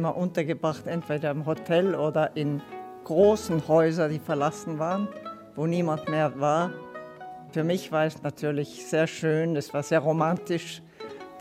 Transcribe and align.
immer 0.00 0.16
untergebracht, 0.16 0.86
entweder 0.86 1.30
im 1.30 1.44
Hotel 1.44 1.94
oder 1.94 2.34
in 2.34 2.62
großen 3.04 3.68
Häusern, 3.68 4.10
die 4.10 4.18
verlassen 4.18 4.78
waren, 4.78 5.08
wo 5.54 5.66
niemand 5.66 6.08
mehr 6.08 6.40
war. 6.40 6.70
Für 7.50 7.64
mich 7.64 7.92
war 7.92 8.06
es 8.06 8.22
natürlich 8.22 8.86
sehr 8.86 9.06
schön, 9.06 9.56
es 9.56 9.74
war 9.74 9.82
sehr 9.82 9.98
romantisch. 9.98 10.82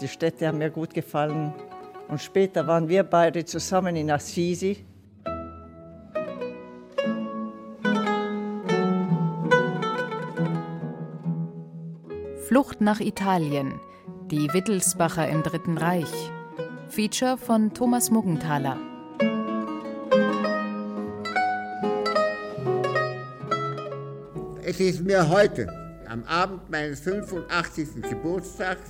Die 0.01 0.09
Städte 0.09 0.45
haben 0.45 0.57
mir 0.57 0.71
gut 0.71 0.93
gefallen. 0.93 1.53
Und 2.09 2.21
später 2.21 2.67
waren 2.67 2.89
wir 2.89 3.03
beide 3.03 3.45
zusammen 3.45 3.95
in 3.95 4.11
Assisi. 4.11 4.85
Flucht 12.47 12.81
nach 12.81 12.99
Italien. 12.99 13.79
Die 14.31 14.53
Wittelsbacher 14.53 15.29
im 15.29 15.43
Dritten 15.43 15.77
Reich. 15.77 16.31
Feature 16.89 17.37
von 17.37 17.71
Thomas 17.71 18.09
Muggenthaler. 18.09 18.75
Es 24.63 24.79
ist 24.79 25.01
mir 25.01 25.29
heute, 25.29 25.67
am 26.07 26.23
Abend 26.23 26.67
meines 26.71 27.01
85. 27.01 28.01
Geburtstags, 28.01 28.89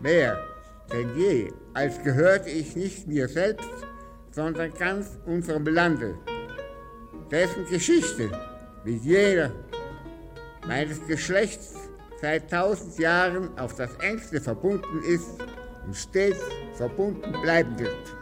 mehr 0.00 0.38
denn 0.92 1.14
je, 1.16 1.52
als 1.74 2.02
gehörte 2.02 2.48
ich 2.48 2.74
nicht 2.74 3.06
mir 3.06 3.28
selbst, 3.28 3.68
sondern 4.30 4.72
ganz 4.72 5.18
unserem 5.26 5.66
Lande, 5.66 6.14
dessen 7.30 7.66
Geschichte 7.66 8.30
mit 8.82 9.02
jener 9.04 9.52
meines 10.66 11.06
Geschlechts 11.06 11.74
seit 12.22 12.50
tausend 12.50 12.98
Jahren 12.98 13.58
auf 13.58 13.74
das 13.74 13.94
engste 13.96 14.40
verbunden 14.40 15.02
ist 15.06 15.28
und 15.86 15.94
stets 15.94 16.40
verbunden 16.74 17.32
bleiben 17.42 17.78
wird. 17.78 18.16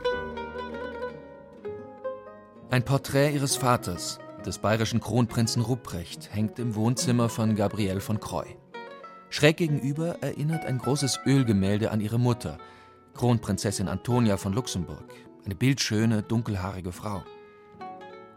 Ein 2.70 2.84
Porträt 2.84 3.32
ihres 3.32 3.56
Vaters, 3.56 4.18
des 4.46 4.58
bayerischen 4.58 5.00
Kronprinzen 5.00 5.62
Rupprecht, 5.62 6.34
hängt 6.34 6.58
im 6.58 6.74
Wohnzimmer 6.74 7.28
von 7.28 7.54
Gabrielle 7.54 8.00
von 8.00 8.18
Croy. 8.18 8.56
Schräg 9.30 9.58
gegenüber 9.58 10.16
erinnert 10.20 10.64
ein 10.64 10.78
großes 10.78 11.20
Ölgemälde 11.26 11.90
an 11.90 12.00
ihre 12.00 12.18
Mutter, 12.18 12.58
Kronprinzessin 13.14 13.88
Antonia 13.88 14.36
von 14.36 14.52
Luxemburg, 14.52 15.04
eine 15.44 15.54
bildschöne, 15.54 16.22
dunkelhaarige 16.22 16.92
Frau. 16.92 17.22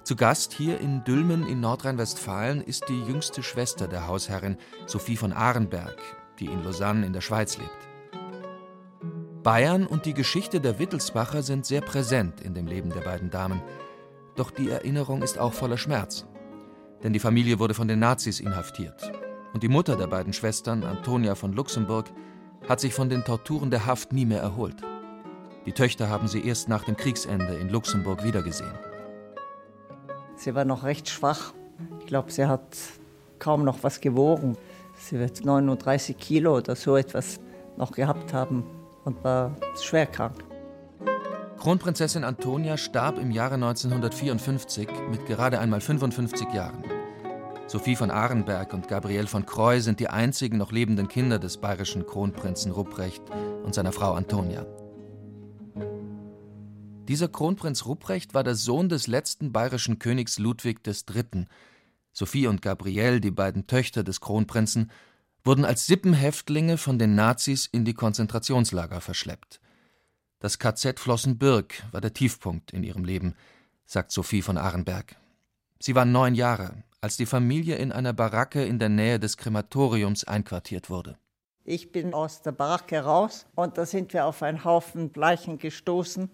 Zu 0.04 0.16
Gast 0.16 0.54
hier 0.54 0.80
in 0.80 1.04
Dülmen 1.04 1.48
in 1.48 1.62
Nordrhein-Westfalen 1.62 2.62
ist 2.62 2.88
die 2.90 3.02
jüngste 3.04 3.42
Schwester 3.42 3.88
der 3.88 4.08
Hausherrin, 4.08 4.58
Sophie 4.86 5.18
von 5.18 5.34
Arenberg, 5.34 5.98
die 6.40 6.46
in 6.46 6.64
Lausanne 6.64 7.06
in 7.06 7.14
der 7.14 7.22
Schweiz 7.22 7.58
lebt. 7.58 7.95
Bayern 9.46 9.86
und 9.86 10.08
die 10.08 10.16
Geschichte 10.16 10.60
der 10.60 10.80
Wittelsbacher 10.80 11.44
sind 11.44 11.68
sehr 11.68 11.82
präsent 11.82 12.42
in 12.42 12.56
dem 12.56 12.66
Leben 12.66 12.90
der 12.90 13.02
beiden 13.02 13.30
Damen. 13.30 13.62
Doch 14.36 14.50
die 14.50 14.72
Erinnerung 14.72 15.22
ist 15.22 15.38
auch 15.38 15.54
voller 15.54 15.78
Schmerz. 15.78 16.26
Denn 17.04 17.14
die 17.14 17.20
Familie 17.20 17.60
wurde 17.60 17.76
von 17.76 17.88
den 17.88 18.00
Nazis 18.00 18.40
inhaftiert. 18.40 19.12
Und 19.54 19.62
die 19.62 19.68
Mutter 19.68 19.98
der 19.98 20.08
beiden 20.08 20.34
Schwestern, 20.34 20.84
Antonia 20.84 21.36
von 21.36 21.54
Luxemburg, 21.54 22.08
hat 22.68 22.80
sich 22.80 22.96
von 22.96 23.08
den 23.08 23.24
Torturen 23.24 23.70
der 23.70 23.86
Haft 23.86 24.14
nie 24.14 24.26
mehr 24.26 24.42
erholt. 24.42 24.78
Die 25.68 25.74
Töchter 25.74 26.10
haben 26.10 26.28
sie 26.28 26.44
erst 26.44 26.68
nach 26.68 26.84
dem 26.86 26.98
Kriegsende 26.98 27.54
in 27.54 27.70
Luxemburg 27.70 28.24
wiedergesehen. 28.24 28.74
Sie 30.38 30.56
war 30.56 30.66
noch 30.66 30.84
recht 30.84 31.08
schwach. 31.08 31.54
Ich 32.00 32.08
glaube, 32.08 32.32
sie 32.32 32.48
hat 32.48 32.76
kaum 33.38 33.64
noch 33.64 33.84
was 33.84 34.02
gewogen. 34.02 34.58
Sie 34.96 35.20
wird 35.20 35.46
39 35.46 36.18
Kilo 36.18 36.58
oder 36.58 36.76
so 36.76 36.98
etwas 36.98 37.40
noch 37.78 37.92
gehabt 37.92 38.34
haben 38.34 38.64
und 39.06 39.24
war 39.24 39.56
schwer 39.82 40.08
krank. 40.08 40.44
Kronprinzessin 41.58 42.24
Antonia 42.24 42.78
starb 42.78 43.18
im 43.18 43.32
Jahre 43.32 43.56
1954 43.56 44.90
mit 45.10 45.26
gerade 45.26 45.60
einmal 45.60 45.82
55 45.82 46.54
Jahren. 46.54 46.84
Sophie 47.68 47.96
von 47.96 48.12
Arenberg 48.12 48.74
und 48.74 48.88
Gabrielle 48.88 49.28
von 49.28 49.46
Croy 49.46 49.82
sind 49.82 50.00
die 50.00 50.10
einzigen 50.10 50.58
noch 50.58 50.72
lebenden 50.72 51.08
Kinder 51.08 51.40
des 51.40 51.58
bayerischen 51.58 52.06
Kronprinzen 52.06 52.72
Rupprecht 52.72 53.24
und 53.64 53.74
seiner 53.74 53.92
Frau 53.92 54.14
Antonia. 54.14 54.66
Dieser 57.08 57.28
Kronprinz 57.28 57.86
Rupprecht 57.86 58.34
war 58.34 58.44
der 58.44 58.56
Sohn 58.56 58.90
des 58.90 59.08
letzten 59.08 59.52
bayerischen 59.52 59.98
Königs 60.00 60.38
Ludwig 60.38 60.82
III. 60.86 61.46
Sophie 62.12 62.48
und 62.48 62.62
Gabrielle, 62.62 63.22
die 63.22 63.32
beiden 63.32 63.68
Töchter 63.68 64.04
des 64.04 64.22
Kronprinzen, 64.22 64.92
wurden 65.46 65.64
als 65.64 65.86
Sippenhäftlinge 65.86 66.78
von 66.78 66.98
den 67.00 67.16
Nazis 67.16 67.68
in 67.72 67.86
die 67.86 67.94
Konzentrationslager 67.94 69.00
verschleppt. 69.00 69.62
Das 70.40 70.60
KZ 70.60 71.00
Flossenbürg 71.00 71.84
war 71.92 72.02
der 72.02 72.14
Tiefpunkt 72.14 72.74
in 72.74 72.84
ihrem 72.84 73.06
Leben, 73.06 73.36
sagt 73.86 74.12
Sophie 74.12 74.42
von 74.42 74.58
Arenberg. 74.58 75.16
Sie 75.80 75.96
war 75.96 76.06
neun 76.06 76.36
Jahre, 76.36 76.84
als 77.00 77.18
die 77.18 77.28
Familie 77.28 77.76
in 77.76 77.92
einer 77.92 78.14
Baracke 78.14 78.66
in 78.66 78.80
der 78.80 78.90
Nähe 78.90 79.20
des 79.20 79.38
Krematoriums 79.38 80.24
einquartiert 80.24 80.90
wurde. 80.90 81.18
Ich 81.64 81.92
bin 81.92 82.14
aus 82.14 82.42
der 82.42 82.52
Baracke 82.52 83.00
raus 83.00 83.46
und 83.56 83.78
da 83.78 83.86
sind 83.86 84.14
wir 84.14 84.26
auf 84.26 84.42
einen 84.42 84.64
Haufen 84.64 85.12
Leichen 85.16 85.58
gestoßen 85.58 86.30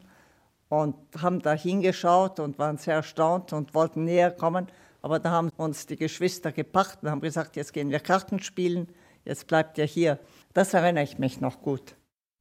und 0.69 0.95
haben 1.21 1.41
da 1.41 1.53
hingeschaut 1.53 2.39
und 2.39 2.59
waren 2.59 2.77
sehr 2.77 2.95
erstaunt 2.95 3.51
und 3.51 3.73
wollten 3.73 4.05
näher 4.05 4.31
kommen. 4.31 4.67
Aber 5.01 5.19
da 5.19 5.31
haben 5.31 5.49
uns 5.57 5.85
die 5.85 5.95
Geschwister 5.95 6.51
gepackt 6.51 7.03
und 7.03 7.09
haben 7.09 7.21
gesagt, 7.21 7.55
jetzt 7.55 7.73
gehen 7.73 7.89
wir 7.89 7.99
Karten 7.99 8.41
spielen, 8.41 8.87
jetzt 9.25 9.47
bleibt 9.47 9.77
ihr 9.77 9.85
hier. 9.85 10.19
Das 10.53 10.73
erinnere 10.73 11.03
ich 11.03 11.19
mich 11.19 11.41
noch 11.41 11.61
gut. 11.61 11.95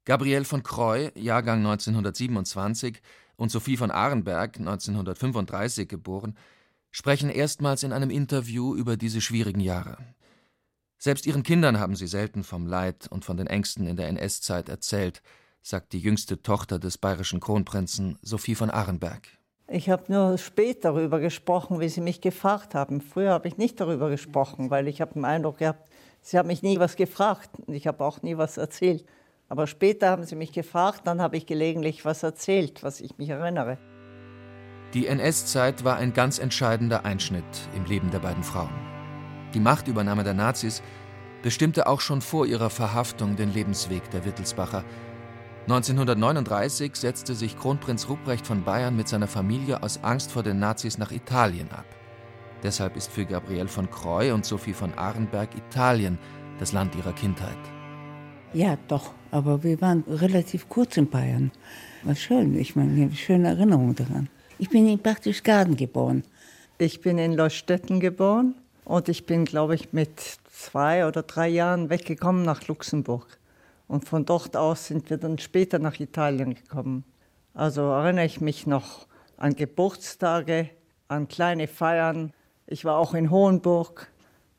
Gabrielle 0.04 0.44
von 0.44 0.62
Croy, 0.62 1.10
Jahrgang 1.14 1.58
1927, 1.58 3.00
und 3.36 3.50
Sophie 3.50 3.76
von 3.76 3.90
Arenberg, 3.90 4.58
1935 4.58 5.88
geboren, 5.88 6.36
sprechen 6.90 7.30
erstmals 7.30 7.82
in 7.82 7.92
einem 7.92 8.10
Interview 8.10 8.74
über 8.74 8.96
diese 8.96 9.20
schwierigen 9.20 9.60
Jahre. 9.60 9.96
Selbst 10.98 11.26
ihren 11.26 11.42
Kindern 11.42 11.80
haben 11.80 11.96
sie 11.96 12.06
selten 12.06 12.44
vom 12.44 12.66
Leid 12.66 13.08
und 13.08 13.24
von 13.24 13.38
den 13.38 13.46
Ängsten 13.46 13.86
in 13.86 13.96
der 13.96 14.08
NS-Zeit 14.08 14.68
erzählt, 14.68 15.22
sagt 15.62 15.94
die 15.94 15.98
jüngste 15.98 16.42
Tochter 16.42 16.78
des 16.78 16.98
bayerischen 16.98 17.40
Kronprinzen, 17.40 18.18
Sophie 18.20 18.54
von 18.54 18.70
Arenberg. 18.70 19.28
Ich 19.68 19.88
habe 19.88 20.12
nur 20.12 20.36
spät 20.36 20.84
darüber 20.84 21.20
gesprochen, 21.20 21.80
wie 21.80 21.88
Sie 21.88 22.00
mich 22.00 22.20
gefragt 22.20 22.74
haben. 22.74 23.00
Früher 23.00 23.30
habe 23.30 23.48
ich 23.48 23.56
nicht 23.56 23.80
darüber 23.80 24.10
gesprochen, 24.10 24.68
weil 24.68 24.88
ich 24.88 25.00
habe 25.00 25.14
den 25.14 25.24
Eindruck 25.24 25.58
gehabt, 25.58 25.88
Sie 26.22 26.38
haben 26.38 26.48
mich 26.48 26.62
nie 26.62 26.78
was 26.78 26.96
gefragt 26.96 27.50
und 27.66 27.74
ich 27.74 27.86
habe 27.86 28.04
auch 28.04 28.22
nie 28.22 28.36
was 28.36 28.56
erzählt. 28.56 29.04
Aber 29.48 29.66
später 29.66 30.10
haben 30.10 30.24
Sie 30.24 30.36
mich 30.36 30.52
gefragt, 30.52 31.02
dann 31.04 31.20
habe 31.20 31.36
ich 31.36 31.46
gelegentlich 31.46 32.04
was 32.04 32.22
erzählt, 32.22 32.82
was 32.82 33.00
ich 33.00 33.18
mich 33.18 33.30
erinnere. 33.30 33.78
Die 34.94 35.06
NS-Zeit 35.06 35.84
war 35.84 35.96
ein 35.96 36.12
ganz 36.12 36.38
entscheidender 36.38 37.04
Einschnitt 37.04 37.44
im 37.74 37.84
Leben 37.84 38.10
der 38.10 38.18
beiden 38.18 38.42
Frauen. 38.42 38.74
Die 39.54 39.60
Machtübernahme 39.60 40.24
der 40.24 40.34
Nazis 40.34 40.82
bestimmte 41.42 41.86
auch 41.86 42.00
schon 42.00 42.20
vor 42.20 42.46
ihrer 42.46 42.70
Verhaftung 42.70 43.36
den 43.36 43.52
Lebensweg 43.52 44.10
der 44.10 44.24
Wittelsbacher. 44.24 44.84
1939 45.62 46.96
setzte 46.96 47.34
sich 47.34 47.58
Kronprinz 47.58 48.08
Ruprecht 48.08 48.46
von 48.46 48.64
Bayern 48.64 48.96
mit 48.96 49.08
seiner 49.08 49.28
Familie 49.28 49.82
aus 49.82 50.02
Angst 50.02 50.32
vor 50.32 50.42
den 50.42 50.58
Nazis 50.58 50.98
nach 50.98 51.12
Italien 51.12 51.70
ab. 51.70 51.86
Deshalb 52.62 52.96
ist 52.96 53.10
für 53.10 53.24
Gabrielle 53.24 53.68
von 53.68 53.90
Croy 53.90 54.32
und 54.32 54.44
Sophie 54.44 54.74
von 54.74 54.92
Arenberg 54.94 55.50
Italien 55.56 56.18
das 56.58 56.72
Land 56.72 56.94
ihrer 56.94 57.12
Kindheit. 57.12 57.56
Ja, 58.52 58.76
doch, 58.88 59.14
aber 59.30 59.62
wir 59.62 59.80
waren 59.80 60.04
relativ 60.08 60.68
kurz 60.68 60.96
in 60.96 61.08
Bayern. 61.08 61.52
War 62.02 62.14
schön, 62.14 62.58
ich 62.58 62.76
meine, 62.76 62.94
ich 62.94 63.04
habe 63.04 63.14
schöne 63.14 63.48
Erinnerungen 63.48 63.94
daran. 63.94 64.28
Ich 64.58 64.68
bin 64.68 64.88
in 64.88 64.98
Berchtesgaden 64.98 65.76
geboren. 65.76 66.24
Ich 66.78 67.00
bin 67.00 67.18
in 67.18 67.34
Leustetten 67.34 68.00
geboren 68.00 68.54
und 68.84 69.08
ich 69.08 69.24
bin, 69.24 69.44
glaube 69.44 69.74
ich, 69.74 69.92
mit 69.92 70.20
zwei 70.50 71.06
oder 71.06 71.22
drei 71.22 71.48
Jahren 71.48 71.90
weggekommen 71.90 72.42
nach 72.42 72.66
Luxemburg. 72.68 73.38
Und 73.86 74.08
von 74.08 74.24
dort 74.24 74.56
aus 74.56 74.86
sind 74.86 75.10
wir 75.10 75.16
dann 75.16 75.38
später 75.38 75.78
nach 75.78 75.98
Italien 75.98 76.54
gekommen. 76.54 77.04
Also 77.54 77.82
erinnere 77.82 78.24
ich 78.24 78.40
mich 78.40 78.66
noch 78.66 79.06
an 79.36 79.56
Geburtstage, 79.56 80.70
an 81.08 81.28
kleine 81.28 81.66
Feiern. 81.66 82.32
Ich 82.72 82.84
war 82.84 82.98
auch 82.98 83.14
in 83.14 83.30
Hohenburg. 83.30 84.06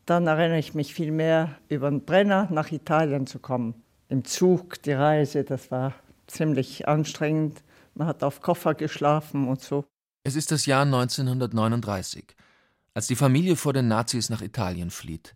Dann 0.05 0.27
erinnere 0.27 0.59
ich 0.59 0.73
mich 0.73 0.93
viel 0.93 1.11
mehr 1.11 1.55
über 1.69 1.89
den 1.89 2.03
Brenner 2.03 2.49
nach 2.51 2.69
Italien 2.69 3.25
zu 3.25 3.39
kommen. 3.39 3.73
Im 4.09 4.25
Zug 4.25 4.81
die 4.83 4.91
Reise, 4.91 5.45
das 5.45 5.71
war 5.71 5.93
ziemlich 6.27 6.89
anstrengend. 6.89 7.63
Man 7.95 8.07
hat 8.07 8.21
auf 8.21 8.41
Koffer 8.41 8.73
geschlafen 8.73 9.47
und 9.47 9.61
so. 9.61 9.85
Es 10.25 10.35
ist 10.35 10.51
das 10.51 10.65
Jahr 10.65 10.81
1939, 10.81 12.35
als 12.93 13.07
die 13.07 13.15
Familie 13.15 13.55
vor 13.55 13.71
den 13.71 13.87
Nazis 13.87 14.29
nach 14.29 14.41
Italien 14.41 14.89
flieht. 14.89 15.33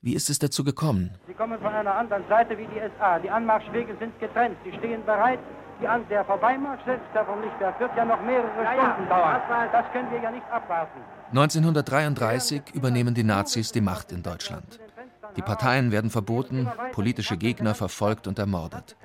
Wie 0.00 0.14
ist 0.14 0.30
es 0.30 0.40
dazu 0.40 0.64
gekommen? 0.64 1.14
Sie 1.28 1.34
kommen 1.34 1.60
von 1.60 1.72
einer 1.72 1.94
anderen 1.94 2.26
Seite 2.28 2.58
wie 2.58 2.66
die 2.66 2.80
SA. 2.98 3.20
Die 3.20 3.30
Anmarschwege 3.30 3.96
sind 4.00 4.18
getrennt. 4.18 4.56
Sie 4.64 4.76
stehen 4.78 5.04
bereit. 5.04 5.38
Die 5.80 5.86
An 5.86 6.04
der 6.08 6.24
Vorbeimarsch 6.24 6.84
selbst, 6.84 7.06
Herr 7.12 7.24
von 7.24 7.40
Lichtberg, 7.40 7.78
wird 7.78 7.96
ja 7.96 8.04
noch 8.04 8.20
mehrere 8.22 8.64
ja, 8.64 8.72
Stunden 8.72 9.08
ja. 9.08 9.16
dauern. 9.16 9.68
Das 9.70 9.92
können 9.92 10.10
wir 10.10 10.20
ja 10.20 10.32
nicht 10.32 10.46
abwarten. 10.50 11.17
1933 11.30 12.62
übernehmen 12.72 13.14
die 13.14 13.24
Nazis 13.24 13.70
die 13.70 13.82
Macht 13.82 14.12
in 14.12 14.22
Deutschland. 14.22 14.80
Die 15.36 15.42
Parteien 15.42 15.92
werden 15.92 16.10
verboten, 16.10 16.68
politische 16.92 17.36
Gegner 17.36 17.74
verfolgt 17.74 18.26
und 18.26 18.38
ermordet. 18.38 18.96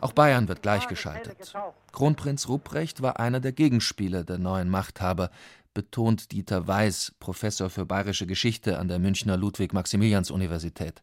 Auch 0.00 0.12
Bayern 0.12 0.48
wird 0.48 0.62
gleichgeschaltet. 0.62 1.52
Kronprinz 1.92 2.48
Ruprecht 2.48 3.02
war 3.02 3.20
einer 3.20 3.40
der 3.40 3.52
Gegenspieler 3.52 4.24
der 4.24 4.38
neuen 4.38 4.70
Machthaber, 4.70 5.30
betont 5.74 6.32
Dieter 6.32 6.66
Weiß, 6.66 7.14
Professor 7.20 7.68
für 7.68 7.84
bayerische 7.84 8.26
Geschichte 8.26 8.78
an 8.78 8.88
der 8.88 8.98
Münchner 8.98 9.36
Ludwig-Maximilians-Universität. 9.36 11.02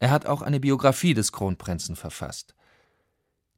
Er 0.00 0.10
hat 0.10 0.26
auch 0.26 0.42
eine 0.42 0.60
Biografie 0.60 1.14
des 1.14 1.32
Kronprinzen 1.32 1.96
verfasst. 1.96 2.54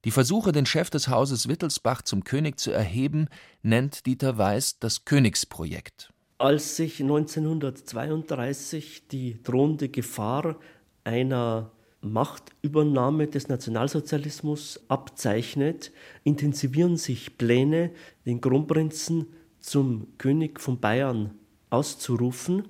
Die 0.05 0.11
Versuche, 0.11 0.53
den 0.53 0.67
Chef 0.67 0.91
des 0.91 1.09
Hauses 1.09 1.49
Wittelsbach 1.49 2.03
zum 2.03 2.23
König 2.23 2.61
zu 2.61 2.71
erheben, 2.71 3.29
nennt 3.63 4.07
Dieter 4.07 4.39
Weiß 4.39 4.79
das 4.79 5.05
Königsprojekt. 5.05 6.13
Als 6.39 6.77
sich 6.77 7.01
1932 7.01 9.09
die 9.09 9.43
drohende 9.43 9.89
Gefahr 9.89 10.57
einer 11.03 11.71
Machtübernahme 12.03 13.27
des 13.27 13.49
Nationalsozialismus 13.49 14.85
abzeichnet, 14.89 15.93
intensivieren 16.25 16.99
sich 16.99 17.39
Pläne, 17.39 17.91
den 18.27 18.43
Kronprinzen 18.43 19.29
zum 19.61 20.09
König 20.19 20.61
von 20.61 20.79
Bayern 20.79 21.31
auszurufen, 21.71 22.69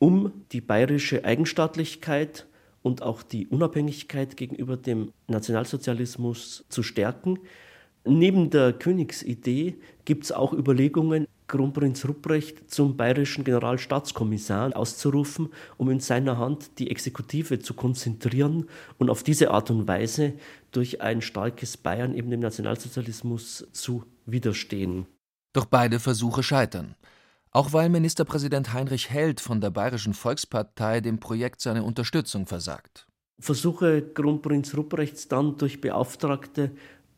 um 0.00 0.32
die 0.50 0.60
bayerische 0.60 1.24
Eigenstaatlichkeit 1.24 2.48
und 2.82 3.02
auch 3.02 3.22
die 3.22 3.46
Unabhängigkeit 3.46 4.36
gegenüber 4.36 4.76
dem 4.76 5.12
Nationalsozialismus 5.28 6.64
zu 6.68 6.82
stärken. 6.82 7.38
Neben 8.04 8.50
der 8.50 8.72
Königsidee 8.72 9.76
gibt 10.04 10.24
es 10.24 10.32
auch 10.32 10.52
Überlegungen, 10.52 11.28
Kronprinz 11.48 12.06
Rupprecht 12.06 12.70
zum 12.70 12.96
bayerischen 12.96 13.42
Generalstaatskommissar 13.42 14.76
auszurufen, 14.76 15.48
um 15.78 15.90
in 15.90 15.98
seiner 15.98 16.38
Hand 16.38 16.78
die 16.78 16.90
Exekutive 16.90 17.58
zu 17.58 17.74
konzentrieren 17.74 18.68
und 18.98 19.10
auf 19.10 19.22
diese 19.22 19.50
Art 19.50 19.70
und 19.70 19.88
Weise 19.88 20.34
durch 20.70 21.00
ein 21.00 21.22
starkes 21.22 21.76
Bayern 21.76 22.14
eben 22.14 22.30
dem 22.30 22.40
Nationalsozialismus 22.40 23.66
zu 23.72 24.04
widerstehen. 24.26 25.06
Doch 25.54 25.64
beide 25.64 25.98
Versuche 25.98 26.42
scheitern. 26.42 26.94
Auch 27.50 27.72
weil 27.72 27.88
Ministerpräsident 27.88 28.74
Heinrich 28.74 29.08
Held 29.08 29.40
von 29.40 29.62
der 29.62 29.70
Bayerischen 29.70 30.12
Volkspartei 30.12 31.00
dem 31.00 31.18
Projekt 31.18 31.62
seine 31.62 31.82
Unterstützung 31.82 32.46
versagt. 32.46 33.06
Versuche 33.40 34.02
Kronprinz 34.02 34.76
Rupprechts 34.76 35.28
dann 35.28 35.56
durch 35.56 35.80
Beauftragte 35.80 36.72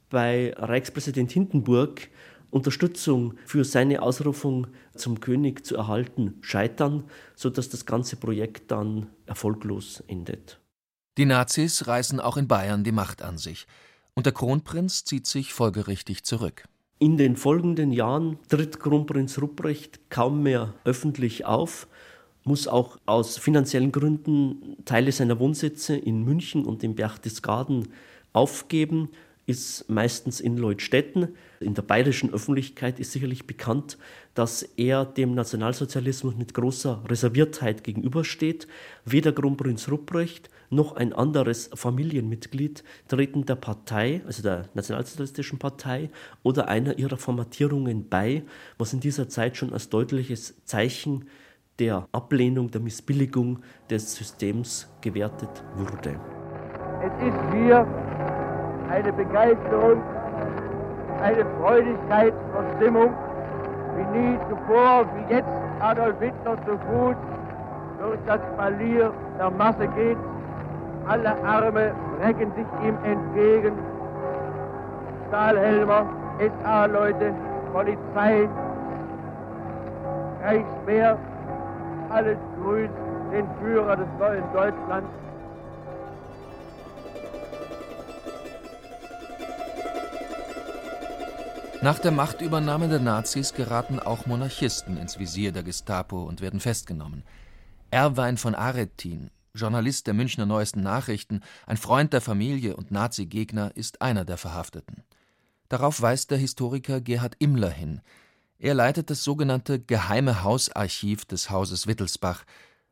bei 0.08 0.52
Reichspräsident 0.56 1.32
Hindenburg 1.32 2.08
Unterstützung 2.50 3.34
für 3.46 3.64
seine 3.64 4.02
Ausrufung 4.02 4.66
zum 4.94 5.20
König 5.20 5.64
zu 5.64 5.76
erhalten, 5.76 6.34
scheitern, 6.40 7.04
sodass 7.34 7.68
das 7.68 7.86
ganze 7.86 8.16
Projekt 8.16 8.70
dann 8.70 9.06
erfolglos 9.26 10.02
endet. 10.06 10.60
Die 11.18 11.26
Nazis 11.26 11.86
reißen 11.86 12.20
auch 12.20 12.36
in 12.36 12.48
Bayern 12.48 12.84
die 12.84 12.92
Macht 12.92 13.22
an 13.22 13.38
sich, 13.38 13.66
und 14.14 14.26
der 14.26 14.32
Kronprinz 14.32 15.04
zieht 15.04 15.26
sich 15.26 15.52
folgerichtig 15.52 16.24
zurück. 16.24 16.64
In 16.98 17.16
den 17.16 17.36
folgenden 17.36 17.92
Jahren 17.92 18.38
tritt 18.48 18.78
Kronprinz 18.78 19.40
Rupprecht 19.40 20.10
kaum 20.10 20.42
mehr 20.42 20.74
öffentlich 20.84 21.46
auf, 21.46 21.88
muss 22.44 22.68
auch 22.68 22.98
aus 23.06 23.38
finanziellen 23.38 23.92
Gründen 23.92 24.76
Teile 24.84 25.12
seiner 25.12 25.38
Wohnsitze 25.38 25.96
in 25.96 26.24
München 26.24 26.64
und 26.64 26.82
in 26.82 26.94
Berchtesgaden 26.94 27.88
aufgeben 28.32 29.10
ist 29.50 29.90
meistens 29.90 30.40
in 30.40 30.56
Leutstetten. 30.56 31.36
In 31.58 31.74
der 31.74 31.82
bayerischen 31.82 32.32
Öffentlichkeit 32.32 33.00
ist 33.00 33.12
sicherlich 33.12 33.46
bekannt, 33.46 33.98
dass 34.34 34.62
er 34.62 35.04
dem 35.04 35.34
Nationalsozialismus 35.34 36.36
mit 36.36 36.54
großer 36.54 37.02
Reserviertheit 37.08 37.84
gegenübersteht. 37.84 38.68
Weder 39.04 39.32
Kronprinz 39.32 39.90
Rupprecht 39.90 40.48
noch 40.70 40.94
ein 40.94 41.12
anderes 41.12 41.68
Familienmitglied 41.74 42.84
treten 43.08 43.44
der 43.44 43.56
Partei, 43.56 44.22
also 44.24 44.42
der 44.42 44.68
Nationalsozialistischen 44.74 45.58
Partei 45.58 46.10
oder 46.44 46.68
einer 46.68 46.96
ihrer 46.96 47.16
Formatierungen 47.16 48.08
bei, 48.08 48.44
was 48.78 48.92
in 48.92 49.00
dieser 49.00 49.28
Zeit 49.28 49.56
schon 49.56 49.72
als 49.72 49.88
deutliches 49.88 50.64
Zeichen 50.64 51.26
der 51.80 52.06
Ablehnung, 52.12 52.70
der 52.70 52.80
Missbilligung 52.80 53.60
des 53.90 54.14
Systems 54.14 54.88
gewertet 55.00 55.64
wurde. 55.74 56.20
Es 57.02 57.14
ist 57.26 57.52
hier 57.52 58.09
eine 58.90 59.12
Begeisterung, 59.12 60.02
eine 61.22 61.44
Freudigkeit 61.60 62.32
und 62.56 62.76
Stimmung, 62.76 63.10
wie 63.96 64.18
nie 64.18 64.38
zuvor, 64.48 65.04
wie 65.14 65.34
jetzt 65.34 65.48
Adolf 65.80 66.18
Hitler 66.20 66.56
zu 66.66 66.72
Fuß 66.72 67.16
durch 68.00 68.18
das 68.26 68.40
Spalier 68.54 69.12
der 69.38 69.50
Masse 69.50 69.86
geht. 69.88 70.16
Alle 71.06 71.30
Arme 71.44 71.92
recken 72.22 72.52
sich 72.54 72.66
ihm 72.86 72.96
entgegen. 73.04 73.72
Stahlhelmer, 75.28 76.06
SA-Leute, 76.62 77.32
Polizei, 77.72 78.48
Reichswehr, 80.42 81.16
alles 82.10 82.38
grüßt 82.62 82.90
den 83.32 83.46
Führer 83.60 83.96
des 83.96 84.06
neuen 84.18 84.44
Deutschlands. 84.52 85.08
Nach 91.82 91.98
der 91.98 92.10
Machtübernahme 92.10 92.88
der 92.88 92.98
Nazis 92.98 93.54
geraten 93.54 94.00
auch 94.00 94.26
Monarchisten 94.26 94.98
ins 94.98 95.18
Visier 95.18 95.50
der 95.50 95.62
Gestapo 95.62 96.24
und 96.24 96.42
werden 96.42 96.60
festgenommen. 96.60 97.22
Erwein 97.90 98.36
von 98.36 98.54
Aretin, 98.54 99.30
Journalist 99.54 100.06
der 100.06 100.12
Münchner 100.12 100.44
Neuesten 100.44 100.82
Nachrichten, 100.82 101.40
ein 101.66 101.78
Freund 101.78 102.12
der 102.12 102.20
Familie 102.20 102.76
und 102.76 102.90
Nazi-Gegner, 102.90 103.74
ist 103.76 104.02
einer 104.02 104.26
der 104.26 104.36
Verhafteten. 104.36 105.04
Darauf 105.70 106.02
weist 106.02 106.30
der 106.30 106.36
Historiker 106.36 107.00
Gerhard 107.00 107.36
Immler 107.38 107.70
hin. 107.70 108.02
Er 108.58 108.74
leitet 108.74 109.08
das 109.08 109.24
sogenannte 109.24 109.80
Geheime 109.80 110.44
Hausarchiv 110.44 111.24
des 111.24 111.48
Hauses 111.48 111.86
Wittelsbach, 111.86 112.44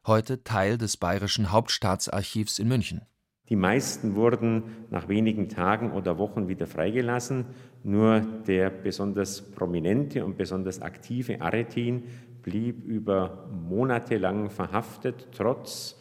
heute 0.07 0.45
Teil 0.45 0.79
des 0.79 0.97
Bayerischen 0.97 1.53
Hauptstaatsarchivs 1.53 2.59
in 2.59 2.69
München. 2.69 3.03
Die 3.49 3.57
meisten 3.57 4.15
wurden 4.15 4.65
nach 4.91 5.09
wenigen 5.09 5.49
Tagen 5.49 5.93
oder 5.93 6.19
Wochen 6.19 6.49
wieder 6.49 6.67
freigelassen. 6.67 7.47
Nur 7.83 8.21
der 8.47 8.71
besonders 8.71 9.41
prominente 9.41 10.25
und 10.25 10.37
besonders 10.37 10.83
aktive 10.83 11.41
Aretin 11.41 12.05
blieb 12.43 12.85
über 12.85 13.49
Monate 13.51 14.19
lang 14.19 14.51
verhaftet, 14.51 15.29
trotz 15.33 15.99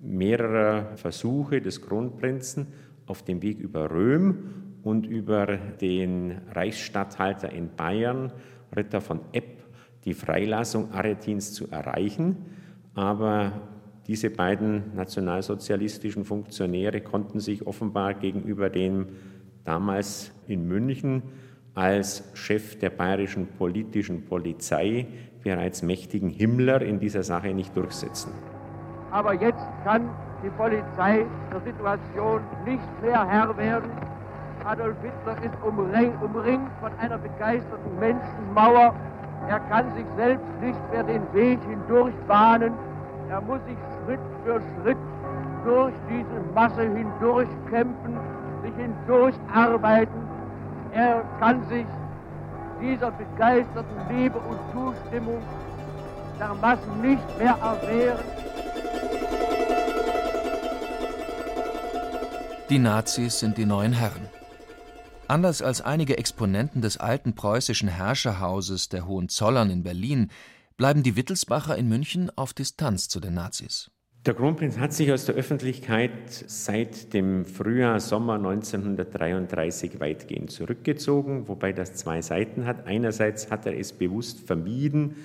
mehrerer 0.00 0.96
Versuche 0.96 1.60
des 1.60 1.82
Kronprinzen 1.82 2.68
auf 3.06 3.22
dem 3.22 3.42
Weg 3.42 3.58
über 3.58 3.90
Röhm 3.90 4.76
und 4.82 5.06
über 5.06 5.46
den 5.46 6.38
Reichsstatthalter 6.52 7.50
in 7.52 7.74
Bayern, 7.76 8.32
Ritter 8.74 9.00
von 9.00 9.20
Epp, 9.32 9.64
die 10.04 10.14
Freilassung 10.14 10.92
Aretins 10.92 11.52
zu 11.52 11.70
erreichen. 11.70 12.46
Aber 12.94 13.52
diese 14.10 14.28
beiden 14.28 14.92
nationalsozialistischen 14.96 16.24
Funktionäre 16.24 17.00
konnten 17.00 17.38
sich 17.38 17.64
offenbar 17.64 18.14
gegenüber 18.14 18.68
dem 18.68 19.06
damals 19.64 20.32
in 20.48 20.66
München 20.66 21.22
als 21.76 22.28
Chef 22.34 22.76
der 22.80 22.90
bayerischen 22.90 23.46
politischen 23.56 24.24
Polizei 24.24 25.06
bereits 25.44 25.82
mächtigen 25.82 26.28
Himmler 26.28 26.82
in 26.82 26.98
dieser 26.98 27.22
Sache 27.22 27.54
nicht 27.54 27.76
durchsetzen. 27.76 28.32
Aber 29.12 29.32
jetzt 29.34 29.64
kann 29.84 30.10
die 30.42 30.50
Polizei 30.50 31.24
der 31.52 31.60
Situation 31.60 32.40
nicht 32.64 33.02
mehr 33.02 33.28
Herr 33.28 33.56
werden. 33.56 33.92
Adolf 34.64 34.96
Hitler 35.02 35.36
ist 35.44 35.54
umringt 35.62 36.68
von 36.80 36.90
einer 36.98 37.18
begeisterten 37.18 38.00
Menschenmauer. 38.00 38.92
Er 39.48 39.60
kann 39.60 39.94
sich 39.94 40.06
selbst 40.16 40.50
nicht 40.60 40.80
mehr 40.90 41.04
den 41.04 41.22
Weg 41.32 41.60
hindurch 41.62 42.14
bahnen. 42.26 42.72
Er 43.28 43.40
muss 43.40 43.60
sich 43.68 43.76
Schritt 44.04 44.20
für 44.44 44.60
Schritt 44.60 44.98
durch 45.64 45.94
diese 46.08 46.40
Masse 46.54 46.82
hindurch 46.82 47.48
kämpfen, 47.68 48.18
sich 48.62 48.74
hindurch 48.76 49.34
arbeiten. 49.52 50.28
Er 50.92 51.22
kann 51.38 51.66
sich 51.68 51.86
dieser 52.80 53.10
begeisterten 53.10 54.16
Liebe 54.16 54.38
und 54.38 54.58
Zustimmung 54.72 55.42
der 56.38 56.54
Massen 56.54 57.00
nicht 57.02 57.38
mehr 57.38 57.56
erwehren. 57.60 58.24
Die 62.70 62.78
Nazis 62.78 63.40
sind 63.40 63.58
die 63.58 63.66
neuen 63.66 63.92
Herren. 63.92 64.28
Anders 65.28 65.62
als 65.62 65.80
einige 65.80 66.18
Exponenten 66.18 66.82
des 66.82 66.96
alten 66.96 67.34
preußischen 67.34 67.88
Herrscherhauses 67.88 68.88
der 68.88 69.06
Hohenzollern 69.06 69.70
in 69.70 69.82
Berlin 69.82 70.30
bleiben 70.80 71.02
die 71.02 71.14
Wittelsbacher 71.14 71.76
in 71.76 71.90
München 71.90 72.30
auf 72.36 72.54
Distanz 72.54 73.06
zu 73.06 73.20
den 73.20 73.34
Nazis. 73.34 73.90
Der 74.24 74.32
Kronprinz 74.32 74.78
hat 74.78 74.94
sich 74.94 75.12
aus 75.12 75.26
der 75.26 75.34
Öffentlichkeit 75.34 76.30
seit 76.46 77.12
dem 77.12 77.44
Frühjahr, 77.44 78.00
Sommer 78.00 78.36
1933 78.36 80.00
weitgehend 80.00 80.50
zurückgezogen, 80.50 81.48
wobei 81.48 81.74
das 81.74 81.96
zwei 81.96 82.22
Seiten 82.22 82.64
hat. 82.64 82.86
Einerseits 82.86 83.50
hat 83.50 83.66
er 83.66 83.78
es 83.78 83.92
bewusst 83.92 84.40
vermieden, 84.40 85.16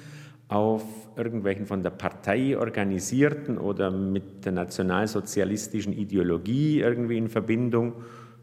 auf 0.50 0.84
irgendwelchen 1.16 1.66
von 1.66 1.84
der 1.84 1.92
Partei 1.92 2.58
organisierten 2.58 3.58
oder 3.58 3.92
mit 3.92 4.44
der 4.44 4.52
nationalsozialistischen 4.52 5.94
Ideologie 5.94 6.82
irgendwie 6.82 7.18
in 7.18 7.30
Verbindung 7.30 7.94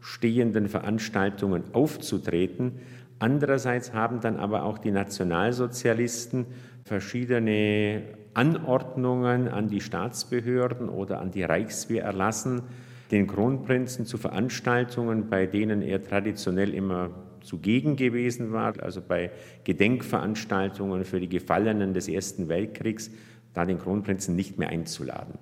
stehenden 0.03 0.67
Veranstaltungen 0.67 1.63
aufzutreten. 1.73 2.79
Andererseits 3.23 3.93
haben 3.93 4.19
dann 4.19 4.35
aber 4.35 4.63
auch 4.63 4.77
die 4.77 4.91
Nationalsozialisten 4.91 6.45
verschiedene 6.83 8.03
Anordnungen 8.33 9.47
an 9.47 9.69
die 9.69 9.79
Staatsbehörden 9.79 10.89
oder 10.89 11.21
an 11.21 11.31
die 11.31 11.43
Reichswehr 11.43 12.03
erlassen, 12.03 12.63
den 13.11 13.25
Kronprinzen 13.27 14.05
zu 14.05 14.17
Veranstaltungen, 14.17 15.29
bei 15.29 15.45
denen 15.45 15.81
er 15.81 16.03
traditionell 16.03 16.73
immer 16.73 17.11
zugegen 17.39 17.95
gewesen 17.95 18.51
war, 18.51 18.73
also 18.83 18.99
bei 18.99 19.31
Gedenkveranstaltungen 19.63 21.05
für 21.05 21.21
die 21.21 21.29
Gefallenen 21.29 21.93
des 21.93 22.09
Ersten 22.09 22.49
Weltkriegs, 22.49 23.09
da 23.53 23.63
den 23.63 23.79
Kronprinzen 23.79 24.35
nicht 24.35 24.59
mehr 24.59 24.67
einzuladen. 24.67 25.39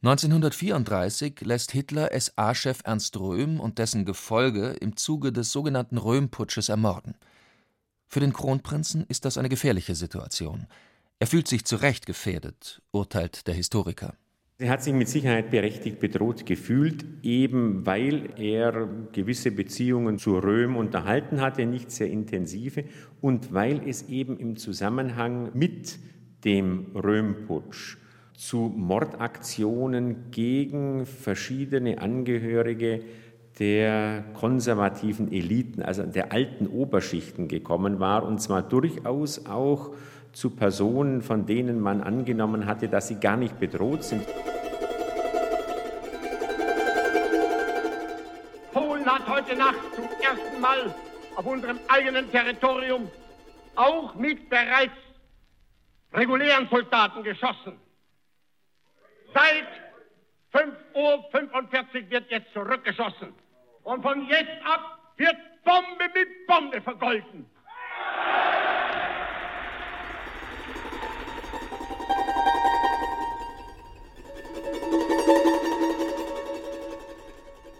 1934 0.00 1.40
lässt 1.40 1.72
Hitler 1.72 2.10
SA-Chef 2.16 2.82
Ernst 2.84 3.18
Röhm 3.18 3.58
und 3.58 3.78
dessen 3.78 4.04
Gefolge 4.04 4.76
im 4.80 4.96
Zuge 4.96 5.32
des 5.32 5.50
sogenannten 5.50 5.98
Röhm-Putsches 5.98 6.68
ermorden. 6.68 7.16
Für 8.06 8.20
den 8.20 8.32
Kronprinzen 8.32 9.04
ist 9.08 9.24
das 9.24 9.36
eine 9.38 9.48
gefährliche 9.48 9.96
Situation. 9.96 10.68
Er 11.18 11.26
fühlt 11.26 11.48
sich 11.48 11.64
zu 11.64 11.74
Recht 11.74 12.06
gefährdet, 12.06 12.80
urteilt 12.92 13.48
der 13.48 13.54
Historiker. 13.54 14.14
Er 14.58 14.70
hat 14.70 14.84
sich 14.84 14.94
mit 14.94 15.08
Sicherheit 15.08 15.50
berechtigt 15.50 15.98
bedroht 15.98 16.46
gefühlt, 16.46 17.04
eben 17.24 17.84
weil 17.84 18.38
er 18.38 18.88
gewisse 19.10 19.50
Beziehungen 19.50 20.18
zu 20.18 20.38
Röhm 20.38 20.76
unterhalten 20.76 21.40
hatte, 21.40 21.66
nicht 21.66 21.90
sehr 21.90 22.08
intensive, 22.08 22.84
und 23.20 23.52
weil 23.52 23.88
es 23.88 24.02
eben 24.08 24.38
im 24.38 24.56
Zusammenhang 24.56 25.50
mit 25.54 25.98
dem 26.44 26.94
Röhmputsch 26.94 27.98
zu 28.38 28.72
Mordaktionen 28.76 30.30
gegen 30.30 31.06
verschiedene 31.06 32.00
Angehörige 32.00 33.02
der 33.58 34.22
konservativen 34.34 35.32
Eliten, 35.32 35.82
also 35.82 36.04
der 36.04 36.30
alten 36.30 36.68
Oberschichten 36.68 37.48
gekommen 37.48 37.98
war, 37.98 38.22
und 38.22 38.38
zwar 38.40 38.62
durchaus 38.62 39.44
auch 39.46 39.90
zu 40.32 40.50
Personen, 40.50 41.20
von 41.20 41.46
denen 41.46 41.80
man 41.80 42.00
angenommen 42.00 42.66
hatte, 42.66 42.88
dass 42.88 43.08
sie 43.08 43.16
gar 43.18 43.36
nicht 43.36 43.58
bedroht 43.58 44.04
sind. 44.04 44.24
Polen 48.72 49.04
hat 49.04 49.28
heute 49.28 49.56
Nacht 49.56 49.80
zum 49.96 50.04
ersten 50.04 50.60
Mal 50.60 50.94
auf 51.34 51.44
unserem 51.44 51.80
eigenen 51.88 52.30
Territorium 52.30 53.08
auch 53.74 54.14
mit 54.14 54.48
bereits 54.48 54.92
regulären 56.14 56.68
Soldaten 56.70 57.24
geschossen. 57.24 57.87
Seit 59.34 59.68
5.45 60.52 60.94
Uhr 60.94 62.10
wird 62.10 62.30
jetzt 62.30 62.52
zurückgeschossen. 62.52 63.34
Und 63.82 64.02
von 64.02 64.26
jetzt 64.28 64.64
ab 64.64 64.98
wird 65.16 65.36
Bombe 65.64 66.04
mit 66.14 66.46
Bombe 66.46 66.80
vergolten. 66.80 67.46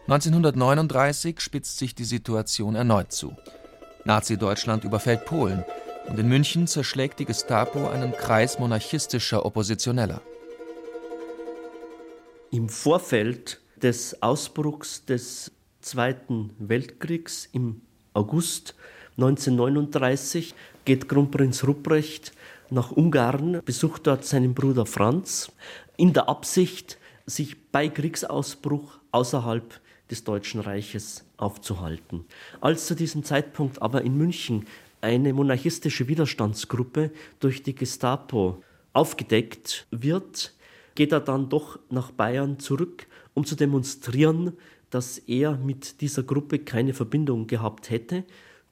1939 0.09 1.39
spitzt 1.39 1.79
sich 1.79 1.95
die 1.95 2.05
Situation 2.05 2.75
erneut 2.75 3.13
zu. 3.13 3.37
Nazi-Deutschland 4.05 4.85
überfällt 4.85 5.27
Polen 5.27 5.65
und 6.09 6.19
in 6.19 6.29
München 6.29 6.67
zerschlägt 6.67 7.19
die 7.19 7.27
Gestapo 7.27 7.89
einen 7.89 8.13
Kreis 8.13 8.59
monarchistischer 8.59 9.45
Oppositioneller. 9.45 10.23
Im 12.51 12.71
Vorfeld 12.71 13.61
des 13.77 14.23
Ausbruchs 14.23 15.05
des 15.05 15.51
Zweiten 15.83 16.51
Weltkriegs 16.59 17.47
im 17.53 17.83
August 18.15 18.75
1939 19.19 20.55
geht 20.87 21.11
Kronprinz 21.11 21.65
Rupprecht 21.65 22.33
nach 22.71 22.91
Ungarn, 22.91 23.61
besucht 23.67 24.07
dort 24.07 24.25
seinen 24.25 24.55
Bruder 24.55 24.87
Franz, 24.87 25.53
in 25.99 26.15
der 26.15 26.31
Absicht, 26.31 26.97
sich 27.27 27.71
bei 27.71 27.91
Kriegsausbruch 27.91 28.99
außerhalb 29.11 29.79
des 30.11 30.25
Deutschen 30.25 30.61
Reiches 30.61 31.27
aufzuhalten. 31.37 32.25
Als 32.63 32.87
zu 32.87 32.95
diesem 32.95 33.25
Zeitpunkt 33.25 33.83
aber 33.83 34.01
in 34.03 34.17
München 34.17 34.67
eine 35.03 35.35
monarchistische 35.35 36.09
Widerstandsgruppe 36.09 37.11
durch 37.41 37.63
die 37.63 37.75
Gestapo 37.75 38.63
aufgedeckt 38.95 39.87
wird, 39.91 40.55
geht 40.99 41.13
er 41.13 41.21
dann 41.21 41.49
doch 41.49 41.79
nach 41.91 42.11
Bayern 42.11 42.59
zurück, 42.59 43.07
um 43.33 43.45
zu 43.45 43.55
demonstrieren, 43.55 44.55
dass 44.91 45.17
er 45.17 45.57
mit 45.57 46.01
dieser 46.01 46.25
Gruppe 46.25 46.59
keine 46.59 46.93
Verbindung 46.93 47.47
gehabt 47.47 47.89
hätte. 47.89 48.25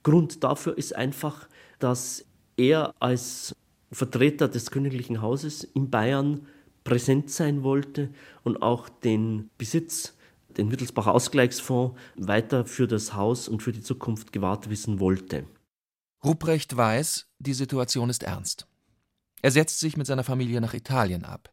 Grund 0.03 0.43
dafür 0.43 0.77
ist 0.77 0.97
einfach, 0.97 1.49
dass 1.79 2.25
er 2.57 2.93
als 2.99 3.55
Vertreter 3.93 4.49
des 4.49 4.73
königlichen 4.73 5.23
Hauses 5.23 5.63
in 5.63 5.89
Bayern 5.89 6.49
präsent 6.83 7.31
sein 7.31 7.63
wollte 7.63 8.11
und 8.43 8.61
auch 8.61 8.89
den 8.89 9.49
Besitz 9.57 10.17
den 10.57 10.73
Wittelsbacher 10.73 11.15
Ausgleichsfonds 11.15 11.97
weiter 12.17 12.65
für 12.65 12.89
das 12.89 13.15
Haus 13.15 13.47
und 13.47 13.63
für 13.63 13.73
die 13.73 13.83
Zukunft 13.83 14.33
gewahrt 14.33 14.69
wissen 14.69 14.99
wollte. 14.99 15.45
Ruprecht 16.25 16.77
weiß, 16.77 17.29
die 17.39 17.55
Situation 17.55 18.11
ist 18.11 18.25
ernst. 18.25 18.67
Er 19.43 19.53
setzt 19.53 19.79
sich 19.79 19.97
mit 19.97 20.09
seiner 20.09 20.25
Familie 20.25 20.61
nach 20.61 20.75
Italien 20.75 21.25
ab. 21.25 21.53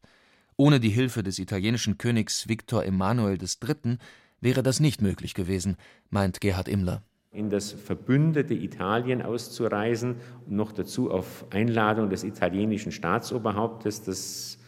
Ohne 0.57 0.79
die 0.79 0.89
Hilfe 0.89 1.23
des 1.23 1.39
italienischen 1.39 1.97
Königs 1.97 2.47
Viktor 2.47 2.83
Emanuel 2.85 3.37
III. 3.41 3.97
wäre 4.41 4.63
das 4.63 4.79
nicht 4.79 5.01
möglich 5.01 5.33
gewesen, 5.33 5.77
meint 6.09 6.41
Gerhard 6.41 6.67
Immler. 6.67 7.03
In 7.31 7.49
das 7.49 7.71
verbündete 7.71 8.53
Italien 8.53 9.23
auszureisen 9.23 10.17
noch 10.47 10.71
dazu 10.71 11.09
auf 11.09 11.45
Einladung 11.49 12.09
des 12.11 12.23
italienischen 12.23 12.91
Staatsoberhauptes, 12.91 14.03
das 14.03 14.59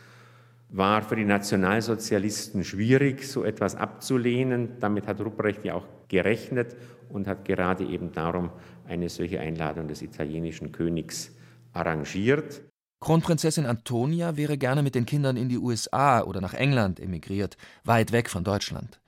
war 0.69 1.03
für 1.03 1.15
die 1.15 1.25
Nationalsozialisten 1.25 2.63
schwierig, 2.63 3.27
so 3.27 3.43
etwas 3.43 3.75
abzulehnen. 3.75 4.79
Damit 4.79 5.07
hat 5.07 5.21
Rupprecht 5.21 5.63
ja 5.63 5.75
auch 5.75 5.85
gerechnet 6.07 6.75
und 7.09 7.27
hat 7.27 7.45
gerade 7.45 7.85
eben 7.85 8.11
darum 8.11 8.49
eine 8.87 9.09
solche 9.09 9.39
Einladung 9.39 9.87
des 9.87 10.01
italienischen 10.01 10.71
Königs 10.71 11.31
arrangiert. 11.71 12.61
Kronprinzessin 13.05 13.67
Antonia 13.67 14.35
wäre 14.35 14.57
gerne 14.57 14.81
mit 14.81 14.95
den 14.95 15.05
Kindern 15.05 15.37
in 15.37 15.47
die 15.47 15.59
USA 15.59 16.23
oder 16.23 16.41
nach 16.41 16.55
England 16.55 16.99
emigriert, 16.99 17.55
weit 17.83 18.11
weg 18.11 18.31
von 18.31 18.43
Deutschland. 18.43 18.99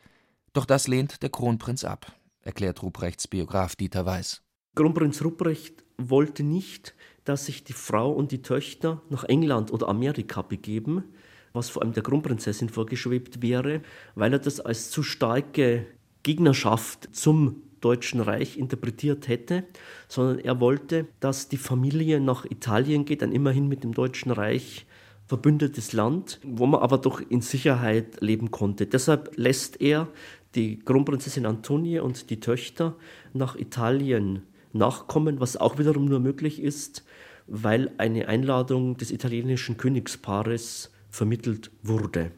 Doch 0.54 0.66
das 0.66 0.88
lehnt 0.88 1.24
der 1.24 1.32
Kronprinz 1.32 1.84
ab, 1.84 2.12
erklärt 2.44 2.84
Ruprechts 2.84 3.27
Biograf 3.27 3.75
Dieter 3.75 4.06
Weiß. 4.06 4.44
Kronprinz 4.75 5.24
Ruprecht 5.24 5.84
wollte 5.98 6.44
nicht, 6.44 6.94
dass 7.24 7.48
sich 7.48 7.63
die 7.63 7.74
Frau 7.74 8.12
und 8.12 8.32
die 8.32 8.44
Töchter 8.44 9.01
nach 9.10 9.24
England 9.24 9.74
oder 9.74 9.89
Amerika 9.89 10.44
begeben, 10.44 11.06
was 11.54 11.72
vor 11.72 11.82
allem 11.82 11.94
der 11.94 12.04
Kronprinzessin 12.04 12.70
vorgeschwebt 12.70 13.42
wäre, 13.42 13.82
weil 14.13 14.32
er 14.32 14.38
das 14.38 14.60
als 14.60 14.92
zu 14.92 15.01
starke 15.01 15.88
Gegnerschaft 16.22 17.16
zum 17.16 17.63
Deutschen 17.81 18.22
Reich 18.22 18.57
interpretiert 18.57 19.27
hätte, 19.27 19.63
sondern 20.07 20.39
er 20.39 20.60
wollte, 20.60 21.07
dass 21.19 21.50
die 21.50 21.57
Familie 21.57 22.19
nach 22.19 22.46
Italien 22.46 23.05
geht, 23.05 23.24
ein 23.24 23.31
immerhin 23.31 23.67
mit 23.67 23.84
dem 23.84 23.93
Deutschen 23.93 24.31
Reich 24.31 24.86
verbündetes 25.27 25.93
Land, 25.93 26.39
wo 26.43 26.65
man 26.65 26.81
aber 26.81 26.98
doch 26.98 27.19
in 27.19 27.41
Sicherheit 27.41 28.22
leben 28.22 28.50
konnte. 28.51 28.88
Deshalb 28.88 29.31
lässt 29.36 29.81
er 29.81 30.07
die 30.55 30.79
Kronprinzessin 30.79 31.46
Antonie 31.46 32.00
und 32.00 32.29
die 32.29 32.39
Töchter 32.39 32.96
nach 33.34 33.55
Italien 33.55 34.43
nachkommen, 34.74 35.39
was 35.39 35.57
auch 35.57 35.77
wiederum 35.77 36.05
nur 36.05 36.19
möglich 36.19 36.62
ist, 36.62 37.03
weil 37.48 37.91
eine 37.98 38.27
Einladung 38.27 38.98
des 38.98 39.12
italienischen 39.12 39.77
Königspaares 39.77 40.91
vermittelt 41.10 41.72
wurde. 41.84 42.31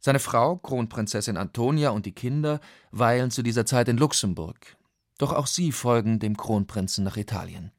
Seine 0.00 0.18
Frau, 0.18 0.56
Kronprinzessin 0.56 1.38
Antonia 1.38 1.90
und 1.90 2.04
die 2.04 2.12
Kinder 2.12 2.60
weilen 2.90 3.30
zu 3.30 3.42
dieser 3.42 3.64
Zeit 3.64 3.88
in 3.88 3.96
Luxemburg. 3.96 4.76
Doch 5.18 5.32
auch 5.32 5.46
sie 5.46 5.72
folgen 5.72 6.18
dem 6.18 6.36
Kronprinzen 6.36 7.04
nach 7.04 7.16
Italien. 7.16 7.70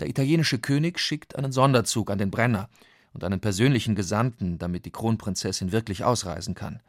Der 0.00 0.08
italienische 0.08 0.58
König 0.58 0.98
schickt 0.98 1.36
einen 1.36 1.52
Sonderzug 1.52 2.10
an 2.10 2.18
den 2.18 2.30
Brenner 2.30 2.68
und 3.12 3.24
einen 3.24 3.40
persönlichen 3.40 3.94
Gesandten, 3.94 4.58
damit 4.58 4.84
die 4.84 4.92
Kronprinzessin 4.92 5.72
wirklich 5.72 6.04
ausreisen 6.04 6.54
kann. 6.54 6.80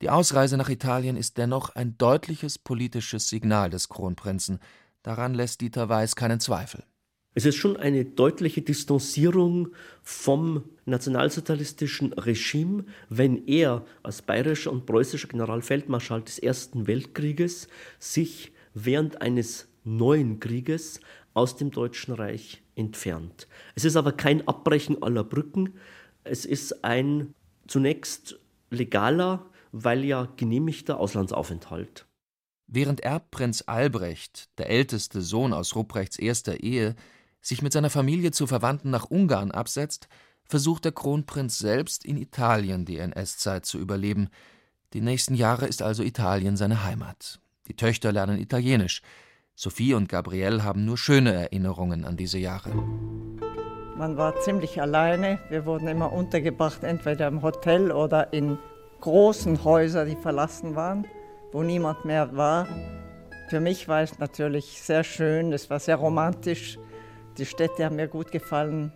Die 0.00 0.10
Ausreise 0.10 0.56
nach 0.56 0.70
Italien 0.70 1.16
ist 1.16 1.36
dennoch 1.36 1.70
ein 1.70 1.98
deutliches 1.98 2.58
politisches 2.58 3.28
Signal 3.28 3.68
des 3.68 3.88
Kronprinzen. 3.88 4.58
Daran 5.02 5.34
lässt 5.34 5.60
Dieter 5.60 5.88
Weiß 5.88 6.16
keinen 6.16 6.40
Zweifel. 6.40 6.84
Es 7.32 7.44
ist 7.44 7.56
schon 7.56 7.76
eine 7.76 8.04
deutliche 8.04 8.62
Distanzierung 8.62 9.68
vom 10.02 10.64
nationalsozialistischen 10.84 12.12
Regime, 12.14 12.84
wenn 13.08 13.46
er 13.46 13.84
als 14.02 14.22
bayerischer 14.22 14.72
und 14.72 14.84
preußischer 14.84 15.28
Generalfeldmarschall 15.28 16.22
des 16.22 16.40
Ersten 16.40 16.88
Weltkrieges 16.88 17.68
sich 18.00 18.52
während 18.74 19.22
eines 19.22 19.68
neuen 19.84 20.40
Krieges 20.40 21.00
aus 21.34 21.56
dem 21.56 21.70
Deutschen 21.70 22.14
Reich 22.14 22.62
entfernt. 22.74 23.48
Es 23.74 23.84
ist 23.84 23.96
aber 23.96 24.12
kein 24.12 24.46
Abbrechen 24.46 25.02
aller 25.02 25.24
Brücken. 25.24 25.74
Es 26.24 26.44
ist 26.44 26.84
ein 26.84 27.34
zunächst 27.66 28.38
legaler, 28.70 29.46
weil 29.72 30.04
ja 30.04 30.28
genehmigter 30.36 30.98
Auslandsaufenthalt. 30.98 32.06
Während 32.66 33.00
Erbprinz 33.00 33.64
Albrecht, 33.66 34.48
der 34.58 34.70
älteste 34.70 35.22
Sohn 35.22 35.52
aus 35.52 35.74
Rupprechts 35.74 36.18
erster 36.18 36.60
Ehe, 36.60 36.94
sich 37.40 37.62
mit 37.62 37.72
seiner 37.72 37.90
Familie 37.90 38.30
zu 38.32 38.46
Verwandten 38.46 38.90
nach 38.90 39.10
Ungarn 39.10 39.50
absetzt, 39.50 40.08
versucht 40.44 40.84
der 40.84 40.92
Kronprinz 40.92 41.58
selbst 41.58 42.04
in 42.04 42.16
Italien 42.16 42.84
die 42.84 42.98
NS-Zeit 42.98 43.66
zu 43.66 43.78
überleben. 43.78 44.28
Die 44.92 45.00
nächsten 45.00 45.34
Jahre 45.34 45.66
ist 45.66 45.82
also 45.82 46.02
Italien 46.02 46.56
seine 46.56 46.84
Heimat. 46.84 47.40
Die 47.68 47.76
Töchter 47.76 48.12
lernen 48.12 48.38
Italienisch. 48.38 49.02
Sophie 49.54 49.94
und 49.94 50.08
Gabrielle 50.08 50.64
haben 50.64 50.84
nur 50.84 50.96
schöne 50.96 51.32
Erinnerungen 51.34 52.04
an 52.04 52.16
diese 52.16 52.38
Jahre. 52.38 52.70
Man 53.96 54.16
war 54.16 54.40
ziemlich 54.40 54.80
alleine. 54.80 55.38
Wir 55.50 55.66
wurden 55.66 55.86
immer 55.86 56.12
untergebracht, 56.12 56.82
entweder 56.82 57.28
im 57.28 57.42
Hotel 57.42 57.92
oder 57.92 58.32
in 58.32 58.58
großen 59.00 59.62
Häusern, 59.62 60.08
die 60.08 60.16
verlassen 60.16 60.74
waren, 60.76 61.06
wo 61.52 61.62
niemand 61.62 62.04
mehr 62.04 62.34
war. 62.34 62.66
Für 63.50 63.60
mich 63.60 63.88
war 63.88 64.00
es 64.00 64.18
natürlich 64.18 64.80
sehr 64.80 65.04
schön, 65.04 65.52
es 65.52 65.68
war 65.68 65.80
sehr 65.80 65.96
romantisch. 65.96 66.78
Die 67.36 67.44
Städte 67.44 67.84
haben 67.84 67.96
mir 67.96 68.08
gut 68.08 68.30
gefallen. 68.32 68.92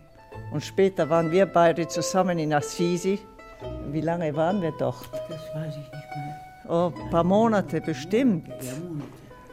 Und 0.51 0.63
später 0.63 1.09
waren 1.09 1.31
wir 1.31 1.45
beide 1.45 1.87
zusammen 1.87 2.39
in 2.39 2.53
Assisi. 2.53 3.19
Wie 3.91 4.01
lange 4.01 4.35
waren 4.35 4.61
wir 4.61 4.71
dort? 4.71 5.09
Das 5.29 5.41
weiß 5.53 5.75
ich 5.75 5.91
nicht. 5.91 6.04
Oh, 6.67 6.91
ein 6.95 7.09
paar 7.11 7.23
Monate 7.23 7.79
bestimmt. 7.79 8.49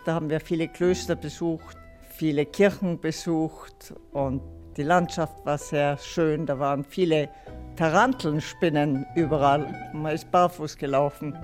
Da 0.04 0.14
haben 0.14 0.30
wir 0.30 0.40
viele 0.40 0.68
Klöster 0.68 1.14
besucht, 1.14 1.76
viele 2.08 2.46
Kirchen 2.46 2.98
besucht 3.00 3.94
und 4.12 4.40
die 4.76 4.82
Landschaft 4.82 5.44
war 5.44 5.58
sehr 5.58 5.98
schön. 5.98 6.46
Da 6.46 6.58
waren 6.58 6.84
viele 6.84 7.28
Tarantelnspinnen 7.76 9.06
überall. 9.14 9.90
Man 9.92 10.14
ist 10.14 10.30
barfuß 10.30 10.78
gelaufen. 10.78 11.36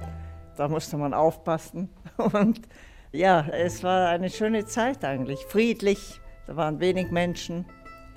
Da 0.56 0.68
musste 0.68 0.96
man 0.96 1.12
aufpassen. 1.12 1.90
Und 2.32 2.62
ja, 3.12 3.46
es 3.52 3.84
war 3.84 4.08
eine 4.08 4.30
schöne 4.30 4.64
Zeit 4.64 5.04
eigentlich. 5.04 5.40
Friedlich, 5.46 6.20
da 6.46 6.56
waren 6.56 6.80
wenig 6.80 7.10
Menschen. 7.10 7.66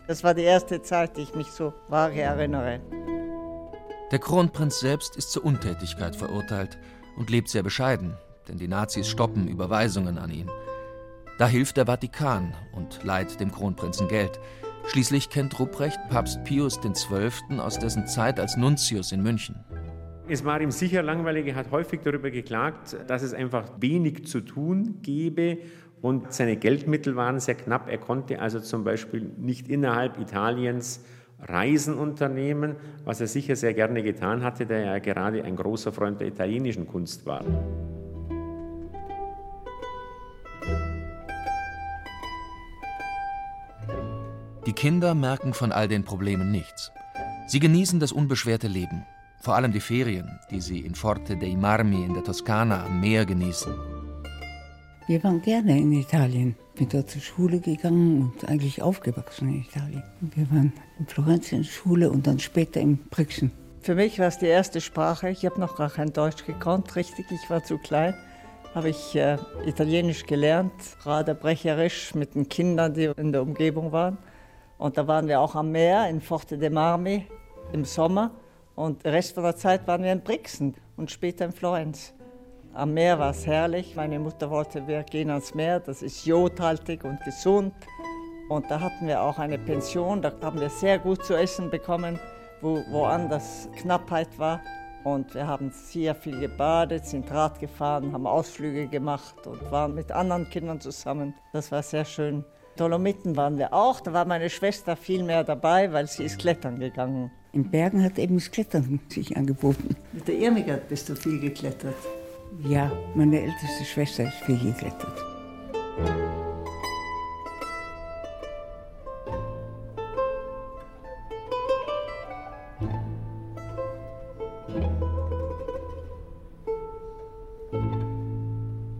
Das 0.07 0.23
war 0.23 0.33
die 0.33 0.43
erste 0.43 0.81
Zeit, 0.81 1.17
die 1.17 1.21
ich 1.21 1.35
mich 1.35 1.47
so 1.47 1.73
vage 1.89 2.21
erinnere. 2.21 2.79
Der 4.11 4.19
Kronprinz 4.19 4.79
selbst 4.79 5.15
ist 5.17 5.31
zur 5.31 5.45
Untätigkeit 5.45 6.15
verurteilt 6.15 6.77
und 7.15 7.29
lebt 7.29 7.49
sehr 7.49 7.63
bescheiden, 7.63 8.15
denn 8.47 8.57
die 8.57 8.67
Nazis 8.67 9.07
stoppen 9.07 9.47
Überweisungen 9.47 10.17
an 10.17 10.31
ihn. 10.31 10.49
Da 11.37 11.47
hilft 11.47 11.77
der 11.77 11.85
Vatikan 11.85 12.53
und 12.73 13.03
leiht 13.03 13.39
dem 13.39 13.51
Kronprinzen 13.51 14.07
Geld. 14.07 14.39
Schließlich 14.87 15.29
kennt 15.29 15.59
Rupprecht 15.59 15.99
Papst 16.09 16.43
Pius 16.43 16.79
XII. 16.81 17.59
aus 17.59 17.79
dessen 17.79 18.07
Zeit 18.07 18.39
als 18.39 18.57
Nuntius 18.57 19.11
in 19.11 19.21
München. 19.23 19.55
Es 20.27 20.45
war 20.45 20.61
ihm 20.61 20.71
sicher 20.71 21.03
langweilig, 21.03 21.47
er 21.47 21.55
hat 21.55 21.71
häufig 21.71 22.01
darüber 22.03 22.31
geklagt, 22.31 22.95
dass 23.07 23.21
es 23.21 23.33
einfach 23.33 23.69
wenig 23.79 24.27
zu 24.27 24.41
tun 24.41 24.99
gebe 25.01 25.57
und 26.01 26.33
seine 26.33 26.57
Geldmittel 26.57 27.15
waren 27.15 27.39
sehr 27.39 27.55
knapp. 27.55 27.89
Er 27.89 27.97
konnte 27.97 28.39
also 28.39 28.59
zum 28.59 28.83
Beispiel 28.83 29.31
nicht 29.37 29.67
innerhalb 29.67 30.19
Italiens 30.19 31.03
Reisen 31.47 31.95
unternehmen, 31.95 32.75
was 33.03 33.21
er 33.21 33.27
sicher 33.27 33.55
sehr 33.55 33.73
gerne 33.73 34.03
getan 34.03 34.43
hatte, 34.43 34.65
da 34.65 34.75
er 34.75 34.99
gerade 34.99 35.43
ein 35.43 35.55
großer 35.55 35.91
Freund 35.91 36.19
der 36.19 36.27
italienischen 36.27 36.87
Kunst 36.87 37.25
war. 37.25 37.43
Die 44.67 44.73
Kinder 44.73 45.15
merken 45.15 45.53
von 45.53 45.71
all 45.71 45.87
den 45.87 46.03
Problemen 46.03 46.51
nichts. 46.51 46.91
Sie 47.47 47.59
genießen 47.59 47.99
das 47.99 48.11
unbeschwerte 48.11 48.67
Leben, 48.67 49.05
vor 49.41 49.55
allem 49.55 49.71
die 49.71 49.79
Ferien, 49.79 50.39
die 50.51 50.61
sie 50.61 50.79
in 50.79 50.95
Forte 50.95 51.35
dei 51.35 51.55
Marmi 51.55 52.05
in 52.05 52.13
der 52.13 52.23
Toskana 52.23 52.85
am 52.85 53.01
Meer 53.01 53.25
genießen. 53.25 53.73
Wir 55.07 55.23
waren 55.23 55.41
gerne 55.41 55.77
in 55.77 55.91
Italien. 55.91 56.55
Bin 56.75 56.87
dort 56.89 57.09
zur 57.09 57.21
Schule 57.21 57.59
gegangen 57.59 58.31
und 58.33 58.47
eigentlich 58.47 58.81
aufgewachsen 58.81 59.49
in 59.49 59.61
Italien. 59.61 60.03
Wir 60.21 60.49
waren 60.51 60.73
in 60.99 61.05
Florenz 61.05 61.51
in 61.51 61.59
der 61.59 61.69
Schule 61.69 62.09
und 62.09 62.27
dann 62.27 62.39
später 62.39 62.79
in 62.79 62.97
Brixen. 63.09 63.51
Für 63.81 63.95
mich 63.95 64.19
war 64.19 64.27
es 64.27 64.37
die 64.37 64.45
erste 64.45 64.79
Sprache. 64.79 65.29
Ich 65.29 65.45
habe 65.45 65.59
noch 65.59 65.75
gar 65.75 65.89
kein 65.89 66.13
Deutsch 66.13 66.45
gekonnt, 66.45 66.95
richtig. 66.95 67.25
Ich 67.31 67.49
war 67.49 67.63
zu 67.63 67.77
klein. 67.77 68.13
Habe 68.73 68.89
ich 68.89 69.15
äh, 69.15 69.37
Italienisch 69.65 70.25
gelernt, 70.25 70.71
gerade 71.03 71.35
brecherisch 71.35 72.15
mit 72.15 72.35
den 72.35 72.47
Kindern, 72.47 72.93
die 72.93 73.11
in 73.17 73.31
der 73.31 73.41
Umgebung 73.41 73.91
waren. 73.91 74.17
Und 74.77 74.97
da 74.97 75.07
waren 75.07 75.27
wir 75.27 75.41
auch 75.41 75.55
am 75.55 75.71
Meer 75.71 76.07
in 76.09 76.21
Forte 76.21 76.57
de 76.57 76.69
Marmi 76.69 77.25
im 77.73 77.83
Sommer. 77.83 78.31
Und 78.75 79.03
den 79.03 79.11
Rest 79.11 79.33
von 79.33 79.43
der 79.43 79.55
Zeit 79.55 79.87
waren 79.87 80.03
wir 80.03 80.11
in 80.13 80.21
Brixen 80.21 80.75
und 80.95 81.11
später 81.11 81.45
in 81.45 81.51
Florenz. 81.51 82.13
Am 82.73 82.93
Meer 82.93 83.19
war 83.19 83.31
es 83.31 83.45
herrlich. 83.45 83.97
Meine 83.97 84.17
Mutter 84.17 84.49
wollte, 84.49 84.87
wir 84.87 85.03
gehen 85.03 85.29
ans 85.29 85.53
Meer. 85.53 85.81
Das 85.81 86.01
ist 86.01 86.25
jodhaltig 86.25 87.03
und 87.03 87.19
gesund. 87.25 87.73
Und 88.47 88.71
da 88.71 88.79
hatten 88.79 89.07
wir 89.07 89.21
auch 89.21 89.39
eine 89.39 89.57
Pension. 89.57 90.21
Da 90.21 90.31
haben 90.41 90.59
wir 90.61 90.69
sehr 90.69 90.97
gut 90.97 91.23
zu 91.25 91.35
essen 91.35 91.69
bekommen, 91.69 92.17
wo 92.61 92.81
woanders 92.89 93.67
Knappheit 93.75 94.39
war. 94.39 94.61
Und 95.03 95.33
wir 95.33 95.47
haben 95.47 95.71
sehr 95.71 96.15
viel 96.15 96.39
gebadet, 96.39 97.05
sind 97.05 97.29
Rad 97.29 97.59
gefahren, 97.59 98.13
haben 98.13 98.25
Ausflüge 98.25 98.87
gemacht 98.87 99.47
und 99.47 99.69
waren 99.69 99.93
mit 99.93 100.11
anderen 100.11 100.49
Kindern 100.49 100.79
zusammen. 100.79 101.33
Das 101.51 101.73
war 101.73 101.83
sehr 101.83 102.05
schön. 102.05 102.45
Dolomiten 102.77 103.35
waren 103.35 103.57
wir 103.57 103.73
auch. 103.73 103.99
Da 103.99 104.13
war 104.13 104.23
meine 104.23 104.49
Schwester 104.49 104.95
viel 104.95 105.23
mehr 105.23 105.43
dabei, 105.43 105.91
weil 105.91 106.07
sie 106.07 106.23
ist 106.23 106.39
klettern 106.39 106.79
gegangen. 106.79 107.31
In 107.51 107.69
Bergen 107.69 108.01
hat 108.01 108.17
eben 108.17 108.35
das 108.35 108.49
Klettern 108.49 109.01
sich 109.09 109.35
angeboten. 109.35 109.97
Mit 110.13 110.25
der 110.29 110.35
Irmigard 110.35 110.87
bist 110.87 111.09
du 111.09 111.15
viel 111.15 111.37
geklettert. 111.39 111.95
Ja, 112.59 112.91
meine 113.15 113.41
älteste 113.41 113.85
Schwester 113.85 114.27
ist 114.27 114.43
viel 114.45 114.59
geklettert. 114.59 115.25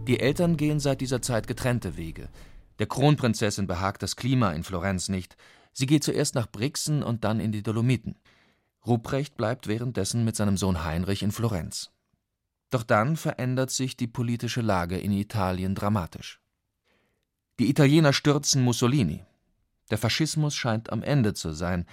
Die 0.08 0.20
Eltern 0.20 0.56
gehen 0.56 0.80
seit 0.80 1.00
dieser 1.00 1.22
Zeit 1.22 1.46
getrennte 1.46 1.96
Wege. 1.96 2.28
Der 2.78 2.86
Kronprinzessin 2.86 3.66
behagt 3.66 4.02
das 4.02 4.16
Klima 4.16 4.52
in 4.52 4.64
Florenz 4.64 5.08
nicht. 5.08 5.36
Sie 5.72 5.86
geht 5.86 6.04
zuerst 6.04 6.34
nach 6.34 6.50
Brixen 6.50 7.02
und 7.02 7.24
dann 7.24 7.38
in 7.38 7.52
die 7.52 7.62
Dolomiten. 7.62 8.16
Ruprecht 8.86 9.36
bleibt 9.36 9.68
währenddessen 9.68 10.24
mit 10.24 10.34
seinem 10.36 10.56
Sohn 10.56 10.84
Heinrich 10.84 11.22
in 11.22 11.30
Florenz. 11.30 11.91
Doch 12.72 12.82
dann 12.84 13.16
verändert 13.16 13.70
sich 13.70 13.98
die 13.98 14.06
politische 14.06 14.62
Lage 14.62 14.98
in 14.98 15.12
Italien 15.12 15.74
dramatisch. 15.74 16.40
Die 17.58 17.68
Italiener 17.68 18.14
stürzen 18.14 18.64
Mussolini. 18.64 19.22
Der 19.90 19.98
Faschismus 19.98 20.54
scheint 20.54 20.90
am 20.90 21.02
Ende 21.02 21.34
zu 21.34 21.52
sein. 21.52 21.84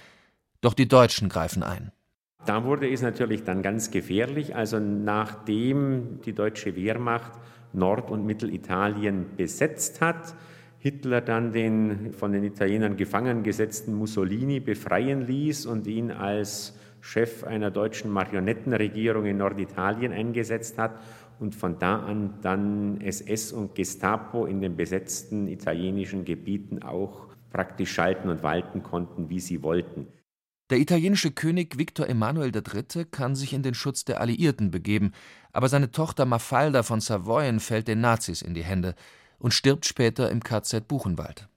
Doch 0.62 0.72
die 0.72 0.88
Deutschen 0.88 1.28
greifen 1.28 1.62
ein. 1.62 1.92
Da 2.46 2.64
wurde 2.64 2.90
es 2.90 3.02
natürlich 3.02 3.44
dann 3.44 3.60
ganz 3.60 3.90
gefährlich. 3.90 4.56
Also 4.56 4.80
nachdem 4.80 6.22
die 6.22 6.32
deutsche 6.32 6.74
Wehrmacht 6.74 7.32
Nord- 7.74 8.10
und 8.10 8.24
Mittelitalien 8.24 9.36
besetzt 9.36 10.00
hat, 10.00 10.34
Hitler 10.78 11.20
dann 11.20 11.52
den 11.52 12.14
von 12.14 12.32
den 12.32 12.42
Italienern 12.42 12.96
gefangen 12.96 13.42
gesetzten 13.42 13.92
Mussolini 13.92 14.60
befreien 14.60 15.26
ließ 15.26 15.66
und 15.66 15.86
ihn 15.86 16.10
als 16.10 16.72
Chef 17.00 17.44
einer 17.44 17.70
deutschen 17.70 18.10
Marionettenregierung 18.10 19.26
in 19.26 19.38
Norditalien 19.38 20.12
eingesetzt 20.12 20.78
hat 20.78 21.00
und 21.38 21.54
von 21.54 21.78
da 21.78 22.00
an 22.00 22.34
dann 22.42 23.00
SS 23.00 23.52
und 23.52 23.74
Gestapo 23.74 24.46
in 24.46 24.60
den 24.60 24.76
besetzten 24.76 25.48
italienischen 25.48 26.24
Gebieten 26.24 26.82
auch 26.82 27.28
praktisch 27.50 27.92
schalten 27.92 28.28
und 28.28 28.42
walten 28.42 28.82
konnten, 28.82 29.28
wie 29.28 29.40
sie 29.40 29.62
wollten. 29.62 30.06
Der 30.70 30.78
italienische 30.78 31.32
König 31.32 31.78
Viktor 31.78 32.08
Emanuel 32.08 32.52
III. 32.54 33.04
kann 33.10 33.34
sich 33.34 33.52
in 33.52 33.64
den 33.64 33.74
Schutz 33.74 34.04
der 34.04 34.20
Alliierten 34.20 34.70
begeben, 34.70 35.10
aber 35.52 35.68
seine 35.68 35.90
Tochter 35.90 36.26
Mafalda 36.26 36.84
von 36.84 37.00
Savoyen 37.00 37.58
fällt 37.58 37.88
den 37.88 38.00
Nazis 38.00 38.40
in 38.40 38.54
die 38.54 38.62
Hände 38.62 38.94
und 39.40 39.52
stirbt 39.52 39.84
später 39.84 40.30
im 40.30 40.44
KZ 40.44 40.86
Buchenwald. 40.86 41.48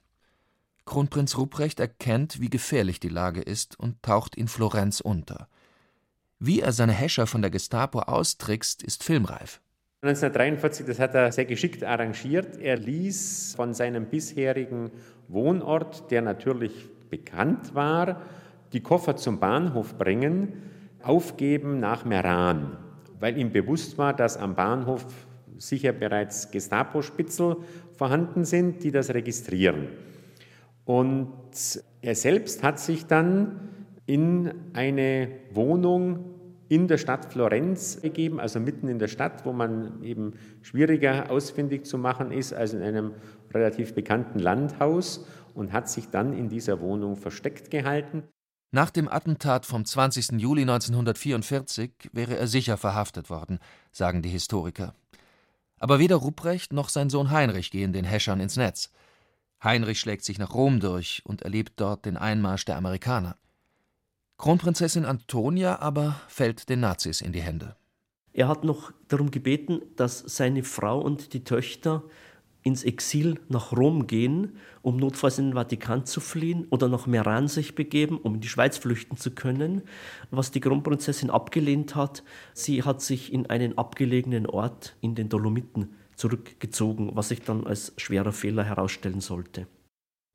Kronprinz 0.86 1.38
Ruprecht 1.38 1.80
erkennt, 1.80 2.40
wie 2.42 2.50
gefährlich 2.50 3.00
die 3.00 3.10
Lage 3.10 3.42
ist 3.42 3.80
und 3.80 4.02
taucht 4.04 4.36
in 4.36 4.48
Florenz 4.48 5.00
unter. 5.00 5.48
Wie 6.40 6.60
er 6.60 6.74
seine 6.74 6.92
Häscher 6.92 7.26
von 7.26 7.42
der 7.42 7.52
Gestapo 7.52 8.00
austrickst, 8.00 8.84
ist 8.84 9.04
filmreif. 9.04 9.62
1943, 10.02 10.86
das 10.86 11.00
hat 11.00 11.16
er 11.16 11.32
sehr 11.32 11.46
geschickt 11.46 11.84
arrangiert. 11.86 12.58
Er 12.58 12.76
ließ 12.78 13.54
von 13.56 13.74
seinem 13.74 14.08
bisherigen 14.08 14.92
Wohnort, 15.30 16.12
der 16.12 16.22
natürlich 16.22 16.90
bekannt 17.10 17.74
war, 17.74 18.22
die 18.74 18.82
Koffer 18.82 19.16
zum 19.16 19.40
Bahnhof 19.40 19.98
bringen, 19.98 20.62
aufgeben 21.02 21.80
nach 21.80 22.04
Meran, 22.04 22.78
weil 23.20 23.38
ihm 23.38 23.54
bewusst 23.54 23.98
war, 23.98 24.14
dass 24.14 24.36
am 24.36 24.56
Bahnhof 24.56 25.06
sicher 25.58 25.94
bereits 25.94 26.52
Gestapo-Spitzel 26.52 27.58
vorhanden 27.96 28.44
sind, 28.44 28.84
die 28.84 28.92
das 28.92 29.14
registrieren. 29.14 29.88
Und 30.86 31.32
er 32.02 32.16
selbst 32.16 32.64
hat 32.64 32.80
sich 32.80 33.06
dann 33.06 33.70
in 34.06 34.54
eine 34.74 35.30
Wohnung 35.52 36.34
in 36.70 36.88
der 36.88 36.98
Stadt 36.98 37.32
Florenz 37.32 37.98
begeben, 38.02 38.40
also 38.40 38.60
mitten 38.60 38.88
in 38.88 39.00
der 39.00 39.08
Stadt, 39.08 39.46
wo 39.46 39.54
man 39.54 40.02
eben 40.04 40.34
schwieriger 40.62 41.30
ausfindig 41.30 41.86
zu 41.86 41.98
machen 41.98 42.32
ist 42.32 42.54
als 42.54 42.74
in 42.74 42.82
einem 42.82 43.14
relativ 43.54 43.94
bekannten 43.94 44.40
Landhaus 44.40 45.26
und 45.54 45.72
hat 45.72 45.88
sich 45.88 46.10
dann 46.10 46.34
in 46.34 46.50
dieser 46.50 46.82
Wohnung 46.82 47.16
versteckt 47.16 47.70
gehalten. 47.70 48.24
Nach 48.72 48.90
dem 48.90 49.08
Attentat 49.08 49.68
vom 49.68 49.86
20. 49.86 50.42
Juli 50.42 50.64
1944 50.64 51.92
wäre 52.12 52.38
er 52.38 52.48
sicher 52.48 52.76
verhaftet 52.76 53.30
worden, 53.30 53.60
sagen 53.92 54.24
die 54.24 54.30
Historiker. 54.30 54.96
Aber 55.78 56.00
weder 56.00 56.16
Rupprecht 56.16 56.74
noch 56.74 56.90
sein 56.90 57.12
Sohn 57.12 57.30
Heinrich 57.30 57.70
gehen 57.70 57.94
den 57.94 58.06
Häschern 58.06 58.40
ins 58.40 58.58
Netz. 58.58 58.90
Heinrich 59.64 60.00
schlägt 60.00 60.26
sich 60.26 60.40
nach 60.40 60.54
Rom 60.54 60.80
durch 60.80 61.22
und 61.26 61.42
erlebt 61.42 61.74
dort 61.78 62.06
den 62.06 62.18
Einmarsch 62.18 62.66
der 62.66 62.76
Amerikaner. 62.76 63.38
Kronprinzessin 64.38 65.06
Antonia 65.06 65.80
aber 65.80 66.20
fällt 66.28 66.68
den 66.70 66.82
Nazis 66.82 67.22
in 67.22 67.32
die 67.32 67.42
Hände. 67.42 67.76
Er 68.34 68.48
hat 68.48 68.64
noch 68.64 68.92
darum 69.08 69.32
gebeten, 69.32 69.82
dass 69.96 70.20
seine 70.20 70.64
Frau 70.64 71.00
und 71.00 71.34
die 71.34 71.44
Töchter 71.44 72.04
ins 72.64 72.84
Exil 72.84 73.40
nach 73.50 73.74
Rom 73.74 74.08
gehen, 74.08 74.58
um 74.82 74.98
notfalls 74.98 75.38
in 75.38 75.48
den 75.48 75.54
Vatikan 75.54 76.06
zu 76.06 76.20
fliehen 76.20 76.66
oder 76.70 76.88
nach 76.88 77.06
Meran 77.06 77.48
sich 77.48 77.76
begeben, 77.76 78.18
um 78.18 78.36
in 78.36 78.42
die 78.42 78.48
Schweiz 78.48 78.78
flüchten 78.78 79.18
zu 79.18 79.32
können, 79.32 79.84
was 80.32 80.52
die 80.52 80.62
Kronprinzessin 80.62 81.30
abgelehnt 81.30 81.96
hat. 81.96 82.24
Sie 82.54 82.84
hat 82.84 83.02
sich 83.02 83.32
in 83.32 83.50
einen 83.50 83.78
abgelegenen 83.78 84.48
Ort 84.48 84.96
in 85.02 85.14
den 85.14 85.30
Dolomiten 85.30 85.96
zurückgezogen, 86.16 87.12
was 87.14 87.30
sich 87.30 87.42
dann 87.42 87.66
als 87.66 87.94
schwerer 87.98 88.32
Fehler 88.32 88.64
herausstellen 88.64 89.22
sollte. 89.22 89.68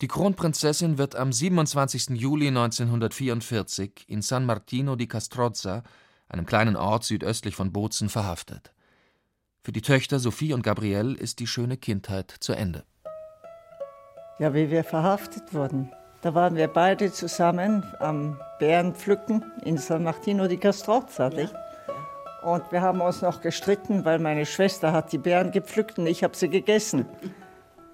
Die 0.00 0.08
Kronprinzessin 0.08 0.96
wird 0.96 1.16
am 1.16 1.32
27. 1.32 2.10
Juli 2.10 2.48
1944 2.48 4.04
in 4.06 4.22
San 4.22 4.46
Martino 4.46 4.94
di 4.94 5.08
Castrozza, 5.08 5.82
einem 6.28 6.46
kleinen 6.46 6.76
Ort 6.76 7.04
südöstlich 7.04 7.56
von 7.56 7.72
Bozen, 7.72 8.08
verhaftet. 8.08 8.72
Für 9.62 9.72
die 9.72 9.82
Töchter 9.82 10.20
Sophie 10.20 10.52
und 10.52 10.62
Gabrielle 10.62 11.16
ist 11.16 11.40
die 11.40 11.48
schöne 11.48 11.76
Kindheit 11.76 12.32
zu 12.38 12.52
Ende. 12.52 12.84
Ja, 14.38 14.54
wie 14.54 14.70
wir 14.70 14.84
verhaftet 14.84 15.52
wurden. 15.52 15.90
Da 16.22 16.34
waren 16.34 16.54
wir 16.54 16.68
beide 16.68 17.12
zusammen 17.12 17.84
am 17.98 18.38
Bärenpflücken 18.60 19.44
in 19.64 19.78
San 19.78 20.04
Martino 20.04 20.46
di 20.46 20.58
Castrozza. 20.58 21.28
Ja. 21.30 21.48
Und 22.42 22.70
wir 22.70 22.82
haben 22.82 23.00
uns 23.00 23.20
noch 23.22 23.40
gestritten, 23.40 24.04
weil 24.04 24.18
meine 24.18 24.46
Schwester 24.46 24.92
hat 24.92 25.12
die 25.12 25.18
Beeren 25.18 25.50
gepflückt 25.50 25.98
und 25.98 26.06
ich 26.06 26.22
habe 26.22 26.36
sie 26.36 26.48
gegessen. 26.48 27.06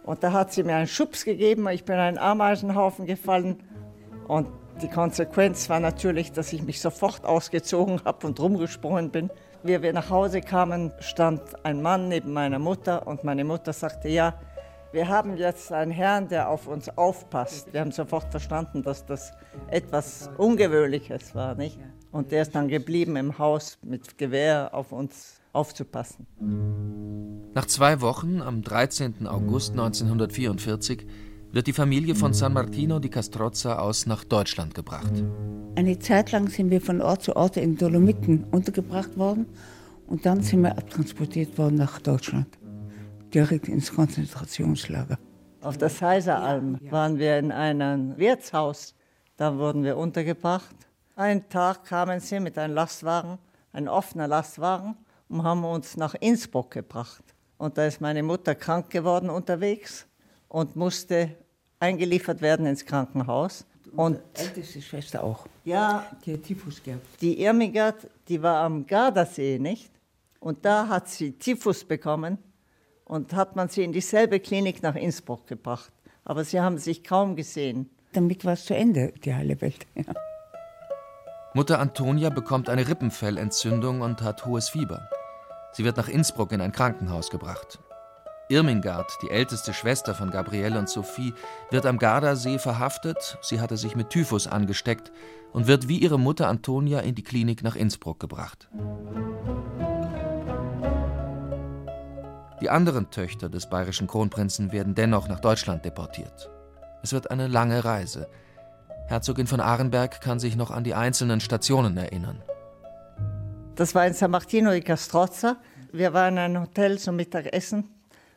Und 0.04 0.22
da 0.22 0.32
hat 0.32 0.52
sie 0.52 0.62
mir 0.62 0.76
einen 0.76 0.86
Schubs 0.86 1.24
gegeben, 1.24 1.66
ich 1.68 1.84
bin 1.84 1.94
in 1.94 2.00
einen 2.00 2.18
Ameisenhaufen 2.18 3.06
gefallen. 3.06 3.62
Und 4.28 4.48
die 4.82 4.88
Konsequenz 4.88 5.70
war 5.70 5.80
natürlich, 5.80 6.32
dass 6.32 6.52
ich 6.52 6.62
mich 6.62 6.80
sofort 6.80 7.24
ausgezogen 7.24 8.02
habe 8.04 8.26
und 8.26 8.38
rumgesprungen 8.38 9.10
bin. 9.10 9.30
Wie 9.62 9.80
wir 9.80 9.94
nach 9.94 10.10
Hause 10.10 10.42
kamen, 10.42 10.92
stand 11.00 11.40
ein 11.64 11.80
Mann 11.80 12.08
neben 12.08 12.34
meiner 12.34 12.58
Mutter 12.58 13.06
und 13.06 13.24
meine 13.24 13.44
Mutter 13.44 13.72
sagte, 13.72 14.08
ja, 14.08 14.34
wir 14.92 15.08
haben 15.08 15.38
jetzt 15.38 15.72
einen 15.72 15.90
Herrn, 15.90 16.28
der 16.28 16.50
auf 16.50 16.66
uns 16.66 16.88
aufpasst. 16.98 17.72
Wir 17.72 17.80
haben 17.80 17.90
sofort 17.90 18.30
verstanden, 18.30 18.82
dass 18.82 19.06
das 19.06 19.32
etwas 19.68 20.30
Ungewöhnliches 20.36 21.34
war, 21.34 21.54
nicht? 21.54 21.78
Und 22.14 22.30
der 22.30 22.42
ist 22.42 22.54
dann 22.54 22.68
geblieben 22.68 23.16
im 23.16 23.38
Haus 23.38 23.76
mit 23.82 24.18
Gewehr 24.18 24.70
auf 24.72 24.92
uns 24.92 25.40
aufzupassen. 25.52 26.28
Nach 27.54 27.66
zwei 27.66 28.00
Wochen, 28.00 28.40
am 28.40 28.62
13. 28.62 29.26
August 29.26 29.72
1944, 29.72 31.08
wird 31.50 31.66
die 31.66 31.72
Familie 31.72 32.14
von 32.14 32.32
San 32.32 32.52
Martino 32.52 33.00
di 33.00 33.08
Castrozza 33.08 33.80
aus 33.80 34.06
nach 34.06 34.22
Deutschland 34.22 34.76
gebracht. 34.76 35.24
Eine 35.74 35.98
Zeit 35.98 36.30
lang 36.30 36.46
sind 36.46 36.70
wir 36.70 36.80
von 36.80 37.00
Ort 37.00 37.24
zu 37.24 37.34
Ort 37.34 37.56
in 37.56 37.76
Dolomiten 37.76 38.44
untergebracht 38.44 39.18
worden 39.18 39.46
und 40.06 40.24
dann 40.24 40.40
sind 40.40 40.62
wir 40.62 40.78
abtransportiert 40.78 41.58
worden 41.58 41.74
nach 41.74 41.98
Deutschland, 41.98 42.46
direkt 43.34 43.66
ins 43.66 43.92
Konzentrationslager. 43.92 45.18
Auf 45.62 45.78
der 45.78 45.88
Seiseralm 45.88 46.78
waren 46.90 47.18
wir 47.18 47.38
in 47.38 47.50
einem 47.50 48.16
Wirtshaus, 48.16 48.94
da 49.36 49.58
wurden 49.58 49.82
wir 49.82 49.96
untergebracht. 49.96 50.76
Einen 51.16 51.48
Tag 51.48 51.84
kamen 51.84 52.18
sie 52.18 52.40
mit 52.40 52.58
einem 52.58 52.74
Lastwagen, 52.74 53.38
ein 53.72 53.88
offener 53.88 54.26
Lastwagen, 54.26 54.96
und 55.28 55.44
haben 55.44 55.64
uns 55.64 55.96
nach 55.96 56.14
Innsbruck 56.14 56.72
gebracht. 56.72 57.22
Und 57.56 57.78
da 57.78 57.86
ist 57.86 58.00
meine 58.00 58.22
Mutter 58.22 58.54
krank 58.56 58.90
geworden 58.90 59.30
unterwegs 59.30 60.06
und 60.48 60.74
musste 60.74 61.30
eingeliefert 61.78 62.40
werden 62.42 62.66
ins 62.66 62.84
Krankenhaus. 62.84 63.64
Und 63.94 64.18
älteste 64.34 64.82
Schwester 64.82 65.22
auch. 65.22 65.46
Ja, 65.64 66.04
die 66.24 66.34
hat 66.34 66.42
Typhus 66.42 66.82
gehabt. 66.82 67.06
Die 67.20 67.40
Irmigard, 67.40 68.08
die 68.26 68.42
war 68.42 68.64
am 68.64 68.84
Gardasee, 68.84 69.60
nicht? 69.60 69.92
Und 70.40 70.64
da 70.64 70.88
hat 70.88 71.08
sie 71.08 71.38
Typhus 71.38 71.84
bekommen 71.84 72.38
und 73.04 73.32
hat 73.32 73.54
man 73.54 73.68
sie 73.68 73.84
in 73.84 73.92
dieselbe 73.92 74.40
Klinik 74.40 74.82
nach 74.82 74.96
Innsbruck 74.96 75.46
gebracht. 75.46 75.92
Aber 76.24 76.42
sie 76.42 76.60
haben 76.60 76.78
sich 76.78 77.04
kaum 77.04 77.36
gesehen. 77.36 77.88
Damit 78.12 78.44
war 78.44 78.54
es 78.54 78.64
zu 78.64 78.74
Ende, 78.74 79.12
die 79.24 79.32
heile 79.32 79.60
Welt. 79.60 79.86
Ja. 79.94 80.12
Mutter 81.56 81.78
Antonia 81.78 82.30
bekommt 82.30 82.68
eine 82.68 82.88
Rippenfellentzündung 82.88 84.00
und 84.00 84.22
hat 84.22 84.44
hohes 84.44 84.68
Fieber. 84.68 85.08
Sie 85.70 85.84
wird 85.84 85.96
nach 85.96 86.08
Innsbruck 86.08 86.50
in 86.50 86.60
ein 86.60 86.72
Krankenhaus 86.72 87.30
gebracht. 87.30 87.78
Irmingard, 88.48 89.08
die 89.22 89.30
älteste 89.30 89.72
Schwester 89.72 90.16
von 90.16 90.32
Gabrielle 90.32 90.76
und 90.76 90.88
Sophie, 90.88 91.32
wird 91.70 91.86
am 91.86 91.98
Gardasee 91.98 92.58
verhaftet. 92.58 93.38
Sie 93.40 93.60
hatte 93.60 93.76
sich 93.76 93.94
mit 93.94 94.10
Typhus 94.10 94.48
angesteckt 94.48 95.12
und 95.52 95.68
wird 95.68 95.86
wie 95.86 95.98
ihre 95.98 96.18
Mutter 96.18 96.48
Antonia 96.48 96.98
in 96.98 97.14
die 97.14 97.22
Klinik 97.22 97.62
nach 97.62 97.76
Innsbruck 97.76 98.18
gebracht. 98.18 98.68
Die 102.60 102.68
anderen 102.68 103.10
Töchter 103.12 103.48
des 103.48 103.70
bayerischen 103.70 104.08
Kronprinzen 104.08 104.72
werden 104.72 104.96
dennoch 104.96 105.28
nach 105.28 105.38
Deutschland 105.38 105.84
deportiert. 105.84 106.50
Es 107.04 107.12
wird 107.12 107.30
eine 107.30 107.46
lange 107.46 107.84
Reise. 107.84 108.28
Herzogin 109.06 109.46
von 109.46 109.60
Arenberg 109.60 110.22
kann 110.22 110.40
sich 110.40 110.56
noch 110.56 110.70
an 110.70 110.82
die 110.82 110.94
einzelnen 110.94 111.40
Stationen 111.40 111.96
erinnern. 111.98 112.42
Das 113.76 113.94
war 113.94 114.06
in 114.06 114.14
San 114.14 114.30
Martino 114.30 114.70
di 114.70 114.80
Castrozza. 114.80 115.56
Wir 115.92 116.14
waren 116.14 116.34
in 116.34 116.38
einem 116.38 116.62
Hotel 116.62 116.98
zum 116.98 117.16
Mittagessen 117.16 117.90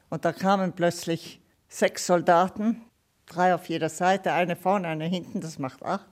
und 0.10 0.26
da 0.26 0.34
kamen 0.34 0.74
plötzlich 0.74 1.42
sechs 1.70 2.06
Soldaten, 2.06 2.82
drei 3.26 3.56
auf 3.56 3.70
jeder 3.70 3.90
Seite, 3.90 4.34
eine 4.34 4.56
vorne, 4.58 4.90
eine 4.90 5.06
hinten, 5.06 5.40
das 5.40 5.58
macht 5.58 5.84
acht. 5.84 6.06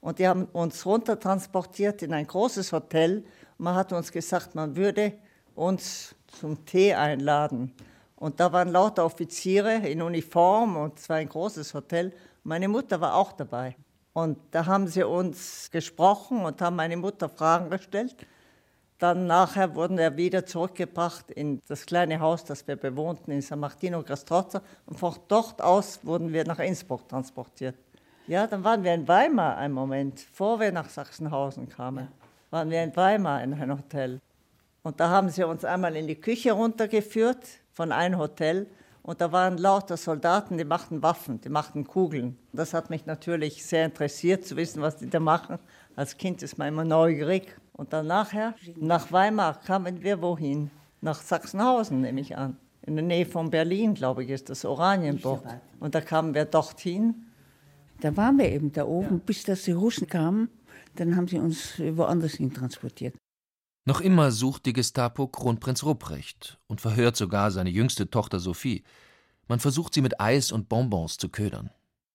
Und 0.00 0.18
die 0.18 0.26
haben 0.26 0.46
uns 0.46 0.86
runtertransportiert 0.86 2.02
in 2.02 2.14
ein 2.14 2.26
großes 2.26 2.72
Hotel. 2.72 3.24
Man 3.58 3.74
hat 3.74 3.92
uns 3.92 4.10
gesagt, 4.10 4.54
man 4.54 4.74
würde 4.74 5.12
uns 5.54 6.14
zum 6.38 6.64
Tee 6.64 6.94
einladen. 6.94 7.74
Und 8.16 8.40
da 8.40 8.52
waren 8.52 8.68
lauter 8.68 9.04
Offiziere 9.04 9.74
in 9.88 10.00
Uniform 10.00 10.76
und 10.76 10.98
es 10.98 11.08
war 11.08 11.16
ein 11.16 11.28
großes 11.28 11.74
Hotel. 11.74 12.12
Meine 12.42 12.68
Mutter 12.68 13.00
war 13.00 13.14
auch 13.14 13.32
dabei. 13.32 13.76
Und 14.18 14.36
da 14.50 14.66
haben 14.66 14.88
sie 14.88 15.04
uns 15.04 15.70
gesprochen 15.70 16.44
und 16.44 16.60
haben 16.60 16.74
meine 16.74 16.96
Mutter 16.96 17.28
Fragen 17.28 17.70
gestellt. 17.70 18.16
Dann 18.98 19.28
nachher 19.28 19.76
wurden 19.76 19.96
wir 19.96 20.16
wieder 20.16 20.44
zurückgebracht 20.44 21.30
in 21.30 21.62
das 21.68 21.86
kleine 21.86 22.18
Haus, 22.18 22.42
das 22.42 22.66
wir 22.66 22.74
bewohnten 22.74 23.30
in 23.30 23.42
San 23.42 23.60
Martino 23.60 24.02
Castrozza. 24.02 24.60
Und 24.86 24.98
von 24.98 25.14
dort 25.28 25.62
aus 25.62 26.00
wurden 26.04 26.32
wir 26.32 26.44
nach 26.44 26.58
Innsbruck 26.58 27.08
transportiert. 27.08 27.76
Ja, 28.26 28.48
dann 28.48 28.64
waren 28.64 28.82
wir 28.82 28.92
in 28.92 29.06
Weimar 29.06 29.56
einen 29.56 29.72
Moment, 29.72 30.16
bevor 30.16 30.58
wir 30.58 30.72
nach 30.72 30.88
Sachsenhausen 30.88 31.68
kamen. 31.68 32.08
Waren 32.50 32.70
wir 32.70 32.82
in 32.82 32.96
Weimar 32.96 33.44
in 33.44 33.54
einem 33.54 33.78
Hotel. 33.78 34.20
Und 34.82 34.98
da 34.98 35.10
haben 35.10 35.28
sie 35.28 35.44
uns 35.44 35.64
einmal 35.64 35.94
in 35.94 36.08
die 36.08 36.20
Küche 36.20 36.50
runtergeführt 36.50 37.46
von 37.72 37.92
einem 37.92 38.18
Hotel 38.18 38.66
und 39.08 39.22
da 39.22 39.32
waren 39.32 39.56
lauter 39.56 39.96
Soldaten, 39.96 40.58
die 40.58 40.66
machten 40.66 41.02
Waffen, 41.02 41.40
die 41.40 41.48
machten 41.48 41.86
Kugeln. 41.86 42.36
Das 42.52 42.74
hat 42.74 42.90
mich 42.90 43.06
natürlich 43.06 43.64
sehr 43.64 43.86
interessiert, 43.86 44.44
zu 44.44 44.54
wissen, 44.54 44.82
was 44.82 44.98
die 44.98 45.08
da 45.08 45.18
machen. 45.18 45.58
Als 45.96 46.18
Kind 46.18 46.42
ist 46.42 46.58
man 46.58 46.68
immer 46.68 46.84
neugierig. 46.84 47.56
Und 47.72 47.94
dann 47.94 48.06
nachher, 48.06 48.54
nach 48.76 49.10
Weimar, 49.10 49.60
kamen 49.60 50.02
wir 50.02 50.20
wohin? 50.20 50.70
Nach 51.00 51.22
Sachsenhausen, 51.22 52.02
nehme 52.02 52.20
ich 52.20 52.36
an. 52.36 52.58
In 52.82 52.96
der 52.96 53.04
Nähe 53.06 53.24
von 53.24 53.48
Berlin, 53.48 53.94
glaube 53.94 54.24
ich, 54.24 54.28
ist 54.28 54.50
das 54.50 54.66
Oranienburg. 54.66 55.42
Und 55.80 55.94
da 55.94 56.02
kamen 56.02 56.34
wir 56.34 56.44
dorthin. 56.44 57.14
Da 58.02 58.14
waren 58.14 58.36
wir 58.36 58.52
eben 58.52 58.72
da 58.72 58.84
oben, 58.84 59.20
bis 59.20 59.42
dass 59.42 59.62
die 59.62 59.72
Russen 59.72 60.06
kamen. 60.06 60.50
Dann 60.96 61.16
haben 61.16 61.28
sie 61.28 61.38
uns 61.38 61.80
woanders 61.80 62.34
hin 62.34 62.52
transportiert. 62.52 63.14
Noch 63.88 64.02
immer 64.02 64.32
sucht 64.32 64.66
die 64.66 64.74
Gestapo 64.74 65.28
Kronprinz 65.28 65.82
Rupprecht 65.82 66.58
und 66.66 66.82
verhört 66.82 67.16
sogar 67.16 67.50
seine 67.50 67.70
jüngste 67.70 68.10
Tochter 68.10 68.38
Sophie. 68.38 68.84
Man 69.46 69.60
versucht 69.60 69.94
sie 69.94 70.02
mit 70.02 70.20
Eis 70.20 70.52
und 70.52 70.68
Bonbons 70.68 71.16
zu 71.16 71.30
ködern. 71.30 71.70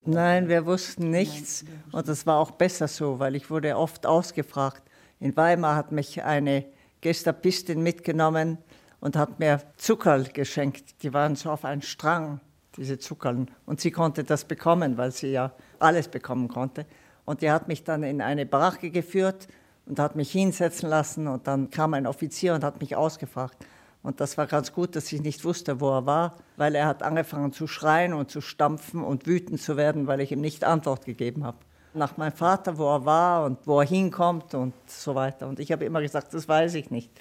Nein, 0.06 0.50
wir 0.50 0.68
wussten 0.68 1.10
nichts 1.10 1.66
und 1.92 2.08
das 2.08 2.28
war 2.28 2.38
auch 2.38 2.52
besser 2.52 2.88
so, 2.88 3.18
weil 3.18 3.36
ich 3.36 3.50
wurde 3.50 3.76
oft 3.76 4.06
ausgefragt. 4.06 4.84
In 5.20 5.36
Weimar 5.36 5.76
hat 5.76 5.92
mich 5.92 6.22
eine 6.22 6.64
Gestapistin 7.02 7.82
mitgenommen 7.82 8.60
und 9.00 9.16
hat 9.16 9.40
mir 9.40 9.60
Zuckerl 9.78 10.26
geschenkt. 10.26 11.02
Die 11.02 11.12
waren 11.12 11.36
so 11.36 11.50
auf 11.50 11.66
einen 11.66 11.82
Strang, 11.82 12.40
diese 12.78 13.00
Zuckerln. 13.00 13.50
Und 13.66 13.82
sie 13.82 13.90
konnte 13.90 14.24
das 14.24 14.46
bekommen, 14.46 14.98
weil 14.98 15.12
sie 15.12 15.32
ja 15.32 15.54
alles 15.80 16.08
bekommen 16.08 16.50
konnte. 16.50 16.86
Und 17.26 17.42
die 17.42 17.50
hat 17.50 17.68
mich 17.68 17.84
dann 17.84 18.04
in 18.04 18.22
eine 18.22 18.46
Baracke 18.46 18.92
geführt 18.92 19.48
und 19.86 20.00
hat 20.00 20.16
mich 20.16 20.32
hinsetzen 20.32 20.90
lassen. 20.90 21.28
Und 21.28 21.48
dann 21.48 21.70
kam 21.70 21.94
ein 21.94 22.08
Offizier 22.08 22.54
und 22.54 22.64
hat 22.64 22.80
mich 22.80 22.96
ausgefragt. 22.96 23.58
Und 24.04 24.20
das 24.20 24.38
war 24.38 24.48
ganz 24.48 24.74
gut, 24.74 24.96
dass 24.96 25.12
ich 25.14 25.22
nicht 25.22 25.46
wusste, 25.46 25.80
wo 25.80 25.90
er 25.90 26.06
war, 26.06 26.36
weil 26.58 26.76
er 26.76 26.88
hat 26.88 27.02
angefangen 27.04 27.54
zu 27.54 27.68
schreien 27.68 28.14
und 28.14 28.30
zu 28.30 28.42
stampfen 28.42 29.02
und 29.02 29.26
wütend 29.26 29.62
zu 29.62 29.78
werden, 29.78 30.08
weil 30.08 30.20
ich 30.20 30.32
ihm 30.34 30.42
nicht 30.42 30.66
Antwort 30.66 31.06
gegeben 31.06 31.46
habe. 31.46 31.58
Nach 31.94 32.18
meinem 32.18 32.34
Vater, 32.34 32.78
wo 32.78 32.94
er 32.94 33.06
war 33.06 33.46
und 33.46 33.66
wo 33.66 33.80
er 33.80 33.88
hinkommt 33.88 34.56
und 34.56 34.74
so 34.88 35.16
weiter. 35.16 35.48
Und 35.48 35.60
ich 35.60 35.72
habe 35.72 35.86
immer 35.86 36.02
gesagt, 36.02 36.34
das 36.34 36.48
weiß 36.50 36.74
ich 36.74 36.92
nicht. 36.92 37.12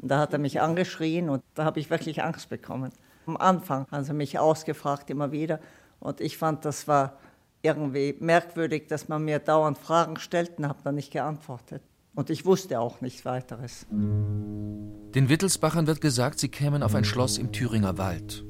Und 0.00 0.10
da 0.10 0.18
hat 0.18 0.32
er 0.32 0.38
mich 0.38 0.60
angeschrien 0.60 1.28
und 1.28 1.42
da 1.54 1.64
habe 1.64 1.80
ich 1.80 1.90
wirklich 1.90 2.22
Angst 2.22 2.48
bekommen. 2.48 2.92
Am 3.26 3.36
Anfang 3.36 3.86
haben 3.90 4.04
sie 4.04 4.14
mich 4.14 4.38
ausgefragt 4.38 5.10
immer 5.10 5.32
wieder 5.32 5.60
und 6.00 6.20
ich 6.20 6.38
fand, 6.38 6.64
das 6.64 6.88
war 6.88 7.18
irgendwie 7.62 8.16
merkwürdig, 8.18 8.88
dass 8.88 9.08
man 9.08 9.24
mir 9.24 9.38
dauernd 9.38 9.78
Fragen 9.78 10.18
stellt 10.18 10.58
und 10.58 10.66
habe 10.66 10.80
dann 10.82 10.96
nicht 10.96 11.12
geantwortet. 11.12 11.82
Und 12.14 12.28
ich 12.28 12.44
wusste 12.44 12.78
auch 12.78 13.00
nichts 13.00 13.24
weiteres. 13.24 13.86
Den 13.90 15.28
Wittelsbachern 15.28 15.86
wird 15.86 16.00
gesagt, 16.00 16.38
sie 16.38 16.48
kämen 16.48 16.82
auf 16.82 16.94
ein 16.94 17.04
Schloss 17.04 17.38
im 17.38 17.52
Thüringer 17.52 17.96
Wald. 17.96 18.44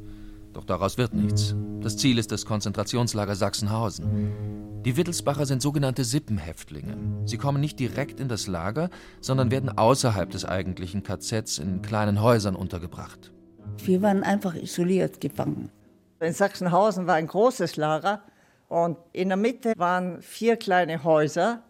Doch 0.52 0.64
daraus 0.64 0.98
wird 0.98 1.14
nichts. 1.14 1.54
Das 1.80 1.96
Ziel 1.96 2.18
ist 2.18 2.32
das 2.32 2.44
Konzentrationslager 2.44 3.36
Sachsenhausen. 3.36 4.82
Die 4.84 4.96
Wittelsbacher 4.96 5.46
sind 5.46 5.62
sogenannte 5.62 6.04
Sippenhäftlinge. 6.04 6.96
Sie 7.24 7.38
kommen 7.38 7.60
nicht 7.60 7.78
direkt 7.78 8.18
in 8.18 8.28
das 8.28 8.48
Lager, 8.48 8.90
sondern 9.20 9.52
werden 9.52 9.70
außerhalb 9.70 10.28
des 10.30 10.44
eigentlichen 10.44 11.04
KZs 11.04 11.58
in 11.58 11.82
kleinen 11.82 12.20
Häusern 12.20 12.56
untergebracht. 12.56 13.32
Wir 13.78 14.02
waren 14.02 14.24
einfach 14.24 14.56
isoliert 14.56 15.20
gefangen. 15.20 15.70
In 16.18 16.32
Sachsenhausen 16.32 17.06
war 17.06 17.14
ein 17.14 17.28
großes 17.28 17.76
Lager 17.76 18.22
und 18.68 18.98
in 19.12 19.28
der 19.28 19.36
Mitte 19.36 19.72
waren 19.76 20.20
vier 20.20 20.56
kleine 20.56 21.04
Häuser 21.04 21.62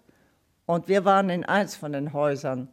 und 0.66 0.88
wir 0.88 1.04
waren 1.04 1.30
in 1.30 1.44
eins 1.44 1.76
von 1.76 1.92
den 1.92 2.12
Häusern. 2.12 2.68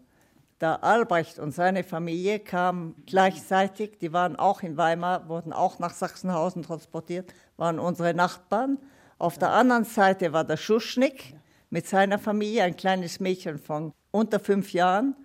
Der 0.61 0.83
Albrecht 0.83 1.39
und 1.39 1.51
seine 1.51 1.83
Familie 1.83 2.39
kamen 2.39 2.95
gleichzeitig, 3.05 3.97
die 3.99 4.11
waren 4.11 4.35
auch 4.35 4.61
in 4.61 4.75
Weimar, 4.75 5.29
wurden 5.29 5.53
auch 5.53 5.79
nach 5.79 5.93
Sachsenhausen 5.93 6.63
transportiert, 6.63 7.33
waren 7.55 7.79
unsere 7.79 8.13
Nachbarn. 8.13 8.77
Auf 9.17 9.37
der 9.37 9.51
anderen 9.51 9.85
Seite 9.85 10.33
war 10.33 10.43
der 10.43 10.57
Schuschnigg 10.57 11.33
mit 11.69 11.87
seiner 11.87 12.19
Familie, 12.19 12.63
ein 12.63 12.75
kleines 12.75 13.21
Mädchen 13.21 13.57
von 13.57 13.93
unter 14.11 14.39
fünf 14.39 14.73
Jahren. 14.73 15.15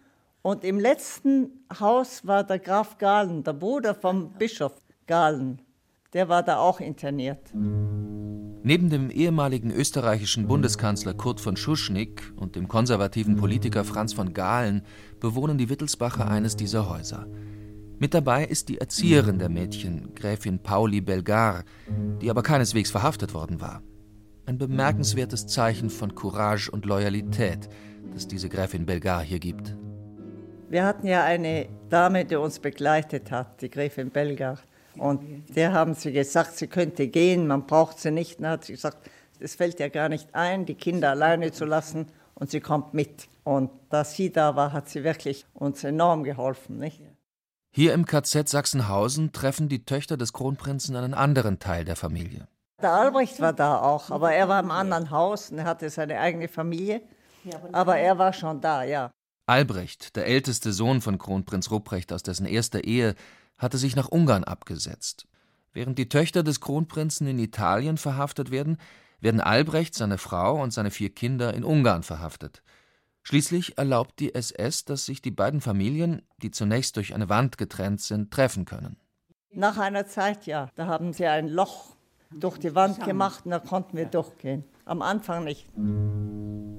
Und 0.42 0.62
im 0.62 0.78
letzten 0.78 1.64
Haus 1.80 2.26
war 2.26 2.44
der 2.44 2.60
Graf 2.60 2.98
Galen, 2.98 3.42
der 3.42 3.54
Bruder 3.54 3.94
vom 3.94 4.30
Bischof 4.34 4.74
Galen. 5.06 5.60
Der 6.12 6.28
war 6.28 6.44
da 6.44 6.58
auch 6.58 6.78
interniert. 6.80 7.40
Neben 8.66 8.88
dem 8.88 9.10
ehemaligen 9.10 9.70
österreichischen 9.70 10.48
Bundeskanzler 10.48 11.12
Kurt 11.12 11.38
von 11.38 11.54
Schuschnigg 11.54 12.22
und 12.34 12.56
dem 12.56 12.66
konservativen 12.66 13.36
Politiker 13.36 13.84
Franz 13.84 14.14
von 14.14 14.32
Galen 14.32 14.80
bewohnen 15.20 15.58
die 15.58 15.68
Wittelsbacher 15.68 16.26
eines 16.26 16.56
dieser 16.56 16.88
Häuser. 16.88 17.26
Mit 17.98 18.14
dabei 18.14 18.46
ist 18.46 18.70
die 18.70 18.78
Erzieherin 18.78 19.38
der 19.38 19.50
Mädchen, 19.50 20.14
Gräfin 20.14 20.60
Pauli 20.60 21.02
Belgar, 21.02 21.64
die 22.22 22.30
aber 22.30 22.42
keineswegs 22.42 22.90
verhaftet 22.90 23.34
worden 23.34 23.60
war. 23.60 23.82
Ein 24.46 24.56
bemerkenswertes 24.56 25.46
Zeichen 25.46 25.90
von 25.90 26.14
Courage 26.14 26.70
und 26.70 26.86
Loyalität, 26.86 27.68
das 28.14 28.26
diese 28.28 28.48
Gräfin 28.48 28.86
Belgar 28.86 29.22
hier 29.22 29.40
gibt. 29.40 29.76
Wir 30.70 30.86
hatten 30.86 31.06
ja 31.06 31.22
eine 31.22 31.68
Dame, 31.90 32.24
die 32.24 32.36
uns 32.36 32.60
begleitet 32.60 33.30
hat, 33.30 33.60
die 33.60 33.68
Gräfin 33.68 34.08
Belgar. 34.08 34.56
Und 34.98 35.54
der 35.54 35.72
haben 35.72 35.94
sie 35.94 36.12
gesagt, 36.12 36.56
sie 36.56 36.66
könnte 36.66 37.08
gehen, 37.08 37.46
man 37.46 37.66
braucht 37.66 37.98
sie 37.98 38.10
nicht. 38.10 38.40
Dann 38.40 38.50
hat 38.50 38.64
sie 38.64 38.72
gesagt, 38.72 38.98
es 39.40 39.54
fällt 39.54 39.80
ja 39.80 39.88
gar 39.88 40.08
nicht 40.08 40.34
ein, 40.34 40.66
die 40.66 40.74
Kinder 40.74 41.10
alleine 41.10 41.52
zu 41.52 41.64
lassen 41.64 42.06
und 42.34 42.50
sie 42.50 42.60
kommt 42.60 42.94
mit. 42.94 43.28
Und 43.44 43.70
da 43.90 44.04
sie 44.04 44.30
da 44.30 44.56
war, 44.56 44.72
hat 44.72 44.88
sie 44.88 45.04
wirklich 45.04 45.46
uns 45.54 45.84
enorm 45.84 46.24
geholfen. 46.24 46.78
Nicht? 46.78 47.00
Hier 47.74 47.92
im 47.92 48.06
KZ 48.06 48.48
Sachsenhausen 48.48 49.32
treffen 49.32 49.68
die 49.68 49.84
Töchter 49.84 50.16
des 50.16 50.32
Kronprinzen 50.32 50.96
einen 50.96 51.14
anderen 51.14 51.58
Teil 51.58 51.84
der 51.84 51.96
Familie. 51.96 52.46
Der 52.80 52.92
Albrecht 52.92 53.40
war 53.40 53.52
da 53.52 53.80
auch, 53.80 54.10
aber 54.10 54.32
er 54.32 54.48
war 54.48 54.60
im 54.60 54.70
anderen 54.70 55.10
Haus 55.10 55.50
und 55.50 55.58
er 55.58 55.64
hatte 55.64 55.90
seine 55.90 56.20
eigene 56.20 56.48
Familie. 56.48 57.02
Aber 57.72 57.96
er 57.96 58.18
war 58.18 58.32
schon 58.32 58.60
da, 58.60 58.82
ja. 58.82 59.10
Albrecht, 59.46 60.16
der 60.16 60.26
älteste 60.26 60.72
Sohn 60.72 61.00
von 61.00 61.18
Kronprinz 61.18 61.70
Rupprecht 61.70 62.12
aus 62.12 62.22
dessen 62.22 62.46
erster 62.46 62.84
Ehe, 62.84 63.14
hatte 63.58 63.78
sich 63.78 63.96
nach 63.96 64.08
Ungarn 64.08 64.44
abgesetzt. 64.44 65.26
Während 65.72 65.98
die 65.98 66.08
Töchter 66.08 66.42
des 66.42 66.60
Kronprinzen 66.60 67.26
in 67.26 67.38
Italien 67.38 67.96
verhaftet 67.96 68.50
werden, 68.50 68.78
werden 69.20 69.40
Albrecht, 69.40 69.94
seine 69.94 70.18
Frau 70.18 70.62
und 70.62 70.72
seine 70.72 70.90
vier 70.90 71.10
Kinder 71.10 71.54
in 71.54 71.64
Ungarn 71.64 72.02
verhaftet. 72.02 72.62
Schließlich 73.22 73.78
erlaubt 73.78 74.20
die 74.20 74.34
SS, 74.34 74.84
dass 74.84 75.06
sich 75.06 75.22
die 75.22 75.30
beiden 75.30 75.60
Familien, 75.60 76.22
die 76.42 76.50
zunächst 76.50 76.96
durch 76.96 77.14
eine 77.14 77.30
Wand 77.30 77.56
getrennt 77.56 78.02
sind, 78.02 78.30
treffen 78.30 78.66
können. 78.66 78.96
Nach 79.50 79.78
einer 79.78 80.06
Zeit 80.06 80.46
ja, 80.46 80.68
da 80.74 80.86
haben 80.86 81.12
sie 81.12 81.26
ein 81.26 81.48
Loch 81.48 81.96
durch 82.30 82.58
die 82.58 82.74
Wand 82.74 83.04
gemacht 83.04 83.46
und 83.46 83.52
da 83.52 83.60
konnten 83.60 83.96
wir 83.96 84.06
durchgehen. 84.06 84.64
Am 84.84 85.00
Anfang 85.00 85.44
nicht. 85.44 85.66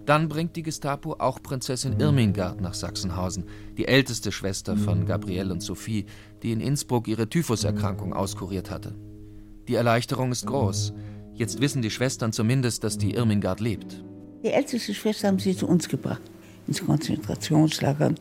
Dann 0.05 0.29
bringt 0.29 0.55
die 0.55 0.61
Gestapo 0.61 1.13
auch 1.13 1.41
Prinzessin 1.41 1.99
Irmingard 1.99 2.61
nach 2.61 2.75
Sachsenhausen, 2.75 3.45
die 3.77 3.87
älteste 3.87 4.31
Schwester 4.31 4.77
von 4.77 5.07
Gabrielle 5.07 5.51
und 5.51 5.61
Sophie, 5.61 6.05
die 6.43 6.51
in 6.51 6.61
Innsbruck 6.61 7.07
ihre 7.07 7.27
Typhuserkrankung 7.27 8.13
auskuriert 8.13 8.69
hatte. 8.69 8.93
Die 9.67 9.73
Erleichterung 9.73 10.31
ist 10.31 10.45
groß. 10.45 10.93
Jetzt 11.33 11.59
wissen 11.59 11.81
die 11.81 11.89
Schwestern 11.89 12.33
zumindest, 12.33 12.83
dass 12.83 12.99
die 12.99 13.15
Irmingard 13.15 13.59
lebt. 13.59 14.03
Die 14.43 14.51
älteste 14.51 14.93
Schwester 14.93 15.27
haben 15.27 15.39
sie 15.39 15.57
zu 15.57 15.67
uns 15.67 15.89
gebracht, 15.89 16.21
ins 16.67 16.85
Konzentrationslager 16.85 18.13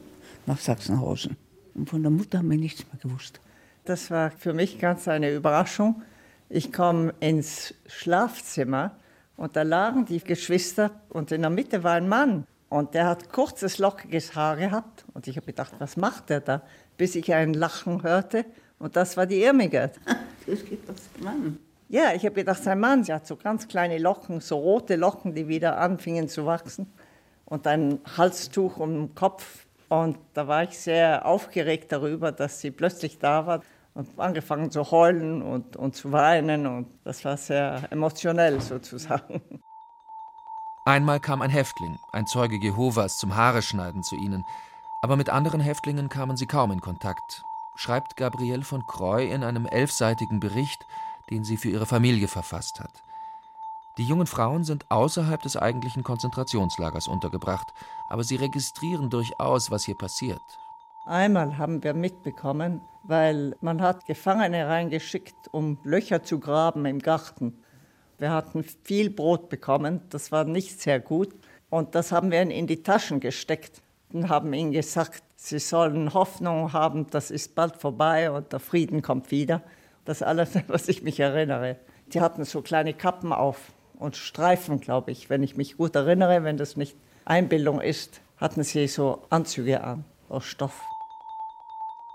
nach 0.47 0.59
Sachsenhausen. 0.59 1.37
Und 1.75 1.91
von 1.91 2.03
der 2.03 2.11
Mutter 2.11 2.39
haben 2.39 2.51
wir 2.51 2.57
nichts 2.57 2.85
mehr 2.91 3.01
gewusst. 3.03 3.41
Das 3.85 4.11
war 4.11 4.31
für 4.31 4.55
mich 4.55 4.79
ganz 4.79 5.07
eine 5.07 5.35
Überraschung. 5.35 6.03
Ich 6.49 6.73
komme 6.73 7.13
ins 7.21 7.75
Schlafzimmer 7.87 8.97
und 9.37 9.57
da 9.57 9.63
lagen 9.63 10.05
die 10.05 10.21
Geschwister 10.21 10.91
und 11.09 11.33
in 11.33 11.43
der 11.43 11.51
Mitte 11.51 11.83
war 11.83 11.95
ein 11.95 12.09
Mann. 12.09 12.47
Und 12.69 12.95
der 12.95 13.07
hat 13.07 13.31
kurzes, 13.31 13.79
lockiges 13.79 14.35
Haar 14.35 14.57
gehabt. 14.57 15.05
Und 15.15 15.29
ich 15.29 15.37
habe 15.37 15.47
gedacht, 15.47 15.75
was 15.79 15.97
macht 15.97 16.31
der 16.31 16.41
da? 16.41 16.63
Bis 16.97 17.15
ich 17.15 17.33
ein 17.33 17.55
Lachen 17.55 18.03
hörte. 18.03 18.45
Und 18.79 18.97
das 18.97 19.17
war 19.17 19.27
die 19.27 19.43
Irmigerd. 19.43 19.99
Das 20.47 20.63
gibt 20.63 20.87
das 20.87 20.97
Mann. 21.21 21.59
Ja, 21.89 22.13
ich 22.13 22.27
habe 22.27 22.35
gedacht, 22.35 22.63
sein 22.63 22.79
Mann, 22.79 23.03
sie 23.03 23.15
hat 23.15 23.27
so 23.27 23.35
ganz 23.35 23.67
kleine 23.67 23.97
Locken, 23.97 24.43
so 24.43 24.59
rote 24.59 24.97
Locken, 24.97 25.35
die 25.35 25.49
wieder 25.49 25.79
anfingen 25.79 26.29
zu 26.29 26.45
wachsen. 26.45 26.93
Und 27.47 27.67
ein 27.67 28.01
Halstuch 28.19 28.77
um 28.77 28.93
den 28.93 29.15
Kopf. 29.15 29.65
Und 29.89 30.19
da 30.35 30.47
war 30.47 30.65
ich 30.65 30.79
sehr 30.79 31.25
aufgeregt 31.25 31.93
darüber, 31.93 32.31
dass 32.31 32.61
sie 32.61 32.71
plötzlich 32.71 33.19
da 33.19 33.47
war 33.47 33.63
und 33.95 34.19
angefangen 34.19 34.71
zu 34.71 34.91
heulen 34.91 35.41
und, 35.43 35.77
und 35.77 35.95
zu 35.95 36.13
weinen. 36.13 36.67
Und 36.67 36.89
das 37.05 37.25
war 37.25 37.37
sehr 37.37 37.91
emotionell 37.91 38.61
sozusagen. 38.61 39.41
Einmal 40.85 41.21
kam 41.21 41.41
ein 41.41 41.51
Häftling, 41.51 41.99
ein 42.13 42.27
Zeuge 42.27 42.57
Jehovas, 42.57 43.17
zum 43.17 43.35
Haareschneiden 43.35 44.03
zu 44.03 44.17
ihnen. 44.17 44.45
Aber 45.01 45.17
mit 45.17 45.31
anderen 45.31 45.61
Häftlingen 45.61 46.09
kamen 46.09 46.37
sie 46.37 46.47
kaum 46.47 46.73
in 46.73 46.81
Kontakt, 46.81 47.43
schreibt 47.75 48.17
Gabrielle 48.17 48.65
von 48.65 48.87
Croy 48.87 49.31
in 49.31 49.45
einem 49.45 49.67
elfseitigen 49.67 50.41
Bericht, 50.41 50.87
den 51.31 51.45
sie 51.45 51.57
für 51.57 51.71
ihre 51.71 51.87
Familie 51.87 52.29
verfasst 52.29 52.81
hat. 52.81 53.03
Die 53.97 54.05
jungen 54.05 54.27
Frauen 54.27 54.65
sind 54.65 54.91
außerhalb 54.91 55.41
des 55.41 55.57
eigentlichen 55.57 56.03
Konzentrationslagers 56.03 57.07
untergebracht, 57.07 57.73
aber 58.09 58.25
sie 58.25 58.37
registrieren 58.37 59.09
durchaus, 59.09 59.71
was 59.71 59.85
hier 59.85 59.97
passiert. 59.97 60.43
Einmal 61.07 61.59
haben 61.59 61.85
wir 61.85 61.93
mitbekommen, 61.93 62.81
weil 63.03 63.55
man 63.61 63.83
hat 63.83 64.07
Gefangene 64.07 64.67
reingeschickt, 64.69 65.35
um 65.53 65.79
Löcher 65.85 66.23
zu 66.23 66.41
graben 66.41 66.87
im 66.87 66.99
Garten. 66.99 67.59
Wir 68.17 68.31
hatten 68.31 68.65
viel 68.85 69.11
Brot 69.11 69.51
bekommen, 69.51 70.01
das 70.09 70.33
war 70.33 70.45
nicht 70.45 70.81
sehr 70.81 71.01
gut. 71.01 71.35
Und 71.69 71.95
das 71.95 72.11
haben 72.11 72.31
wir 72.31 72.41
in 72.41 72.67
die 72.67 72.83
Taschen 72.83 73.21
gesteckt 73.21 73.83
und 74.15 74.31
haben 74.31 74.55
ihnen 74.55 74.73
gesagt, 74.73 75.23
sie 75.37 75.59
sollen 75.59 76.15
Hoffnung 76.15 76.73
haben, 76.73 77.07
das 77.11 77.31
ist 77.31 77.55
bald 77.55 77.77
vorbei 77.77 78.31
und 78.31 78.53
der 78.55 78.61
Frieden 78.61 79.03
kommt 79.03 79.31
wieder. 79.31 79.63
Das 80.07 80.23
alles, 80.23 80.53
was 80.69 80.89
ich 80.89 81.03
mich 81.03 81.21
erinnere. 81.21 81.77
Die 82.15 82.23
hatten 82.23 82.45
so 82.45 82.63
kleine 82.63 82.95
Kappen 82.95 83.35
auf 83.35 83.75
und 83.99 84.17
Streifen, 84.17 84.81
glaube 84.81 85.11
ich, 85.11 85.29
wenn 85.29 85.43
ich 85.43 85.55
mich 85.55 85.77
gut 85.77 85.97
erinnere, 85.97 86.45
wenn 86.45 86.57
das 86.57 86.79
nicht 86.79 86.97
Einbildung 87.27 87.83
ist, 87.83 88.23
hatten 88.39 88.63
sie 88.63 88.87
so 88.89 89.23
Anzüge 89.29 89.85
an 89.85 90.05
aus 90.31 90.47
Stoff. 90.47 90.94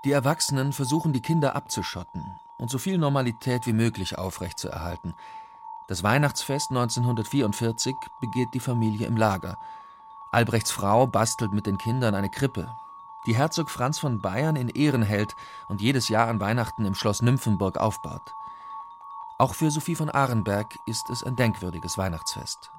Die 0.05 0.13
Erwachsenen 0.13 0.71
versuchen, 0.71 1.11
die 1.11 1.21
Kinder 1.21 1.57
abzuschotten 1.57 2.23
und 2.57 2.69
so 2.69 2.77
viel 2.77 2.97
Normalität 2.97 3.65
wie 3.65 3.73
möglich 3.73 4.17
aufrechtzuerhalten. 4.17 5.13
Das 5.89 6.03
Weihnachtsfest 6.03 6.69
1944 6.69 7.95
begeht 8.21 8.47
die 8.53 8.61
Familie 8.61 9.07
im 9.07 9.17
Lager. 9.17 9.57
Albrechts 10.31 10.71
Frau 10.71 11.05
bastelt 11.05 11.51
mit 11.51 11.65
den 11.65 11.77
Kindern 11.77 12.15
eine 12.15 12.29
Krippe, 12.29 12.73
die 13.25 13.35
Herzog 13.35 13.69
Franz 13.69 13.99
von 13.99 14.21
Bayern 14.21 14.55
in 14.55 14.69
Ehren 14.69 15.01
hält 15.01 15.35
und 15.67 15.81
jedes 15.81 16.07
Jahr 16.07 16.29
an 16.29 16.39
Weihnachten 16.39 16.85
im 16.85 16.95
Schloss 16.95 17.21
Nymphenburg 17.21 17.77
aufbaut. 17.77 18.33
Auch 19.37 19.53
für 19.53 19.69
Sophie 19.69 19.95
von 19.95 20.09
Arenberg 20.09 20.77
ist 20.85 21.09
es 21.09 21.23
ein 21.23 21.35
denkwürdiges 21.35 21.97
Weihnachtsfest. 21.97 22.71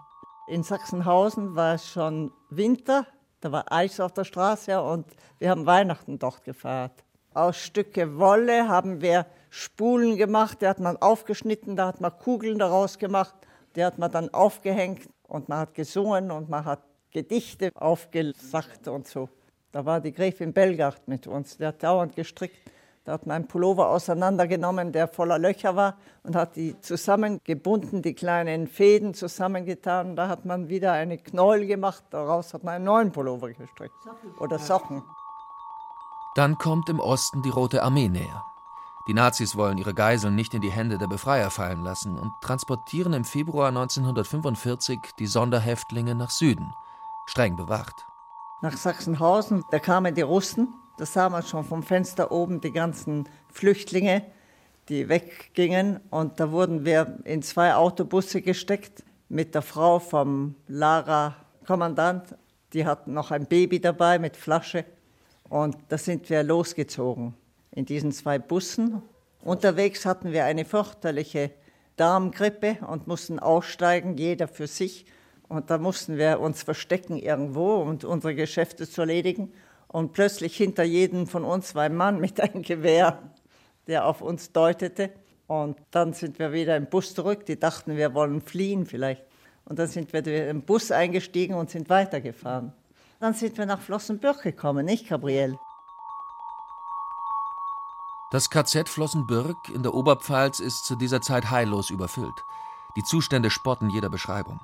In 0.47 0.63
Sachsenhausen 0.63 1.55
war 1.55 1.75
es 1.75 1.87
schon 1.87 2.33
Winter, 2.49 3.07
da 3.41 3.53
war 3.53 3.71
Eis 3.71 4.01
auf 4.01 4.15
der 4.15 4.25
Straße 4.25 4.81
und 4.81 5.07
wir 5.39 5.51
haben 5.51 5.67
Weihnachten 5.67 6.19
dort 6.19 6.45
gefeiert. 6.45 7.05
Aus 7.33 7.59
Stücke 7.59 8.19
Wolle 8.19 8.69
haben 8.69 9.01
wir 9.01 9.27
Spulen 9.51 10.17
gemacht, 10.17 10.63
die 10.63 10.67
hat 10.67 10.81
man 10.81 10.97
aufgeschnitten, 10.97 11.77
da 11.77 11.87
hat 11.87 12.01
man 12.01 12.17
Kugeln 12.19 12.59
daraus 12.59 12.99
gemacht, 12.99 13.35
die 13.77 13.85
hat 13.85 13.99
man 13.99 14.11
dann 14.11 14.35
aufgehängt 14.35 15.09
und 15.29 15.49
man 15.49 15.59
hat 15.61 15.75
gesungen 15.75 16.33
und 16.33 16.49
man 16.49 16.65
hat 16.65 16.81
Gedichte 17.13 17.71
aufgesagt 17.75 18.89
und 18.89 19.07
so. 19.07 19.29
Da 19.71 19.85
war 19.85 20.01
die 20.01 20.13
Gräfin 20.13 20.53
Belgard 20.53 21.07
mit 21.07 21.29
uns, 21.29 21.57
die 21.57 21.67
hat 21.67 21.83
dauernd 21.83 22.17
gestrickt. 22.17 22.59
Da 23.05 23.13
hat 23.13 23.27
man 23.27 23.37
einen 23.37 23.49
Pullover 23.49 23.89
auseinandergenommen, 23.89 24.93
der 24.93 25.09
voller 25.09 25.39
Löcher 25.39 25.75
war, 25.75 25.97
und 26.23 26.37
hat 26.37 26.57
die 26.57 26.79
zusammengebunden, 26.81 28.03
die 28.03 28.15
kleinen 28.15 28.67
Fäden 28.67 29.15
zusammengetan. 29.15 30.17
Da 30.17 30.29
hat 30.29 30.45
man 30.45 30.69
wieder 30.69 30.93
eine 30.93 31.17
Knäuel 31.17 31.67
gemacht, 31.67 32.05
daraus 32.11 32.53
hat 32.53 32.63
man 32.63 32.75
einen 32.75 32.85
neuen 32.85 33.13
Pullover 33.13 33.49
gestrickt. 33.49 33.95
Oder 34.39 34.59
Socken. 34.59 35.03
Dann 36.35 36.59
kommt 36.59 36.89
im 36.89 37.01
Osten 37.01 37.43
die 37.43 37.51
Rote 37.51 37.83
Armee 37.83 38.09
näher. 38.09 38.45
Die 39.09 39.15
Nazis 39.15 39.57
wollen 39.57 39.79
ihre 39.79 39.95
Geiseln 39.95 40.35
nicht 40.35 40.55
in 40.55 40.61
die 40.61 40.71
Hände 40.71 40.99
der 40.99 41.09
Befreier 41.09 41.51
fallen 41.51 41.83
lassen 41.83 42.19
und 42.19 42.33
transportieren 42.43 43.13
im 43.13 43.25
Februar 43.25 43.69
1945 43.69 44.99
die 45.19 45.27
Sonderhäftlinge 45.27 46.15
nach 46.15 46.31
Süden, 46.31 46.73
streng 47.27 47.57
bewacht 47.57 48.07
nach 48.61 48.77
Sachsenhausen. 48.77 49.65
Da 49.71 49.79
kamen 49.79 50.15
die 50.15 50.23
Russen, 50.23 50.75
da 50.99 51.07
sah 51.07 51.29
man 51.29 51.43
schon 51.43 51.65
vom 51.65 51.83
Fenster 51.83 52.31
oben 52.31 52.61
die 52.61 52.73
ganzen 52.73 53.29
Flüchtlinge, 53.49 54.25
die 54.89 55.09
weggingen. 55.09 56.01
Und 56.11 56.41
da 56.41 56.51
wurden 56.51 56.85
wir 56.85 57.19
in 57.25 57.43
zwei 57.43 57.75
Autobusse 57.75 58.43
gesteckt 58.43 59.05
mit 59.29 59.55
der 59.55 59.63
Frau 59.63 59.99
vom 59.99 60.55
Lara-Kommandant. 60.69 62.37
Die 62.73 62.87
hatten 62.87 63.15
noch 63.15 63.31
ein 63.31 63.47
Baby 63.47 63.81
dabei 63.81 64.19
mit 64.19 64.37
Flasche. 64.37 64.85
Und 65.51 65.77
da 65.89 65.99
sind 65.99 66.31
wir 66.31 66.45
losgezogen 66.45 67.35
in 67.73 67.85
diesen 67.85 68.13
zwei 68.13 68.39
Bussen. 68.39 69.03
Unterwegs 69.43 70.07
hatten 70.07 70.33
wir 70.33 70.45
eine 70.45 70.65
fürchterliche 70.65 71.51
Darmgrippe 71.97 72.79
und 72.87 73.09
mussten 73.09 73.41
aussteigen, 73.41 74.17
jeder 74.17 74.47
für 74.47 74.69
sich. 74.69 75.07
Und 75.49 75.69
da 75.69 75.79
mussten 75.79 76.17
wir 76.17 76.39
uns 76.39 76.63
verstecken 76.63 77.19
irgendwo 77.19 77.75
und 77.75 78.05
unsere 78.05 78.37
Geschäfte 78.37 78.89
zu 78.89 79.01
erledigen. 79.01 79.53
Und 79.89 80.13
plötzlich 80.13 80.57
hinter 80.57 80.85
jedem 80.85 81.27
von 81.27 81.45
uns 81.45 81.75
war 81.75 81.83
ein 81.83 81.97
Mann 81.97 82.21
mit 82.21 82.41
einem 82.41 82.63
Gewehr, 82.63 83.19
der 83.89 84.07
auf 84.07 84.23
uns 84.23 84.53
deutete. 84.53 85.11
Und 85.49 85.81
dann 85.91 86.13
sind 86.13 86.39
wir 86.39 86.53
wieder 86.53 86.77
im 86.77 86.87
Bus 86.87 87.13
zurück. 87.13 87.45
Die 87.47 87.59
dachten, 87.59 87.97
wir 87.97 88.15
wollen 88.15 88.41
fliehen 88.41 88.87
vielleicht. 88.87 89.25
Und 89.65 89.81
dann 89.81 89.89
sind 89.89 90.13
wir 90.13 90.49
im 90.49 90.63
Bus 90.63 90.93
eingestiegen 90.93 91.55
und 91.57 91.71
sind 91.71 91.91
weitergefahren. 91.91 92.73
Dann 93.21 93.35
sind 93.35 93.59
wir 93.59 93.67
nach 93.67 93.81
Flossenbürg 93.81 94.43
gekommen, 94.43 94.87
nicht, 94.87 95.07
Gabriel? 95.07 95.59
Das 98.31 98.49
KZ 98.49 98.89
Flossenbürg 98.89 99.69
in 99.69 99.83
der 99.83 99.93
Oberpfalz 99.93 100.59
ist 100.59 100.87
zu 100.87 100.97
dieser 100.97 101.21
Zeit 101.21 101.51
heillos 101.51 101.91
überfüllt. 101.91 102.45
Die 102.97 103.03
Zustände 103.03 103.51
spotten 103.51 103.91
jeder 103.91 104.09
Beschreibung. 104.09 104.61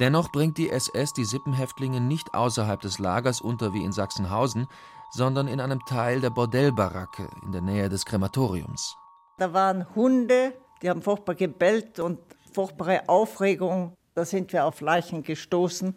Dennoch 0.00 0.32
bringt 0.32 0.56
die 0.56 0.70
SS 0.70 1.12
die 1.12 1.26
Sippenhäftlinge 1.26 2.00
nicht 2.00 2.32
außerhalb 2.32 2.80
des 2.80 2.98
Lagers 2.98 3.42
unter 3.42 3.74
wie 3.74 3.84
in 3.84 3.92
Sachsenhausen, 3.92 4.68
sondern 5.10 5.46
in 5.46 5.60
einem 5.60 5.84
Teil 5.84 6.22
der 6.22 6.30
Bordellbaracke 6.30 7.28
in 7.42 7.52
der 7.52 7.60
Nähe 7.60 7.90
des 7.90 8.06
Krematoriums. 8.06 8.96
Da 9.36 9.52
waren 9.52 9.94
Hunde, 9.94 10.54
die 10.80 10.88
haben 10.88 11.02
furchtbar 11.02 11.34
gebellt 11.34 12.00
und 12.00 12.20
furchtbare 12.54 13.06
Aufregung. 13.08 13.96
Da 14.14 14.24
sind 14.24 14.52
wir 14.54 14.64
auf 14.64 14.80
Leichen 14.80 15.22
gestoßen. 15.22 15.94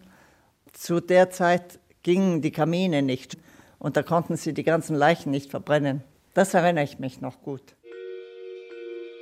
Zu 0.73 0.99
der 0.99 1.29
Zeit 1.29 1.79
gingen 2.03 2.41
die 2.41 2.51
Kamine 2.51 3.01
nicht 3.01 3.37
und 3.79 3.97
da 3.97 4.03
konnten 4.03 4.37
sie 4.37 4.53
die 4.53 4.63
ganzen 4.63 4.95
Leichen 4.95 5.31
nicht 5.31 5.51
verbrennen. 5.51 6.03
Das 6.33 6.53
erinnere 6.53 6.83
ich 6.83 6.99
mich 6.99 7.21
noch 7.21 7.41
gut. 7.41 7.75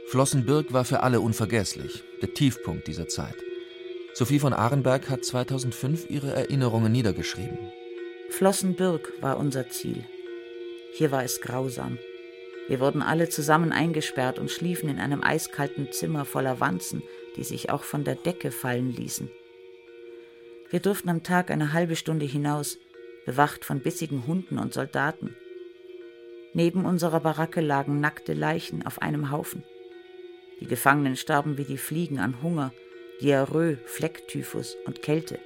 Flossenbürg 0.08 0.72
war 0.72 0.86
für 0.86 1.02
alle 1.04 1.20
unvergesslich, 1.20 2.04
der 2.22 2.34
Tiefpunkt 2.34 2.88
dieser 2.88 3.08
Zeit. 3.08 3.36
Sophie 4.14 4.40
von 4.40 4.54
Arenberg 4.54 5.10
hat 5.10 5.26
2005 5.26 6.10
ihre 6.10 6.34
Erinnerungen 6.34 6.92
niedergeschrieben. 6.92 7.58
Flossenbürg 8.30 9.14
war 9.22 9.38
unser 9.38 9.70
Ziel. 9.70 10.06
Hier 10.94 11.12
war 11.12 11.24
es 11.24 11.42
grausam. 11.42 11.98
Wir 12.68 12.80
wurden 12.80 13.02
alle 13.02 13.30
zusammen 13.30 13.72
eingesperrt 13.72 14.40
und 14.40 14.50
schliefen 14.50 14.90
in 14.90 15.00
einem 15.00 15.24
eiskalten 15.24 15.92
Zimmer 15.92 16.26
voller 16.26 16.60
Wanzen, 16.60 17.04
die 17.36 17.44
sich 17.44 17.70
auch 17.70 17.84
von 17.84 18.04
der 18.04 18.16
Decke 18.16 18.52
fallen 18.52 18.92
ließen. 18.94 19.30
Wir 20.70 20.80
durften 20.80 21.10
am 21.10 21.24
Tag 21.24 21.50
eine 21.52 21.74
halbe 21.74 21.96
Stunde 21.96 22.26
hinaus, 22.26 22.78
bewacht 23.26 23.64
von 23.64 23.80
bissigen 23.80 24.28
Hunden 24.28 24.58
und 24.58 24.74
Soldaten. 24.74 25.36
Neben 26.54 26.86
unserer 26.86 27.20
Baracke 27.20 27.62
lagen 27.62 28.00
nackte 28.00 28.34
Leichen 28.34 28.86
auf 28.86 29.02
einem 29.02 29.32
Haufen. 29.32 29.64
Die 30.60 30.66
Gefangenen 30.66 31.16
starben 31.16 31.58
wie 31.58 31.66
die 31.66 31.78
Fliegen 31.78 32.20
an 32.20 32.42
Hunger 32.42 32.74
Diarrhoe, 33.22 33.78
Flecktyphus 33.86 34.78
und 34.86 35.02
Kälte. 35.02 35.40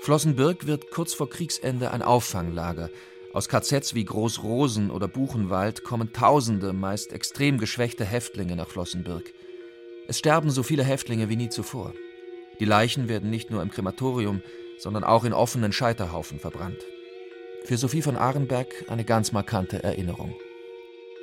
Flossenbürg 0.00 0.66
wird 0.66 0.90
kurz 0.90 1.12
vor 1.12 1.28
Kriegsende 1.28 1.90
ein 1.90 2.02
Auffanglager. 2.02 2.88
Aus 3.34 3.48
KZs 3.48 3.94
wie 3.94 4.04
Großrosen 4.04 4.90
oder 4.90 5.08
Buchenwald 5.08 5.84
kommen 5.84 6.12
tausende, 6.14 6.72
meist 6.72 7.12
extrem 7.12 7.58
geschwächte 7.58 8.06
Häftlinge 8.06 8.56
nach 8.56 8.68
Flossenbürg. 8.68 9.34
Es 10.06 10.18
sterben 10.18 10.50
so 10.50 10.62
viele 10.62 10.84
Häftlinge 10.84 11.28
wie 11.28 11.36
nie 11.36 11.50
zuvor. 11.50 11.92
Die 12.60 12.64
Leichen 12.64 13.08
werden 13.08 13.30
nicht 13.30 13.50
nur 13.50 13.62
im 13.62 13.70
Krematorium, 13.70 14.42
sondern 14.78 15.04
auch 15.04 15.24
in 15.24 15.32
offenen 15.32 15.72
Scheiterhaufen 15.72 16.40
verbrannt. 16.40 16.78
Für 17.64 17.76
Sophie 17.76 18.02
von 18.02 18.16
Arenberg 18.16 18.68
eine 18.88 19.04
ganz 19.04 19.32
markante 19.32 19.82
Erinnerung. 19.82 20.34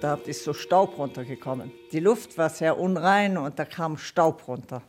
Da 0.02 0.16
ist 0.26 0.44
so 0.44 0.54
Staub 0.54 0.98
runtergekommen. 0.98 1.72
Die 1.92 2.00
Luft 2.00 2.38
war 2.38 2.50
sehr 2.50 2.78
unrein 2.78 3.38
und 3.38 3.58
da 3.58 3.66
kam 3.66 3.98
Staub 3.98 4.48
runter 4.48 4.82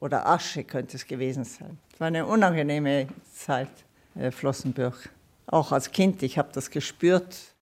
oder 0.00 0.26
Asche 0.26 0.64
könnte 0.64 0.96
es 0.96 1.06
gewesen 1.06 1.44
sein. 1.44 1.78
Es 1.92 2.00
war 2.00 2.08
eine 2.08 2.26
unangenehme 2.26 3.08
Zeit, 3.32 3.70
äh, 4.14 4.30
Flossenbürg. 4.30 5.10
Auch 5.46 5.72
als 5.72 5.92
Kind, 5.92 6.22
ich 6.22 6.38
habe 6.38 6.50
das 6.52 6.70
gespürt. 6.70 7.54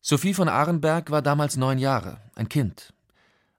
Sophie 0.00 0.34
von 0.34 0.48
Arenberg 0.48 1.10
war 1.10 1.22
damals 1.22 1.56
neun 1.56 1.78
Jahre, 1.78 2.18
ein 2.34 2.48
Kind. 2.48 2.92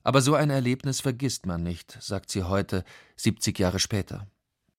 Aber 0.07 0.21
so 0.21 0.35
ein 0.35 0.49
Erlebnis 0.49 1.01
vergisst 1.01 1.45
man 1.45 1.63
nicht, 1.63 1.97
sagt 2.01 2.29
sie 2.29 2.43
heute, 2.43 2.85
70 3.17 3.59
Jahre 3.59 3.77
später. 3.77 4.25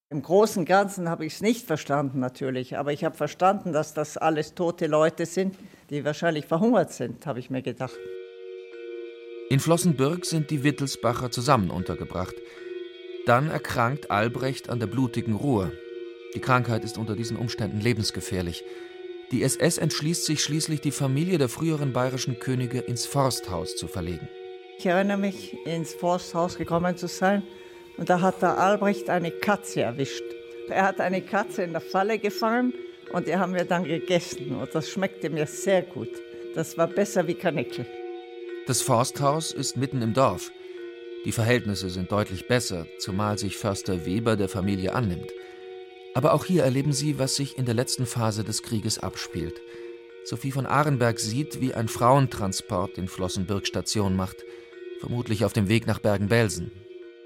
Im 0.09 0.23
Großen 0.23 0.61
und 0.61 0.64
Ganzen 0.64 1.11
habe 1.11 1.27
ich 1.27 1.35
es 1.35 1.43
nicht 1.43 1.67
verstanden 1.67 2.19
natürlich, 2.19 2.79
aber 2.79 2.95
ich 2.95 3.05
habe 3.05 3.14
verstanden, 3.14 3.75
dass 3.75 3.93
das 3.93 4.17
alles 4.17 4.55
tote 4.55 4.87
Leute 4.87 5.27
sind, 5.27 5.55
die 5.91 6.03
wahrscheinlich 6.07 6.47
verhungert 6.47 6.95
sind, 6.95 7.27
habe 7.27 7.41
ich 7.41 7.51
mir 7.51 7.61
gedacht. 7.61 7.99
In 9.51 9.61
Flossenbürg 9.61 10.24
sind 10.24 10.49
die 10.51 10.64
Wittelsbacher 10.64 11.31
zusammen 11.31 11.68
untergebracht. 11.68 12.35
Dann 13.26 13.51
erkrankt 13.51 14.11
Albrecht 14.11 14.70
an 14.70 14.81
der 14.81 14.87
blutigen 14.87 15.35
Ruhr. 15.35 15.72
Die 16.35 16.41
Krankheit 16.41 16.85
ist 16.85 16.97
unter 16.97 17.14
diesen 17.14 17.37
Umständen 17.37 17.83
lebensgefährlich. 17.83 18.64
Die 19.31 19.43
SS 19.43 19.76
entschließt 19.76 20.24
sich 20.24 20.43
schließlich, 20.43 20.81
die 20.81 20.91
Familie 20.91 21.37
der 21.37 21.51
früheren 21.51 21.93
bayerischen 21.93 22.39
Könige 22.41 22.79
ins 22.79 23.05
Forsthaus 23.05 23.76
zu 23.76 23.89
verlegen. 23.89 24.26
Ich 24.79 24.87
erinnere 24.87 25.18
mich, 25.18 25.57
ins 25.66 25.93
Forsthaus 25.93 26.57
gekommen 26.57 26.97
zu 26.97 27.09
sein 27.09 27.43
und 27.97 28.09
da 28.09 28.20
hat 28.20 28.43
der 28.43 28.59
Albrecht 28.59 29.11
eine 29.11 29.33
Katze 29.33 29.83
erwischt. 29.83 30.22
Er 30.68 30.85
hat 30.85 31.01
eine 31.01 31.20
Katze 31.20 31.64
in 31.64 31.72
der 31.72 31.81
Falle 31.81 32.20
gefangen 32.20 32.72
und 33.12 33.26
die 33.26 33.35
haben 33.35 33.55
wir 33.55 33.64
dann 33.64 33.83
gegessen 33.83 34.55
und 34.55 34.72
das 34.76 34.89
schmeckte 34.89 35.31
mir 35.31 35.49
sehr 35.49 35.83
gut. 35.83 36.11
Das 36.55 36.79
war 36.79 36.87
besser 36.87 37.26
wie 37.26 37.35
Karnickel. 37.35 37.87
Das 38.68 38.81
Forsthaus 38.81 39.51
ist 39.51 39.76
mitten 39.76 40.01
im 40.01 40.14
Dorf. 40.14 40.53
Die 41.24 41.33
Verhältnisse 41.33 41.91
sind 41.91 42.12
deutlich 42.12 42.47
besser, 42.47 42.87
zumal 43.01 43.37
sich 43.37 43.57
Förster 43.57 44.07
Weber 44.07 44.37
der 44.37 44.49
Familie 44.49 44.95
annimmt. 44.95 45.33
Aber 46.14 46.35
auch 46.35 46.45
hier 46.45 46.62
erleben 46.62 46.93
sie, 46.93 47.18
was 47.18 47.35
sich 47.35 47.59
in 47.59 47.64
der 47.64 47.74
letzten 47.74 48.07
Phase 48.07 48.45
des 48.45 48.62
Krieges 48.62 49.01
abspielt. 49.01 49.61
Sophie 50.24 50.53
von 50.53 50.66
Arenberg 50.66 51.18
sieht, 51.18 51.61
wie 51.61 51.74
ein 51.74 51.89
Frauentransport 51.89 52.97
in 52.97 53.09
Flossenbürg 53.09 53.66
Station 53.66 54.14
macht, 54.14 54.45
vermutlich 55.01 55.44
auf 55.44 55.53
dem 55.53 55.68
Weg 55.68 55.86
nach 55.86 55.99
Bergen-Belsen. 55.99 56.70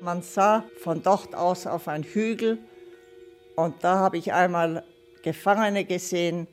Man 0.01 0.23
sah 0.23 0.65
von 0.81 1.03
dort 1.03 1.35
aus 1.35 1.67
auf 1.67 1.89
einen 1.89 2.05
Hügel 2.05 2.59
und 3.57 3.75
da 3.83 3.97
habe 3.99 4.19
ich 4.19 4.33
einmal 4.33 4.85
Gefangene 5.23 5.85
gesehen 5.85 6.49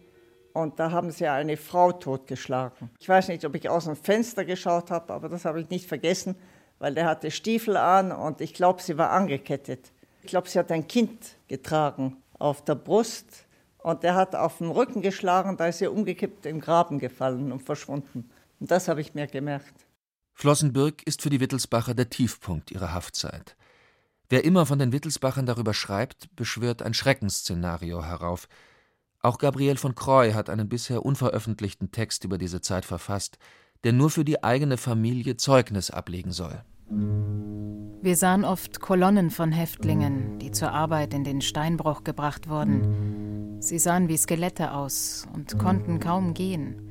und 0.53 0.79
da 0.79 0.91
haben 0.91 1.11
sie 1.11 1.27
eine 1.27 1.57
Frau 1.57 1.91
totgeschlagen. 1.91 2.89
Ich 2.99 3.09
weiß 3.09 3.29
nicht, 3.29 3.45
ob 3.45 3.55
ich 3.55 3.69
aus 3.69 3.85
dem 3.85 3.95
Fenster 3.95 4.45
geschaut 4.45 4.91
habe, 4.91 5.13
aber 5.13 5.29
das 5.29 5.45
habe 5.45 5.61
ich 5.61 5.69
nicht 5.69 5.87
vergessen, 5.87 6.35
weil 6.77 6.93
der 6.93 7.05
hatte 7.05 7.31
Stiefel 7.31 7.77
an 7.77 8.11
und 8.11 8.41
ich 8.41 8.53
glaube, 8.53 8.81
sie 8.81 8.97
war 8.97 9.11
angekettet. 9.11 9.91
Ich 10.21 10.29
glaube, 10.29 10.49
sie 10.49 10.59
hat 10.59 10.71
ein 10.71 10.87
Kind 10.87 11.35
getragen 11.47 12.17
auf 12.37 12.63
der 12.63 12.75
Brust 12.75 13.47
und 13.79 14.03
der 14.03 14.15
hat 14.15 14.35
auf 14.35 14.59
den 14.59 14.69
Rücken 14.69 15.01
geschlagen, 15.01 15.57
da 15.57 15.67
ist 15.67 15.79
sie 15.79 15.87
umgekippt 15.87 16.45
im 16.45 16.59
Graben 16.59 16.99
gefallen 16.99 17.51
und 17.51 17.63
verschwunden. 17.63 18.29
Und 18.59 18.69
das 18.69 18.87
habe 18.87 19.01
ich 19.01 19.13
mir 19.13 19.27
gemerkt. 19.27 19.88
Flossenbürg 20.39 21.03
ist 21.05 21.21
für 21.21 21.29
die 21.29 21.41
Wittelsbacher 21.41 21.93
der 21.93 22.09
Tiefpunkt 22.09 22.71
ihrer 22.71 22.93
Haftzeit. 22.93 23.57
Wer 24.29 24.45
immer 24.45 24.65
von 24.65 24.79
den 24.79 24.93
Wittelsbachern 24.93 25.45
darüber 25.45 25.73
schreibt, 25.73 26.33
beschwört 26.37 26.81
ein 26.81 26.93
Schreckensszenario 26.93 28.05
herauf. 28.05 28.47
Auch 29.19 29.37
Gabriel 29.37 29.75
von 29.75 29.95
Croy 29.95 30.31
hat 30.31 30.49
einen 30.49 30.69
bisher 30.69 31.05
unveröffentlichten 31.05 31.91
Text 31.91 32.23
über 32.23 32.37
diese 32.37 32.61
Zeit 32.61 32.85
verfasst, 32.85 33.37
der 33.83 33.91
nur 33.91 34.09
für 34.09 34.23
die 34.23 34.41
eigene 34.41 34.77
Familie 34.77 35.35
Zeugnis 35.35 35.91
ablegen 35.91 36.31
soll. 36.31 36.63
Wir 38.01 38.15
sahen 38.15 38.45
oft 38.45 38.79
Kolonnen 38.79 39.31
von 39.31 39.51
Häftlingen, 39.51 40.39
die 40.39 40.51
zur 40.51 40.71
Arbeit 40.71 41.13
in 41.13 41.25
den 41.25 41.41
Steinbruch 41.41 42.05
gebracht 42.05 42.47
wurden. 42.47 43.57
Sie 43.59 43.77
sahen 43.77 44.07
wie 44.07 44.15
Skelette 44.15 44.71
aus 44.71 45.27
und 45.33 45.59
konnten 45.59 45.99
kaum 45.99 46.33
gehen. 46.33 46.88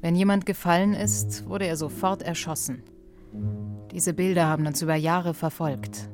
Wenn 0.00 0.14
jemand 0.14 0.46
gefallen 0.46 0.94
ist, 0.94 1.46
wurde 1.46 1.66
er 1.66 1.76
sofort 1.76 2.22
erschossen. 2.22 2.82
Diese 3.92 4.14
Bilder 4.14 4.46
haben 4.46 4.66
uns 4.66 4.80
über 4.80 4.94
Jahre 4.94 5.34
verfolgt. 5.34 6.08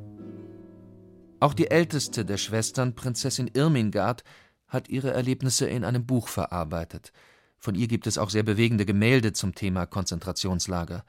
Auch 1.39 1.55
die 1.55 1.71
älteste 1.71 2.25
der 2.25 2.39
Schwestern, 2.39 2.95
Prinzessin 2.95 3.51
Irmingard, 3.53 4.25
hat 4.67 4.89
ihre 4.89 5.13
Erlebnisse 5.13 5.69
in 5.69 5.85
einem 5.85 6.07
Buch 6.07 6.29
verarbeitet. 6.29 7.13
Von 7.59 7.75
ihr 7.75 7.87
gibt 7.87 8.07
es 8.07 8.19
auch 8.19 8.31
sehr 8.31 8.43
bewegende 8.43 8.87
Gemälde 8.87 9.33
zum 9.33 9.55
Thema 9.55 9.87
Konzentrationslager. 9.87 11.05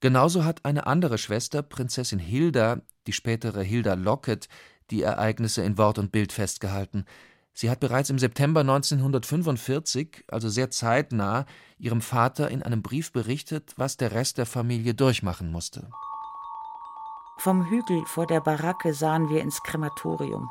Genauso 0.00 0.44
hat 0.44 0.64
eine 0.64 0.86
andere 0.86 1.16
Schwester, 1.16 1.62
Prinzessin 1.62 2.18
Hilda, 2.18 2.82
die 3.06 3.12
spätere 3.12 3.62
Hilda 3.62 3.94
Locket, 3.94 4.48
die 4.90 5.02
Ereignisse 5.02 5.62
in 5.62 5.78
Wort 5.78 5.98
und 5.98 6.12
Bild 6.12 6.32
festgehalten. 6.32 7.06
Sie 7.58 7.70
hat 7.70 7.80
bereits 7.80 8.10
im 8.10 8.18
September 8.18 8.60
1945, 8.60 10.26
also 10.28 10.50
sehr 10.50 10.70
zeitnah, 10.70 11.46
ihrem 11.78 12.02
Vater 12.02 12.50
in 12.50 12.62
einem 12.62 12.82
Brief 12.82 13.12
berichtet, 13.12 13.72
was 13.78 13.96
der 13.96 14.12
Rest 14.12 14.36
der 14.36 14.44
Familie 14.44 14.92
durchmachen 14.92 15.50
musste. 15.50 15.88
Vom 17.38 17.64
Hügel 17.64 18.04
vor 18.04 18.26
der 18.26 18.40
Baracke 18.40 18.92
sahen 18.92 19.30
wir 19.30 19.40
ins 19.40 19.62
Krematorium. 19.62 20.50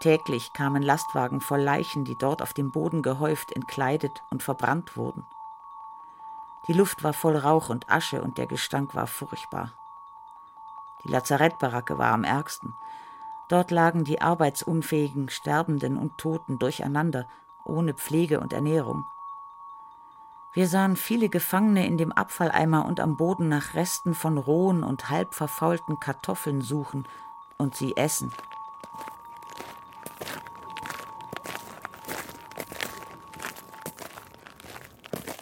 Täglich 0.00 0.52
kamen 0.54 0.82
Lastwagen 0.82 1.40
voll 1.40 1.60
Leichen, 1.60 2.04
die 2.04 2.16
dort 2.18 2.42
auf 2.42 2.52
dem 2.52 2.72
Boden 2.72 3.02
gehäuft, 3.02 3.52
entkleidet 3.52 4.24
und 4.30 4.42
verbrannt 4.42 4.96
wurden. 4.96 5.24
Die 6.66 6.72
Luft 6.72 7.04
war 7.04 7.12
voll 7.12 7.36
Rauch 7.36 7.68
und 7.68 7.88
Asche 7.88 8.20
und 8.20 8.38
der 8.38 8.48
Gestank 8.48 8.96
war 8.96 9.06
furchtbar. 9.06 9.72
Die 11.04 11.12
Lazarettbaracke 11.12 11.96
war 11.96 12.12
am 12.12 12.24
ärgsten. 12.24 12.74
Dort 13.48 13.70
lagen 13.70 14.04
die 14.04 14.20
arbeitsunfähigen, 14.20 15.28
Sterbenden 15.28 15.98
und 15.98 16.18
Toten 16.18 16.58
durcheinander, 16.58 17.28
ohne 17.64 17.94
Pflege 17.94 18.40
und 18.40 18.52
Ernährung. 18.52 19.04
Wir 20.54 20.68
sahen 20.68 20.96
viele 20.96 21.28
Gefangene 21.28 21.84
in 21.86 21.98
dem 21.98 22.12
Abfalleimer 22.12 22.86
und 22.86 23.00
am 23.00 23.16
Boden 23.16 23.48
nach 23.48 23.74
Resten 23.74 24.14
von 24.14 24.38
rohen 24.38 24.84
und 24.84 25.10
halb 25.10 25.34
verfaulten 25.34 25.98
Kartoffeln 25.98 26.62
suchen 26.62 27.08
und 27.58 27.74
sie 27.74 27.96
essen. 27.96 28.30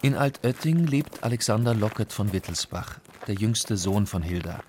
In 0.01 0.15
Altötting 0.15 0.85
lebt 0.85 1.23
Alexander 1.23 1.73
Lockett 1.73 2.11
von 2.11 2.33
Wittelsbach, 2.33 2.99
der 3.27 3.35
jüngste 3.35 3.77
Sohn 3.77 4.05
von 4.05 4.21
Hilda. 4.21 4.61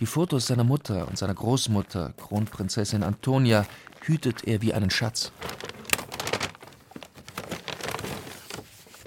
Die 0.00 0.06
Fotos 0.06 0.48
seiner 0.48 0.64
Mutter 0.64 1.06
und 1.06 1.16
seiner 1.16 1.34
Großmutter, 1.34 2.14
Kronprinzessin 2.16 3.04
Antonia, 3.04 3.64
hütet 4.02 4.44
er 4.44 4.60
wie 4.60 4.74
einen 4.74 4.90
Schatz. 4.90 5.30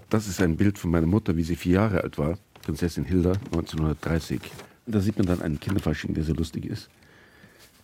Das 0.09 0.27
ist 0.27 0.41
ein 0.41 0.55
Bild 0.55 0.79
von 0.79 0.89
meiner 0.91 1.05
Mutter, 1.05 1.35
wie 1.35 1.43
sie 1.43 1.57
vier 1.57 1.73
Jahre 1.73 2.03
alt 2.03 2.17
war, 2.17 2.37
Prinzessin 2.61 3.03
Hilda, 3.03 3.33
1930. 3.51 4.39
Da 4.85 5.01
sieht 5.01 5.17
man 5.17 5.27
dann 5.27 5.41
einen 5.41 5.59
Kinderfasching, 5.59 6.13
der 6.13 6.23
sehr 6.23 6.35
lustig 6.35 6.65
ist. 6.65 6.89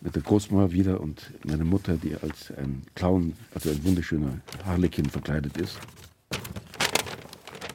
Mit 0.00 0.14
der 0.14 0.22
Großmutter 0.22 0.72
wieder 0.72 1.00
und 1.02 1.30
meine 1.44 1.64
Mutter, 1.64 1.98
die 1.98 2.14
als 2.14 2.50
ein 2.56 2.84
Clown, 2.94 3.34
also 3.54 3.68
ein 3.68 3.84
wunderschöner 3.84 4.40
Harlekin 4.64 5.10
verkleidet 5.10 5.58
ist. 5.58 5.78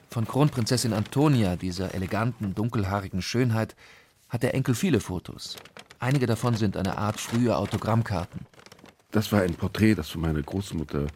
Von 0.09 0.25
Kronprinzessin 0.25 0.93
Antonia, 0.93 1.55
dieser 1.55 1.93
eleganten, 1.93 2.55
dunkelhaarigen 2.55 3.21
Schönheit, 3.21 3.75
hat 4.29 4.43
der 4.43 4.53
Enkel 4.53 4.75
viele 4.75 4.99
Fotos. 4.99 5.57
Einige 5.99 6.27
davon 6.27 6.55
sind 6.55 6.77
eine 6.77 6.97
Art 6.97 7.19
frühe 7.19 7.57
Autogrammkarten. 7.57 8.41
Das 9.11 9.31
war 9.31 9.41
ein 9.41 9.55
Porträt, 9.55 9.95
das 9.95 10.09
von 10.09 10.21
meiner 10.21 10.41
Großmutter 10.41 11.07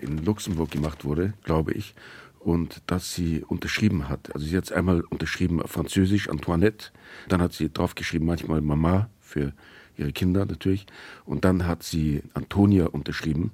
in 0.00 0.24
Luxemburg 0.24 0.70
gemacht 0.70 1.04
wurde, 1.04 1.32
glaube 1.42 1.72
ich, 1.72 1.94
und 2.38 2.82
das 2.86 3.14
sie 3.14 3.42
unterschrieben 3.42 4.08
hat. 4.08 4.34
Also 4.34 4.46
sie 4.46 4.56
hat 4.56 4.64
es 4.64 4.72
einmal 4.72 5.00
unterschrieben 5.00 5.62
auf 5.62 5.70
Französisch, 5.70 6.28
Antoinette, 6.28 6.90
dann 7.28 7.40
hat 7.40 7.52
sie 7.52 7.72
draufgeschrieben, 7.72 8.26
manchmal 8.26 8.60
Mama 8.60 9.08
für 9.20 9.52
ihre 9.96 10.12
Kinder 10.12 10.44
natürlich, 10.44 10.86
und 11.24 11.44
dann 11.44 11.66
hat 11.66 11.82
sie 11.82 12.22
Antonia 12.34 12.86
unterschrieben 12.86 13.52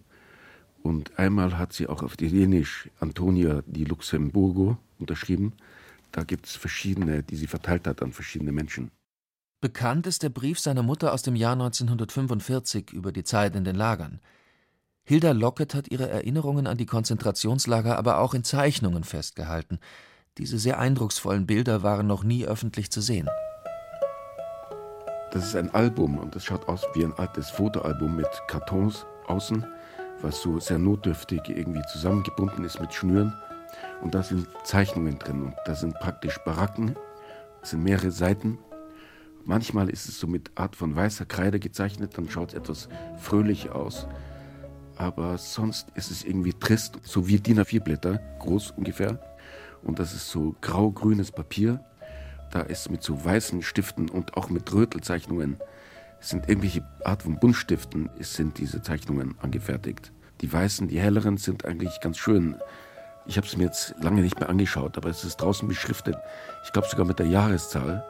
und 0.83 1.19
einmal 1.19 1.59
hat 1.59 1.73
sie 1.73 1.89
auch 1.89 2.03
auf 2.03 2.15
Italienisch 2.15 2.89
Antonia 3.01 3.63
di 3.67 3.85
Luxemburgo 3.85 4.79
unterschrieben. 4.99 5.53
Da 6.13 6.25
gibt 6.25 6.47
es 6.47 6.57
verschiedene, 6.57 7.23
die 7.23 7.37
sie 7.37 7.47
verteilt 7.47 7.87
hat 7.87 8.03
an 8.03 8.13
verschiedene 8.13 8.53
Menschen. 8.53 8.91
Bekannt 9.61 10.07
ist 10.07 10.23
der 10.23 10.29
Brief 10.29 10.61
seiner 10.61 10.83
Mutter 10.83 11.13
aus 11.13 11.23
dem 11.23 11.37
Jahr 11.37 11.53
1945 11.53 12.93
über 12.93 13.13
die 13.13 13.25
Zeit 13.25 13.57
in 13.57 13.65
den 13.65 13.77
Lagern. 13.77 14.21
Hilda 15.05 15.33
Lockett 15.33 15.75
hat 15.75 15.89
ihre 15.89 16.09
Erinnerungen 16.09 16.67
an 16.67 16.77
die 16.77 16.87
Konzentrationslager 16.87 17.97
aber 17.97 18.19
auch 18.19 18.35
in 18.35 18.45
Zeichnungen 18.45 19.05
festgehalten. 19.05 19.79
Diese 20.39 20.59
sehr 20.59 20.79
eindrucksvollen 20.79 21.47
Bilder 21.47 21.83
waren 21.83 22.07
noch 22.07 22.25
nie 22.25 22.45
öffentlich 22.45 22.91
zu 22.91 23.01
sehen. 23.01 23.29
Das 25.33 25.47
ist 25.47 25.57
ein 25.57 25.71
Album 25.75 26.19
und 26.19 26.35
das 26.35 26.45
schaut 26.45 26.69
aus 26.69 26.83
wie 26.95 27.05
ein 27.05 27.13
altes 27.15 27.51
Fotoalbum 27.51 28.17
mit 28.17 28.29
Kartons 28.49 29.07
außen 29.27 29.67
was 30.23 30.41
so 30.41 30.59
sehr 30.59 30.79
notdürftig 30.79 31.41
irgendwie 31.49 31.83
zusammengebunden 31.93 32.65
ist 32.65 32.81
mit 32.81 32.93
Schnüren. 32.93 33.35
Und 34.03 34.15
da 34.15 34.23
sind 34.23 34.47
Zeichnungen 34.65 35.19
drin 35.19 35.43
und 35.43 35.55
da 35.65 35.75
sind 35.75 35.95
praktisch 36.01 36.39
Baracken, 36.45 36.97
es 37.63 37.71
sind 37.71 37.83
mehrere 37.83 38.11
Seiten. 38.11 38.59
Manchmal 39.45 39.89
ist 39.89 40.09
es 40.09 40.19
so 40.19 40.27
mit 40.27 40.51
Art 40.55 40.77
von 40.77 40.95
weißer 40.95 41.25
Kreide 41.25 41.59
gezeichnet, 41.59 42.17
dann 42.17 42.29
schaut 42.29 42.51
es 42.51 42.55
etwas 42.55 42.89
fröhlich 43.19 43.71
aus. 43.71 44.07
Aber 44.97 45.39
sonst 45.39 45.89
ist 45.95 46.11
es 46.11 46.25
irgendwie 46.25 46.53
trist, 46.53 46.99
so 47.03 47.29
wie 47.29 47.39
DIN 47.39 47.61
A4-Blätter, 47.61 48.19
groß 48.39 48.73
ungefähr. 48.73 49.21
Und 49.83 49.99
das 49.99 50.15
ist 50.15 50.31
so 50.31 50.57
grau-grünes 50.61 51.33
Papier. 51.33 51.85
Da 52.51 52.61
ist 52.61 52.91
mit 52.91 53.03
so 53.03 53.25
weißen 53.25 53.63
Stiften 53.63 54.09
und 54.09 54.37
auch 54.37 54.49
mit 54.49 54.73
Rötelzeichnungen 54.73 55.59
es 56.21 56.31
sind 56.31 56.49
irgendwelche 56.49 56.85
Art 57.05 57.23
von 57.23 57.39
Buntstiften, 57.39 58.11
sind 58.21 58.59
diese 58.59 58.83
Zeichnungen 58.83 59.37
angefertigt. 59.41 60.13
Die 60.41 60.53
weißen, 60.53 60.89
die 60.89 60.99
helleren 60.99 61.37
sind 61.37 61.65
eigentlich 61.65 62.01
ganz 62.01 62.19
schön. 62.19 62.57
Ich 63.29 63.37
habe 63.37 63.47
es 63.47 63.57
mir 63.57 63.65
jetzt 63.65 63.95
lange 64.01 64.23
nicht 64.23 64.39
mehr 64.39 64.49
angeschaut, 64.49 64.97
aber 64.97 65.11
es 65.11 65.25
ist 65.25 65.39
draußen 65.39 65.67
beschriftet. 65.67 66.17
Ich 66.65 66.73
glaube 66.73 66.89
sogar 66.89 67.07
mit 67.07 67.19
der 67.19 67.27
Jahreszahl. 67.27 68.05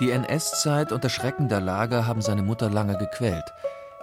Die 0.00 0.10
NS-Zeit 0.10 0.92
und 0.92 1.04
das 1.04 1.12
Schrecken 1.12 1.48
der 1.48 1.60
Lager 1.60 2.06
haben 2.06 2.20
seine 2.20 2.42
Mutter 2.42 2.68
lange 2.68 2.98
gequält. 2.98 3.44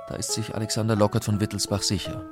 Da 0.08 0.16
ist 0.16 0.32
sich 0.32 0.56
Alexander 0.56 0.96
Lockert 0.96 1.26
von 1.26 1.40
Wittelsbach 1.40 1.84
sicher. 1.84 2.26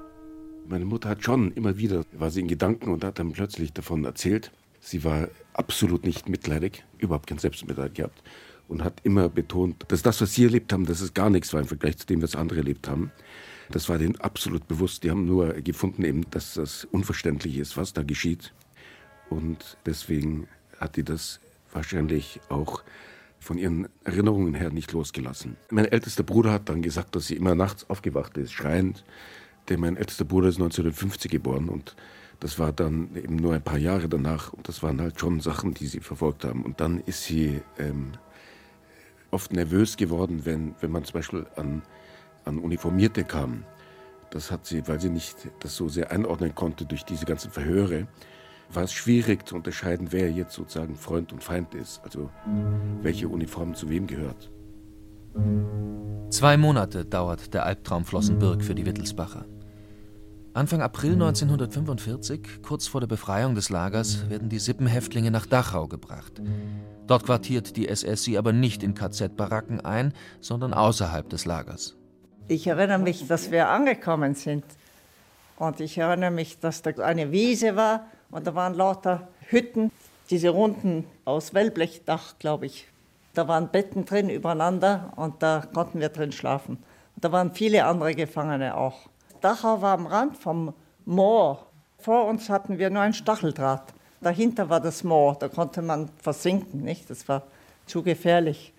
Meine 0.68 0.86
Mutter 0.86 1.10
hat 1.10 1.24
schon 1.24 1.52
immer 1.52 1.78
wieder, 1.78 2.04
war 2.14 2.32
sie 2.32 2.42
in 2.42 2.48
Gedanken 2.48 2.92
und 2.92 3.04
hat 3.04 3.20
dann 3.20 3.32
plötzlich 3.34 3.74
davon 3.74 4.06
erzählt. 4.06 4.52
Sie 4.80 5.04
war 5.04 5.28
absolut 5.54 6.06
nicht 6.06 6.30
mitleidig, 6.30 6.84
überhaupt 6.98 7.28
kein 7.28 7.38
Selbstmitleid 7.38 7.96
gehabt 7.96 8.24
und 8.68 8.84
hat 8.84 9.02
immer 9.04 9.30
betont, 9.30 9.86
dass 9.90 10.04
das, 10.04 10.22
was 10.22 10.34
sie 10.34 10.46
erlebt 10.46 10.72
haben, 10.72 10.86
dass 10.86 11.02
es 11.02 11.14
gar 11.14 11.30
nichts 11.30 11.54
war 11.54 11.60
im 11.60 11.68
Vergleich 11.68 11.98
zu 11.98 12.08
dem, 12.08 12.22
was 12.22 12.36
andere 12.36 12.60
erlebt 12.60 12.88
haben. 12.88 13.12
Das 13.72 13.88
war 13.90 13.98
denen 13.98 14.20
absolut 14.20 14.68
bewusst. 14.68 15.04
Die 15.04 15.12
haben 15.12 15.26
nur 15.26 15.54
gefunden, 15.54 16.04
eben, 16.04 16.30
dass 16.32 16.56
das 16.56 16.86
unverständlich 16.86 17.58
ist, 17.58 17.78
was 17.78 17.94
da 17.94 18.04
geschieht. 18.04 18.54
Und 19.30 19.78
deswegen 19.86 20.48
hat 20.80 20.96
die 20.96 21.04
das 21.04 21.40
wahrscheinlich 21.72 22.42
auch 22.50 22.84
von 23.40 23.58
ihren 23.58 23.88
Erinnerungen 24.04 24.54
her 24.54 24.72
nicht 24.72 24.92
losgelassen. 24.92 25.56
Mein 25.70 25.86
ältester 25.86 26.24
Bruder 26.24 26.52
hat 26.52 26.70
dann 26.70 26.82
gesagt, 26.82 27.16
dass 27.16 27.28
sie 27.28 27.36
immer 27.36 27.56
nachts 27.56 27.90
aufgewacht 27.90 28.38
ist, 28.38 28.52
schreiend. 28.52 29.04
Denn 29.70 29.80
mein 29.80 29.98
ältester 29.98 30.26
Bruder 30.26 30.50
ist 30.50 30.56
1950 30.56 31.32
geboren 31.32 31.70
und 31.70 31.96
das 32.40 32.58
war 32.58 32.72
dann 32.72 33.16
eben 33.16 33.36
nur 33.36 33.54
ein 33.54 33.62
paar 33.62 33.78
Jahre 33.78 34.10
danach 34.10 34.54
und 34.54 34.68
das 34.68 34.82
waren 34.82 35.00
halt 35.02 35.20
schon 35.20 35.42
Sachen, 35.42 35.74
die 35.74 35.88
sie 35.88 36.00
verfolgt 36.00 36.44
haben. 36.44 36.64
Und 36.64 36.80
dann 36.82 37.02
ist 37.02 37.24
sie 37.24 37.62
ähm, 37.78 38.14
oft 39.32 39.54
nervös 39.54 39.98
geworden, 39.98 40.42
wenn, 40.46 40.74
wenn 40.80 40.92
man 40.92 41.04
zum 41.04 41.14
Beispiel 41.14 41.46
an, 41.56 41.84
an 42.50 42.60
Uniformierte 42.60 43.24
kam. 43.24 43.64
Das 44.32 44.52
hat 44.52 44.66
sie, 44.66 44.88
weil 44.88 45.00
sie 45.00 45.10
nicht 45.10 45.50
das 45.62 45.76
so 45.76 45.88
sehr 45.88 46.12
einordnen 46.12 46.54
konnte 46.54 46.86
durch 46.86 47.04
diese 47.04 47.26
ganzen 47.26 47.52
Verhöre, 47.52 48.08
war 48.72 48.84
es 48.84 48.94
schwierig 48.94 49.48
zu 49.48 49.56
unterscheiden, 49.56 50.08
wer 50.12 50.32
jetzt 50.32 50.54
sozusagen 50.54 50.96
Freund 50.96 51.34
und 51.34 51.44
Feind 51.44 51.74
ist, 51.74 52.02
also 52.04 52.30
welche 53.02 53.28
Uniform 53.28 53.74
zu 53.74 53.90
wem 53.90 54.06
gehört. 54.06 54.52
Zwei 56.30 56.58
Monate 56.58 57.06
dauert 57.06 57.54
der 57.54 57.66
Albtraum 57.66 58.06
Flossenbürg 58.06 58.64
für 58.64 58.76
die 58.76 58.86
Wittelsbacher. 58.86 59.46
Anfang 60.54 60.82
April 60.82 61.14
1945, 61.14 62.62
kurz 62.64 62.88
vor 62.88 63.02
der 63.02 63.08
Befreiung 63.08 63.56
des 63.56 63.70
Lagers, 63.70 64.30
werden 64.30 64.50
die 64.50 64.60
Sippenhäftlinge 64.60 65.32
nach 65.32 65.46
Dachau 65.46 65.88
gebracht. 65.88 66.42
Dort 67.08 67.26
quartiert 67.26 67.78
die 67.78 67.88
SS 67.88 68.24
sie 68.24 68.38
aber 68.38 68.52
nicht 68.52 68.84
in 68.84 68.94
KZ-Baracken 68.94 69.80
ein, 69.82 70.14
sondern 70.42 70.74
außerhalb 70.74 71.30
des 71.30 71.46
Lagers. 71.46 71.99
Ich 72.52 72.66
erinnere 72.66 72.98
mich, 72.98 73.28
dass 73.28 73.52
wir 73.52 73.70
angekommen 73.70 74.34
sind. 74.34 74.64
Und 75.60 75.80
ich 75.82 76.00
erinnere 76.00 76.32
mich, 76.32 76.60
dass 76.60 76.82
da 76.82 76.90
eine 76.90 77.32
Wiese 77.32 77.76
war 77.76 78.08
und 78.32 78.48
da 78.48 78.56
waren 78.56 78.74
lauter 78.74 79.28
Hütten, 79.50 79.92
diese 80.32 80.50
runden 80.50 81.06
aus 81.26 81.54
Wellblechdach, 81.54 82.40
glaube 82.40 82.66
ich. 82.66 82.88
Da 83.36 83.48
waren 83.48 83.70
Betten 83.70 84.04
drin 84.06 84.32
übereinander 84.32 85.14
und 85.16 85.44
da 85.44 85.64
konnten 85.72 86.00
wir 86.00 86.10
drin 86.10 86.32
schlafen. 86.32 86.78
Und 87.16 87.24
da 87.24 87.32
waren 87.32 87.52
viele 87.52 87.86
andere 87.86 88.16
Gefangene 88.16 88.76
auch. 88.76 88.98
Dachau 89.42 89.84
war 89.84 89.94
am 89.94 90.08
Rand 90.08 90.36
vom 90.36 90.74
Moor. 91.06 91.68
Vor 92.00 92.26
uns 92.26 92.50
hatten 92.50 92.80
wir 92.80 92.90
nur 92.90 93.04
ein 93.04 93.14
Stacheldraht. 93.14 93.94
Dahinter 94.22 94.68
war 94.72 94.80
das 94.80 95.04
Moor, 95.04 95.36
da 95.36 95.50
konnte 95.50 95.84
man 95.84 96.10
versinken, 96.18 96.82
nicht? 96.82 97.12
Das 97.12 97.28
war 97.28 97.44
zu 97.86 98.02
gefährlich. 98.02 98.74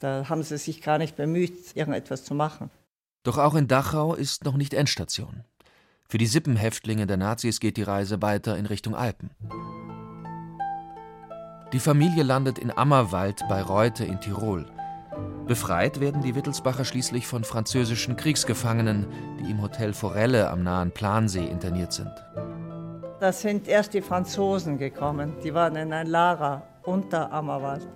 Da 0.00 0.28
haben 0.28 0.42
sie 0.42 0.58
sich 0.58 0.82
gar 0.82 0.98
nicht 0.98 1.16
bemüht, 1.16 1.74
irgendetwas 1.74 2.22
zu 2.22 2.34
machen. 2.34 2.68
Doch 3.24 3.38
auch 3.38 3.54
in 3.54 3.68
Dachau 3.68 4.14
ist 4.14 4.44
noch 4.44 4.54
nicht 4.54 4.74
Endstation. 4.74 5.44
Für 6.06 6.18
die 6.18 6.26
Sippenhäftlinge 6.26 7.06
der 7.06 7.16
Nazis 7.16 7.58
geht 7.58 7.78
die 7.78 7.82
Reise 7.82 8.20
weiter 8.20 8.56
in 8.58 8.66
Richtung 8.66 8.94
Alpen. 8.94 9.30
Die 11.72 11.80
Familie 11.80 12.22
landet 12.22 12.58
in 12.58 12.70
Ammerwald 12.70 13.40
bei 13.48 13.62
Reute 13.62 14.04
in 14.04 14.20
Tirol. 14.20 14.66
Befreit 15.46 16.00
werden 16.00 16.20
die 16.20 16.34
Wittelsbacher 16.34 16.84
schließlich 16.84 17.26
von 17.26 17.44
französischen 17.44 18.16
Kriegsgefangenen, 18.16 19.06
die 19.40 19.50
im 19.50 19.62
Hotel 19.62 19.94
Forelle 19.94 20.50
am 20.50 20.62
nahen 20.62 20.92
Plansee 20.92 21.46
interniert 21.46 21.94
sind. 21.94 22.12
Da 23.20 23.32
sind 23.32 23.68
erst 23.68 23.94
die 23.94 24.02
Franzosen 24.02 24.76
gekommen. 24.76 25.32
Die 25.42 25.54
waren 25.54 25.76
in 25.76 25.94
ein 25.94 26.08
Lager 26.08 26.62
unter 26.82 27.32
Ammerwald. 27.32 27.88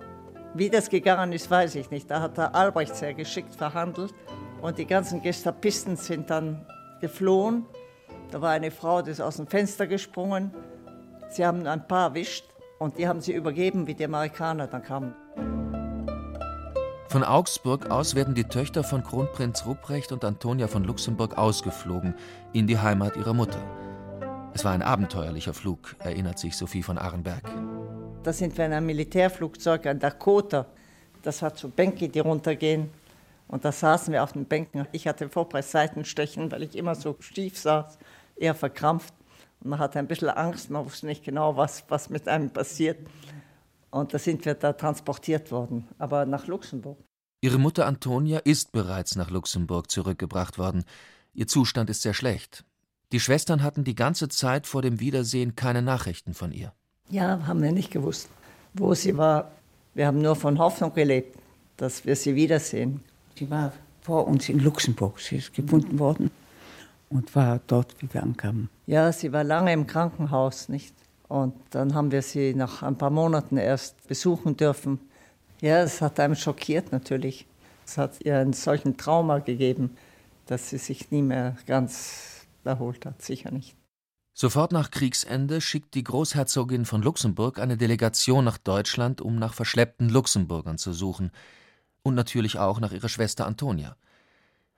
Wie 0.55 0.71
das 0.71 0.89
gegangen 0.89 1.33
ist, 1.33 1.51
weiß 1.51 1.75
ich 1.75 1.91
nicht. 1.91 2.09
Da 2.09 2.19
hat 2.19 2.37
der 2.37 2.55
Albrecht 2.55 2.95
sehr 2.95 3.13
geschickt 3.13 3.53
verhandelt 3.53 4.13
und 4.61 4.77
die 4.77 4.85
ganzen 4.85 5.21
Gestapisten 5.21 5.95
sind 5.95 6.29
dann 6.29 6.65
geflohen. 7.01 7.65
Da 8.31 8.41
war 8.41 8.51
eine 8.51 8.71
Frau, 8.71 9.01
die 9.01 9.11
ist 9.11 9.21
aus 9.21 9.37
dem 9.37 9.47
Fenster 9.47 9.87
gesprungen. 9.87 10.51
Sie 11.29 11.45
haben 11.45 11.65
ein 11.65 11.87
paar 11.87 12.09
erwischt 12.09 12.45
und 12.77 12.97
die 12.97 13.07
haben 13.07 13.21
sie 13.21 13.33
übergeben, 13.33 13.87
wie 13.87 13.93
die 13.93 14.05
Amerikaner 14.05 14.67
dann 14.67 14.83
kamen. 14.83 15.13
Von 17.07 17.23
Augsburg 17.23 17.89
aus 17.89 18.13
werden 18.13 18.35
die 18.35 18.43
Töchter 18.43 18.83
von 18.83 19.03
Kronprinz 19.03 19.65
Ruprecht 19.65 20.11
und 20.11 20.23
Antonia 20.23 20.67
von 20.67 20.83
Luxemburg 20.83 21.37
ausgeflogen 21.37 22.13
in 22.53 22.67
die 22.67 22.77
Heimat 22.77 23.17
ihrer 23.17 23.33
Mutter. 23.33 23.59
Es 24.53 24.63
war 24.63 24.73
ein 24.73 24.83
abenteuerlicher 24.83 25.53
Flug, 25.53 25.95
erinnert 25.99 26.37
sich 26.37 26.55
Sophie 26.55 26.83
von 26.83 26.97
Arenberg. 26.99 27.43
Da 28.21 28.33
sind 28.33 28.57
wir 28.57 28.65
in 28.65 28.73
einem 28.73 28.85
Militärflugzeug, 28.85 29.87
ein 29.87 29.99
Dakota. 29.99 30.67
Das 31.23 31.41
hat 31.41 31.57
so 31.57 31.69
Bänke, 31.69 32.09
die 32.09 32.19
runtergehen. 32.19 32.89
Und 33.49 33.65
da 33.65 33.71
saßen 33.71 34.13
wir 34.13 34.23
auf 34.23 34.33
den 34.33 34.45
Bänken. 34.45 34.87
Ich 34.91 35.07
hatte 35.07 35.27
Vorpressseitenstechen, 35.27 36.51
weil 36.51 36.63
ich 36.63 36.75
immer 36.75 36.93
so 36.93 37.15
stief 37.19 37.57
saß, 37.57 37.97
eher 38.35 38.53
verkrampft. 38.53 39.13
Und 39.59 39.71
man 39.71 39.79
hatte 39.79 39.99
ein 39.99 40.07
bisschen 40.07 40.29
Angst, 40.29 40.69
man 40.69 40.85
wusste 40.85 41.07
nicht 41.07 41.25
genau, 41.25 41.57
was, 41.57 41.83
was 41.89 42.09
mit 42.11 42.27
einem 42.27 42.51
passiert. 42.51 42.99
Und 43.89 44.13
da 44.13 44.19
sind 44.19 44.45
wir 44.45 44.53
da 44.53 44.73
transportiert 44.73 45.51
worden, 45.51 45.87
aber 45.97 46.27
nach 46.27 46.45
Luxemburg. 46.45 46.99
Ihre 47.41 47.57
Mutter 47.57 47.87
Antonia 47.87 48.37
ist 48.39 48.71
bereits 48.71 49.15
nach 49.15 49.31
Luxemburg 49.31 49.89
zurückgebracht 49.89 50.59
worden. 50.59 50.83
Ihr 51.33 51.47
Zustand 51.47 51.89
ist 51.89 52.03
sehr 52.03 52.13
schlecht. 52.13 52.65
Die 53.11 53.19
Schwestern 53.19 53.63
hatten 53.63 53.83
die 53.83 53.95
ganze 53.95 54.29
Zeit 54.29 54.67
vor 54.67 54.83
dem 54.83 54.99
Wiedersehen 54.99 55.55
keine 55.55 55.81
Nachrichten 55.81 56.35
von 56.35 56.51
ihr. 56.51 56.71
Ja, 57.09 57.47
haben 57.47 57.63
wir 57.63 57.71
nicht 57.71 57.89
gewusst, 57.89 58.29
wo 58.75 58.93
sie 58.93 59.17
war. 59.17 59.51
Wir 59.95 60.05
haben 60.05 60.21
nur 60.21 60.35
von 60.35 60.59
Hoffnung 60.59 60.93
gelebt, 60.93 61.35
dass 61.77 62.05
wir 62.05 62.15
sie 62.15 62.35
wiedersehen. 62.35 63.03
Sie 63.39 63.49
war 63.49 63.71
vor 64.01 64.27
uns 64.27 64.49
in 64.49 64.59
Luxemburg. 64.59 65.17
Sie 65.21 65.37
ist 65.37 65.53
gefunden 65.53 65.97
worden 65.97 66.29
und 67.07 67.33
war 67.37 67.61
dort, 67.67 67.95
wie 68.01 68.13
wir 68.13 68.21
ankamen. 68.21 68.69
Ja, 68.85 69.13
sie 69.13 69.31
war 69.31 69.45
lange 69.45 69.71
im 69.71 69.87
Krankenhaus, 69.87 70.67
nicht? 70.67 70.93
Und 71.29 71.53
dann 71.69 71.93
haben 71.93 72.11
wir 72.11 72.21
sie 72.21 72.53
nach 72.53 72.83
ein 72.83 72.97
paar 72.97 73.11
Monaten 73.11 73.55
erst 73.55 74.05
besuchen 74.09 74.57
dürfen. 74.57 74.99
Ja, 75.61 75.81
es 75.83 76.01
hat 76.01 76.19
einem 76.19 76.35
schockiert 76.35 76.91
natürlich. 76.91 77.45
Es 77.85 77.97
hat 77.97 78.19
ihr 78.25 78.37
einen 78.37 78.51
solchen 78.51 78.97
Trauma 78.97 79.39
gegeben, 79.39 79.95
dass 80.45 80.69
sie 80.69 80.77
sich 80.77 81.09
nie 81.09 81.21
mehr 81.21 81.55
ganz 81.65 82.45
erholt 82.65 83.05
hat, 83.05 83.21
sicher 83.21 83.51
nicht. 83.51 83.73
Sofort 84.33 84.73
nach 84.73 84.91
Kriegsende 84.91 85.61
schickt 85.61 85.95
die 85.95 86.03
Großherzogin 86.03 86.83
von 86.83 87.01
Luxemburg 87.01 87.57
eine 87.57 87.77
Delegation 87.77 88.43
nach 88.43 88.57
Deutschland, 88.57 89.21
um 89.21 89.37
nach 89.37 89.53
verschleppten 89.53 90.09
Luxemburgern 90.09 90.77
zu 90.77 90.91
suchen 90.91 91.31
und 92.03 92.15
natürlich 92.15 92.57
auch 92.57 92.79
nach 92.79 92.91
ihrer 92.91 93.09
Schwester 93.09 93.45
Antonia. 93.45 93.95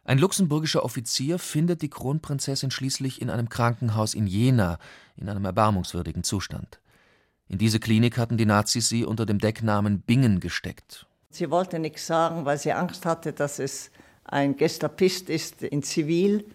Ein 0.04 0.18
luxemburgischer 0.18 0.84
Offizier 0.84 1.38
findet 1.38 1.82
die 1.82 1.90
Kronprinzessin 1.90 2.72
schließlich 2.72 3.22
in 3.22 3.30
einem 3.30 3.50
Krankenhaus 3.50 4.14
in 4.14 4.26
Jena 4.26 4.80
in 5.16 5.30
einem 5.30 5.46
erbarmungswürdigen 5.46 6.24
Zustand. 6.24 6.80
In 7.48 7.60
diese 7.60 7.80
Klinik 7.80 8.18
hatten 8.18 8.38
die 8.38 8.46
Nazis 8.46 8.90
sie 8.90 9.06
unter 9.06 9.26
dem 9.26 9.38
Decknamen 9.38 10.02
Bingen 10.02 10.40
gesteckt. 10.40 11.06
Sie 11.30 11.52
wollte 11.52 11.80
nichts 11.80 12.08
sagen, 12.08 12.46
weil 12.46 12.58
sie 12.58 12.74
Angst 12.74 13.06
hatte, 13.06 13.32
dass 13.34 13.60
es 13.60 13.92
ein 14.24 14.58
Gestapist 14.58 15.30
ist 15.30 15.62
in 15.62 15.84
Zivil. 15.84 16.46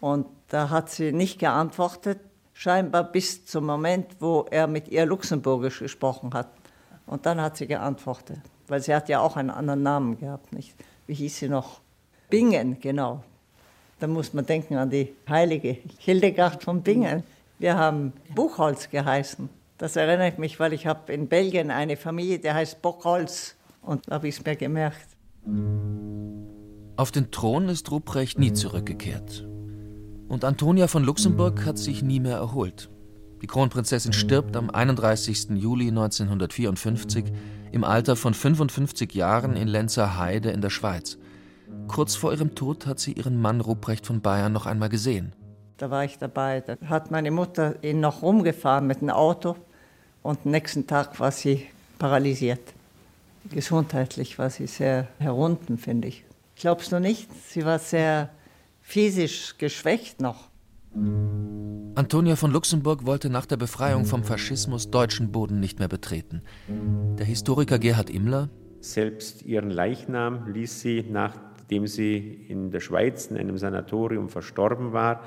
Und 0.00 0.26
da 0.48 0.70
hat 0.70 0.90
sie 0.90 1.12
nicht 1.12 1.38
geantwortet, 1.38 2.20
scheinbar 2.52 3.04
bis 3.04 3.44
zum 3.46 3.66
Moment, 3.66 4.16
wo 4.20 4.46
er 4.50 4.66
mit 4.66 4.88
ihr 4.88 5.06
Luxemburgisch 5.06 5.80
gesprochen 5.80 6.32
hat. 6.34 6.48
Und 7.06 7.26
dann 7.26 7.40
hat 7.40 7.56
sie 7.56 7.66
geantwortet. 7.66 8.40
Weil 8.68 8.82
sie 8.82 8.94
hat 8.94 9.08
ja 9.08 9.20
auch 9.20 9.36
einen 9.36 9.50
anderen 9.50 9.82
Namen 9.82 10.18
gehabt, 10.18 10.52
nicht? 10.52 10.74
Wie 11.06 11.14
hieß 11.14 11.38
sie 11.38 11.48
noch? 11.48 11.80
Bingen, 12.28 12.78
genau. 12.80 13.24
Da 13.98 14.06
muss 14.06 14.34
man 14.34 14.46
denken 14.46 14.76
an 14.76 14.90
die 14.90 15.12
heilige 15.28 15.78
Hildegard 15.98 16.62
von 16.62 16.82
Bingen. 16.82 17.24
Wir 17.58 17.76
haben 17.76 18.12
Buchholz 18.34 18.90
geheißen. 18.90 19.48
Das 19.78 19.96
erinnere 19.96 20.28
ich 20.28 20.38
mich, 20.38 20.60
weil 20.60 20.72
ich 20.72 20.86
habe 20.86 21.12
in 21.12 21.28
Belgien 21.28 21.70
eine 21.70 21.96
Familie, 21.96 22.38
die 22.38 22.52
heißt 22.52 22.82
Bockholz. 22.82 23.54
Und 23.82 24.08
da 24.08 24.16
habe 24.16 24.28
ich 24.28 24.36
es 24.36 24.44
mir 24.44 24.54
gemerkt. 24.54 25.06
Auf 26.96 27.10
den 27.10 27.30
Thron 27.30 27.68
ist 27.68 27.90
Ruprecht 27.90 28.38
nie 28.38 28.52
zurückgekehrt. 28.52 29.46
Und 30.28 30.44
Antonia 30.44 30.88
von 30.88 31.04
Luxemburg 31.04 31.64
hat 31.64 31.78
sich 31.78 32.02
nie 32.02 32.20
mehr 32.20 32.36
erholt. 32.36 32.90
Die 33.40 33.46
Kronprinzessin 33.46 34.12
stirbt 34.12 34.56
am 34.56 34.68
31. 34.68 35.50
Juli 35.54 35.88
1954 35.88 37.24
im 37.72 37.84
Alter 37.84 38.16
von 38.16 38.34
55 38.34 39.14
Jahren 39.14 39.56
in 39.56 39.68
Lenzer 39.68 40.18
Heide 40.18 40.50
in 40.50 40.60
der 40.60 40.70
Schweiz. 40.70 41.18
Kurz 41.86 42.16
vor 42.16 42.32
ihrem 42.32 42.54
Tod 42.54 42.86
hat 42.86 42.98
sie 42.98 43.12
ihren 43.12 43.40
Mann 43.40 43.60
Ruprecht 43.60 44.06
von 44.06 44.20
Bayern 44.20 44.52
noch 44.52 44.66
einmal 44.66 44.88
gesehen. 44.88 45.32
Da 45.76 45.90
war 45.90 46.04
ich 46.04 46.18
dabei. 46.18 46.60
Da 46.60 46.76
hat 46.88 47.10
meine 47.10 47.30
Mutter 47.30 47.82
ihn 47.82 48.00
noch 48.00 48.22
rumgefahren 48.22 48.86
mit 48.86 49.00
dem 49.00 49.10
Auto 49.10 49.56
und 50.22 50.40
am 50.44 50.50
nächsten 50.50 50.86
Tag 50.86 51.20
war 51.20 51.30
sie 51.30 51.66
paralysiert. 51.98 52.60
Gesundheitlich 53.50 54.38
war 54.38 54.50
sie 54.50 54.66
sehr 54.66 55.08
herunten, 55.18 55.78
finde 55.78 56.08
ich. 56.08 56.24
Glaubst 56.56 56.92
du 56.92 57.00
nicht? 57.00 57.28
Sie 57.48 57.64
war 57.64 57.78
sehr 57.78 58.30
physisch 58.82 59.56
geschwächt 59.58 60.20
noch. 60.20 60.47
Antonia 60.94 62.36
von 62.36 62.52
Luxemburg 62.52 63.06
wollte 63.06 63.30
nach 63.30 63.46
der 63.46 63.56
Befreiung 63.56 64.04
vom 64.04 64.24
Faschismus 64.24 64.90
deutschen 64.90 65.32
Boden 65.32 65.60
nicht 65.60 65.78
mehr 65.78 65.88
betreten. 65.88 66.42
Der 67.18 67.26
Historiker 67.26 67.78
Gerhard 67.78 68.10
Immler 68.10 68.48
selbst 68.80 69.42
ihren 69.42 69.70
Leichnam 69.70 70.52
ließ 70.52 70.80
sie, 70.80 71.04
nachdem 71.10 71.86
sie 71.86 72.18
in 72.48 72.70
der 72.70 72.80
Schweiz 72.80 73.26
in 73.26 73.36
einem 73.36 73.58
Sanatorium 73.58 74.28
verstorben 74.28 74.92
war, 74.92 75.22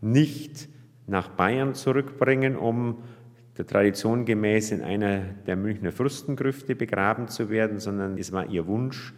nicht 0.00 0.68
nach 1.06 1.28
Bayern 1.28 1.74
zurückbringen, 1.74 2.56
um 2.56 2.98
der 3.56 3.66
Tradition 3.66 4.24
gemäß 4.24 4.70
in 4.70 4.82
einer 4.82 5.20
der 5.46 5.56
Münchner 5.56 5.92
Fürstengrüfte 5.92 6.74
begraben 6.74 7.28
zu 7.28 7.50
werden, 7.50 7.78
sondern 7.78 8.18
es 8.18 8.32
war 8.32 8.48
ihr 8.48 8.66
Wunsch, 8.66 9.14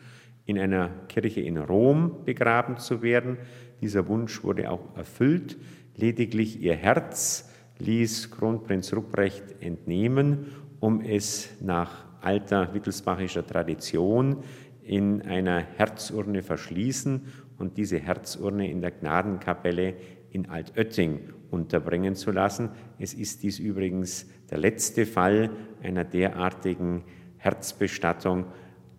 in 0.47 0.59
einer 0.59 0.91
Kirche 1.09 1.41
in 1.41 1.57
Rom 1.57 2.25
begraben 2.25 2.77
zu 2.77 3.03
werden. 3.03 3.39
Dieser 3.81 4.09
Wunsch 4.09 4.43
wurde 4.45 4.71
auch 4.71 4.97
erfüllt. 4.97 5.57
Lediglich 5.97 6.61
ihr 6.61 6.75
Herz 6.75 7.51
ließ 7.79 8.31
Kronprinz 8.31 8.93
Ruprecht 8.93 9.61
entnehmen, 9.61 10.47
um 10.81 11.01
es 11.01 11.51
nach 11.61 12.05
alter 12.21 12.73
wittelsbachischer 12.75 13.47
Tradition 13.47 14.39
in 14.83 15.23
einer 15.23 15.61
Herzurne 15.61 16.43
verschließen 16.43 17.23
und 17.59 17.77
diese 17.77 17.99
Herzurne 17.99 18.71
in 18.71 18.81
der 18.81 18.91
Gnadenkapelle 18.91 19.95
in 20.31 20.49
Altötting 20.49 21.21
unterbringen 21.51 22.17
zu 22.17 22.33
lassen. 22.33 22.71
Es 22.99 23.15
ist 23.15 23.43
dies 23.43 23.59
übrigens 23.59 24.29
der 24.51 24.59
letzte 24.59 25.07
Fall 25.07 25.51
einer 25.83 26.05
derartigen 26.05 27.05
Herzbestattung 27.37 28.47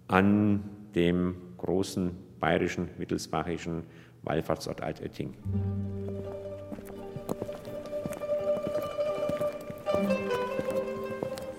an 0.08 0.64
dem 0.96 1.36
großen 1.58 2.12
bayerischen, 2.40 2.90
mittelsbachischen 2.98 3.84
Wallfahrtsort 4.26 4.82
Altötting. 4.82 5.34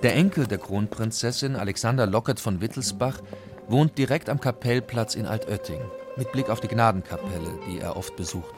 Der 0.03 0.15
Enkel 0.15 0.47
der 0.47 0.59
Kronprinzessin, 0.59 1.57
Alexander 1.57 2.07
Lockert 2.07 2.39
von 2.39 2.61
Wittelsbach, 2.61 3.21
wohnt 3.69 3.97
direkt 3.99 4.29
am 4.29 4.41
Kapellplatz 4.41 5.15
in 5.15 5.27
Altötting, 5.27 5.81
mit 6.17 6.31
Blick 6.33 6.51
auf 6.51 6.61
die 6.61 6.69
Gnadenkapelle, 6.69 7.59
die 7.67 7.81
er 7.81 7.97
oft 7.97 8.15
besucht. 8.15 8.55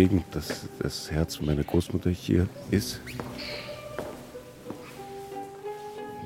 Bewegend, 0.00 0.24
dass 0.30 0.66
das 0.78 1.10
Herz 1.10 1.42
meiner 1.42 1.62
Großmutter 1.62 2.08
hier 2.08 2.48
ist. 2.70 3.02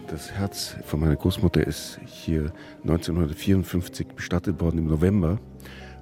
Das 0.06 0.30
Herz 0.30 0.76
von 0.84 1.00
meiner 1.00 1.16
Großmutter 1.16 1.66
ist 1.66 1.98
hier 2.06 2.52
1954 2.82 4.06
bestattet 4.06 4.60
worden 4.60 4.78
im 4.78 4.86
November. 4.86 5.40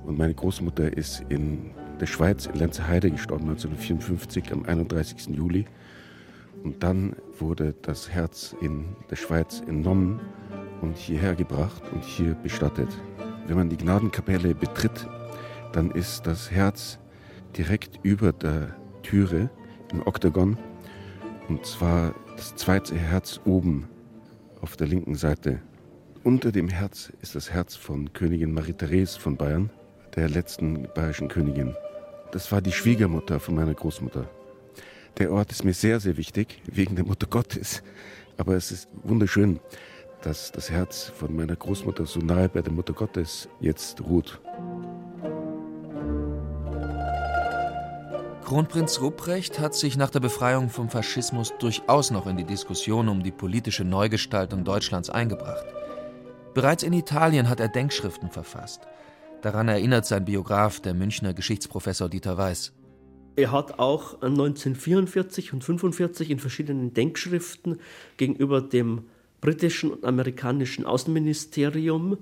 Und 0.05 0.19
meine 0.19 0.35
Großmutter 0.35 0.95
ist 0.95 1.25
in 1.31 1.71
der 1.99 2.05
Schweiz, 2.05 2.45
in 2.45 2.57
Lenzerheide, 2.57 3.11
gestorben 3.11 3.49
1954 3.49 4.53
am 4.53 4.67
31. 4.67 5.35
Juli. 5.35 5.65
Und 6.63 6.83
dann 6.83 7.17
wurde 7.39 7.75
das 7.81 8.11
Herz 8.11 8.55
in 8.61 8.85
der 9.11 9.17
Schweiz 9.17 9.63
entnommen 9.67 10.21
und 10.83 10.99
hierher 10.99 11.35
gebracht 11.35 11.83
und 11.91 12.05
hier 12.05 12.35
bestattet. 12.35 12.89
Wenn 13.47 13.57
man 13.57 13.71
die 13.71 13.79
Gnadenkapelle 13.79 14.55
betritt, 14.55 15.07
dann 15.73 15.91
ist 15.91 16.27
das 16.27 16.51
Herz 16.51 16.99
direkt 17.57 18.01
über 18.03 18.33
der 18.33 18.75
Türe 19.03 19.51
im 19.93 20.07
Oktagon. 20.07 20.57
Und 21.49 21.67
zwar 21.67 22.15
das 22.37 22.57
zweite 22.57 22.97
Herz 22.97 23.41
oben 23.45 23.89
auf 24.61 24.77
der 24.77 24.87
linken 24.87 25.15
Seite. 25.15 25.61
Unter 26.25 26.53
dem 26.53 26.69
Herz 26.69 27.13
ist 27.21 27.35
das 27.35 27.51
Herz 27.51 27.75
von 27.75 28.13
Königin 28.13 28.55
Marie-Therese 28.55 29.19
von 29.19 29.37
Bayern, 29.37 29.71
der 30.15 30.29
letzten 30.29 30.89
bayerischen 30.95 31.29
Königin. 31.29 31.75
Das 32.31 32.51
war 32.53 32.63
die 32.63 32.73
Schwiegermutter 32.73 33.41
von 33.41 33.55
meiner 33.55 33.75
Großmutter. 33.75 34.29
Der 35.19 35.33
Ort 35.33 35.51
ist 35.51 35.65
mir 35.65 35.75
sehr, 35.75 36.01
sehr 36.01 36.17
wichtig, 36.17 36.63
wegen 36.67 36.97
der 36.97 37.05
Mutter 37.05 37.27
Gottes. 37.27 37.83
Aber 38.39 38.55
es 38.55 38.71
ist 38.71 38.89
wunderschön, 39.03 39.61
dass 40.23 40.53
das 40.53 40.71
Herz 40.71 41.13
von 41.15 41.35
meiner 41.35 41.57
Großmutter 41.57 42.07
so 42.07 42.21
nahe 42.21 42.49
bei 42.49 42.63
der 42.63 42.73
Mutter 42.73 42.93
Gottes 42.93 43.49
jetzt 43.61 44.01
ruht. 44.01 44.41
Kronprinz 48.45 49.01
Ruprecht 49.01 49.61
hat 49.61 49.75
sich 49.75 49.97
nach 49.97 50.11
der 50.11 50.21
Befreiung 50.21 50.69
vom 50.69 50.91
Faschismus 50.91 51.55
durchaus 51.59 52.11
noch 52.11 52.27
in 52.27 52.37
die 52.37 52.45
Diskussion 52.45 53.09
um 53.09 53.23
die 53.23 53.31
politische 53.31 53.85
Neugestaltung 53.85 54.65
Deutschlands 54.65 55.11
eingebracht. 55.11 55.65
Bereits 56.53 56.83
in 56.83 56.93
Italien 56.93 57.49
hat 57.49 57.61
er 57.61 57.69
Denkschriften 57.69 58.31
verfasst. 58.31 58.83
Daran 59.41 59.69
erinnert 59.69 60.07
sein 60.07 60.25
Biograf, 60.25 60.81
der 60.81 60.93
Münchner 60.93 61.35
Geschichtsprofessor 61.35 62.09
Dieter 62.09 62.37
Weiß. 62.37 62.73
Er 63.37 63.53
hat 63.53 63.79
auch 63.79 64.21
1944 64.21 65.53
und 65.53 65.63
1945 65.63 66.31
in 66.31 66.39
verschiedenen 66.39 66.93
Denkschriften 66.93 67.79
gegenüber 68.19 68.61
dem 68.61 69.05
britischen 69.41 69.91
und 69.91 70.05
amerikanischen 70.05 70.85
Außenministerium 70.85 72.19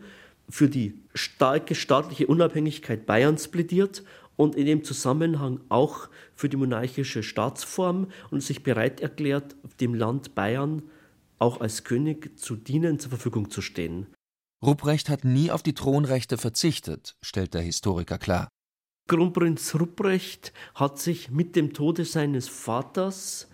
für 0.49 0.69
die 0.69 0.95
starke 1.15 1.75
staatliche 1.75 2.27
Unabhängigkeit 2.27 3.07
Bayerns 3.07 3.49
plädiert 3.49 4.03
und 4.41 4.55
in 4.55 4.65
dem 4.65 4.85
Zusammenhang 4.85 5.61
auch 5.69 6.09
für 6.35 6.49
die 6.49 6.57
monarchische 6.57 7.23
Staatsform 7.23 8.07
und 8.31 8.43
sich 8.43 8.63
bereit 8.63 9.03
erklärt, 9.03 9.55
dem 9.81 9.93
Land 9.93 10.35
Bayern 10.35 10.83
auch 11.39 11.61
als 11.61 11.85
König 11.85 12.39
zu 12.39 12.57
dienen, 12.57 12.99
zur 12.99 13.11
Verfügung 13.11 13.51
zu 13.51 13.61
stehen. 13.61 14.07
Rupprecht 14.65 15.11
hat 15.11 15.25
nie 15.25 15.51
auf 15.51 15.63
die 15.63 15.75
Thronrechte 15.75 16.39
verzichtet, 16.39 17.17
stellt 17.21 17.53
der 17.53 17.61
Historiker 17.61 18.17
klar. 18.17 18.49
Kronprinz 19.09 19.75
Rupprecht 19.75 20.55
hat 20.75 20.99
sich 20.99 21.31
mit 21.31 21.55
dem 21.55 21.75
Tode 21.75 22.07
seines 22.07 22.49
Vaters 22.49 23.47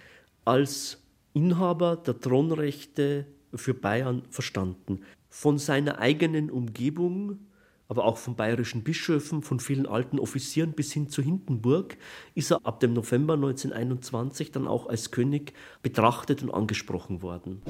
als 0.44 1.02
Inhaber 1.32 1.96
der 1.96 2.20
Thronrechte 2.20 3.26
für 3.52 3.74
Bayern 3.74 4.22
verstanden. 4.30 5.00
Von 5.30 5.58
seiner 5.58 5.98
eigenen 5.98 6.48
Umgebung, 6.48 7.40
aber 7.88 8.04
auch 8.04 8.16
von 8.16 8.36
bayerischen 8.36 8.82
Bischöfen, 8.84 9.42
von 9.42 9.60
vielen 9.60 9.86
alten 9.86 10.18
Offizieren 10.18 10.72
bis 10.72 10.92
hin 10.92 11.08
zu 11.08 11.22
Hindenburg, 11.22 11.96
ist 12.34 12.50
er 12.50 12.64
ab 12.64 12.80
dem 12.80 12.92
November 12.92 13.34
1921 13.34 14.52
dann 14.52 14.66
auch 14.66 14.86
als 14.88 15.10
König 15.10 15.52
betrachtet 15.82 16.42
und 16.42 16.50
angesprochen 16.50 17.22
worden. 17.22 17.62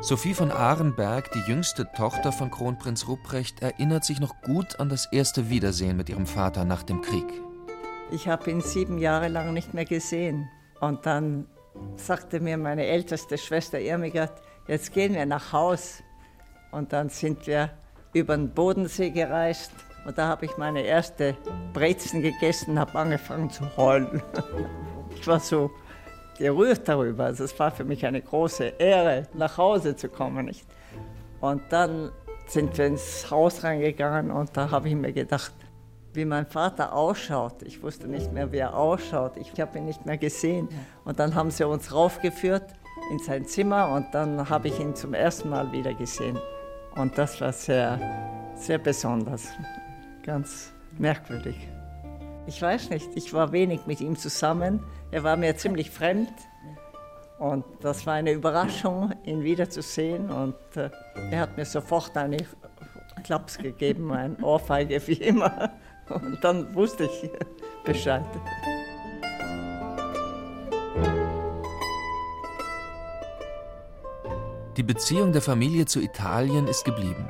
Sophie 0.00 0.32
von 0.32 0.50
Arenberg, 0.50 1.32
die 1.32 1.50
jüngste 1.50 1.86
Tochter 1.92 2.32
von 2.32 2.50
Kronprinz 2.50 3.08
Rupprecht, 3.08 3.60
erinnert 3.60 4.04
sich 4.04 4.20
noch 4.20 4.40
gut 4.42 4.80
an 4.80 4.88
das 4.88 5.12
erste 5.12 5.50
Wiedersehen 5.50 5.96
mit 5.96 6.08
ihrem 6.08 6.24
Vater 6.24 6.64
nach 6.64 6.82
dem 6.82 7.02
Krieg. 7.02 7.26
Ich 8.10 8.26
habe 8.26 8.50
ihn 8.50 8.62
sieben 8.62 8.98
Jahre 8.98 9.28
lang 9.28 9.52
nicht 9.52 9.74
mehr 9.74 9.84
gesehen. 9.84 10.48
Und 10.80 11.04
dann 11.04 11.46
sagte 12.00 12.40
mir 12.40 12.56
meine 12.56 12.86
älteste 12.86 13.38
Schwester 13.38 13.80
Irmigard, 13.80 14.32
jetzt 14.66 14.92
gehen 14.92 15.14
wir 15.14 15.26
nach 15.26 15.52
Haus. 15.52 16.02
Und 16.70 16.92
dann 16.92 17.08
sind 17.08 17.46
wir 17.46 17.70
über 18.12 18.36
den 18.36 18.50
Bodensee 18.50 19.10
gereist. 19.10 19.72
Und 20.06 20.16
da 20.16 20.28
habe 20.28 20.46
ich 20.46 20.56
meine 20.56 20.82
erste 20.82 21.36
Brezen 21.72 22.22
gegessen, 22.22 22.78
habe 22.78 22.98
angefangen 22.98 23.50
zu 23.50 23.64
heulen. 23.76 24.22
Ich 25.20 25.26
war 25.26 25.40
so 25.40 25.70
gerührt 26.38 26.86
darüber. 26.86 27.24
Also 27.24 27.42
es 27.42 27.58
war 27.58 27.72
für 27.72 27.82
mich 27.82 28.06
eine 28.06 28.22
große 28.22 28.74
Ehre, 28.78 29.26
nach 29.34 29.58
Hause 29.58 29.96
zu 29.96 30.08
kommen. 30.08 30.50
Und 31.40 31.62
dann 31.70 32.12
sind 32.46 32.78
wir 32.78 32.86
ins 32.86 33.30
Haus 33.30 33.64
reingegangen 33.64 34.30
und 34.30 34.56
da 34.56 34.70
habe 34.70 34.88
ich 34.88 34.94
mir 34.94 35.12
gedacht, 35.12 35.52
wie 36.18 36.24
mein 36.24 36.46
Vater 36.46 36.92
ausschaut. 36.92 37.62
Ich 37.62 37.80
wusste 37.82 38.08
nicht 38.08 38.32
mehr, 38.32 38.50
wie 38.50 38.58
er 38.58 38.76
ausschaut. 38.76 39.36
Ich 39.36 39.58
habe 39.60 39.78
ihn 39.78 39.86
nicht 39.86 40.04
mehr 40.04 40.18
gesehen. 40.18 40.68
Und 41.04 41.20
dann 41.20 41.34
haben 41.34 41.50
sie 41.50 41.64
uns 41.64 41.94
raufgeführt 41.94 42.74
in 43.12 43.20
sein 43.20 43.46
Zimmer 43.46 43.88
und 43.94 44.06
dann 44.12 44.50
habe 44.50 44.68
ich 44.68 44.78
ihn 44.80 44.94
zum 44.96 45.14
ersten 45.14 45.48
Mal 45.48 45.70
wieder 45.72 45.94
gesehen. 45.94 46.38
Und 46.96 47.16
das 47.16 47.40
war 47.40 47.52
sehr, 47.52 48.00
sehr 48.56 48.78
besonders, 48.78 49.48
ganz 50.24 50.72
merkwürdig. 50.98 51.56
Ich 52.48 52.60
weiß 52.60 52.90
nicht, 52.90 53.08
ich 53.14 53.32
war 53.32 53.52
wenig 53.52 53.86
mit 53.86 54.00
ihm 54.00 54.16
zusammen. 54.16 54.82
Er 55.12 55.22
war 55.22 55.36
mir 55.36 55.56
ziemlich 55.56 55.90
fremd. 55.90 56.32
Und 57.38 57.64
das 57.80 58.04
war 58.04 58.14
eine 58.14 58.32
Überraschung, 58.32 59.12
ihn 59.24 59.44
wiederzusehen. 59.44 60.30
Und 60.30 60.56
äh, 60.74 60.90
er 61.30 61.42
hat 61.42 61.56
mir 61.56 61.64
sofort 61.64 62.16
eine 62.16 62.38
Klaps 63.22 63.58
gegeben, 63.58 64.12
ein 64.12 64.42
Ohrfeige 64.42 65.00
wie 65.06 65.12
immer. 65.12 65.70
Und 66.10 66.42
dann 66.42 66.74
wusste 66.74 67.04
ich 67.04 67.30
Bescheid. 67.84 68.24
Die 74.76 74.82
Beziehung 74.82 75.32
der 75.32 75.42
Familie 75.42 75.86
zu 75.86 76.00
Italien 76.00 76.68
ist 76.68 76.84
geblieben. 76.84 77.28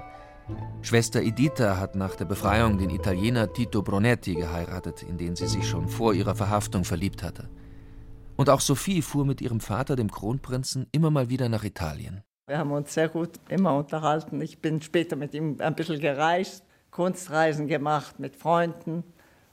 Schwester 0.82 1.22
Editha 1.22 1.78
hat 1.78 1.96
nach 1.96 2.14
der 2.14 2.24
Befreiung 2.24 2.78
den 2.78 2.90
Italiener 2.90 3.52
Tito 3.52 3.82
Brunetti 3.82 4.34
geheiratet, 4.34 5.02
in 5.02 5.16
den 5.16 5.34
sie 5.34 5.46
sich 5.46 5.66
schon 5.66 5.88
vor 5.88 6.14
ihrer 6.14 6.34
Verhaftung 6.34 6.84
verliebt 6.84 7.22
hatte. 7.22 7.48
Und 8.36 8.50
auch 8.50 8.60
Sophie 8.60 9.02
fuhr 9.02 9.24
mit 9.24 9.40
ihrem 9.40 9.60
Vater, 9.60 9.96
dem 9.96 10.10
Kronprinzen, 10.10 10.86
immer 10.92 11.10
mal 11.10 11.28
wieder 11.28 11.48
nach 11.48 11.64
Italien. 11.64 12.22
Wir 12.46 12.58
haben 12.58 12.70
uns 12.70 12.94
sehr 12.94 13.08
gut 13.08 13.30
immer 13.48 13.76
unterhalten. 13.76 14.40
Ich 14.40 14.60
bin 14.60 14.80
später 14.80 15.16
mit 15.16 15.34
ihm 15.34 15.56
ein 15.58 15.74
bisschen 15.74 16.00
gereist, 16.00 16.64
Kunstreisen 16.98 17.68
gemacht 17.68 18.18
mit 18.18 18.34
Freunden 18.34 19.04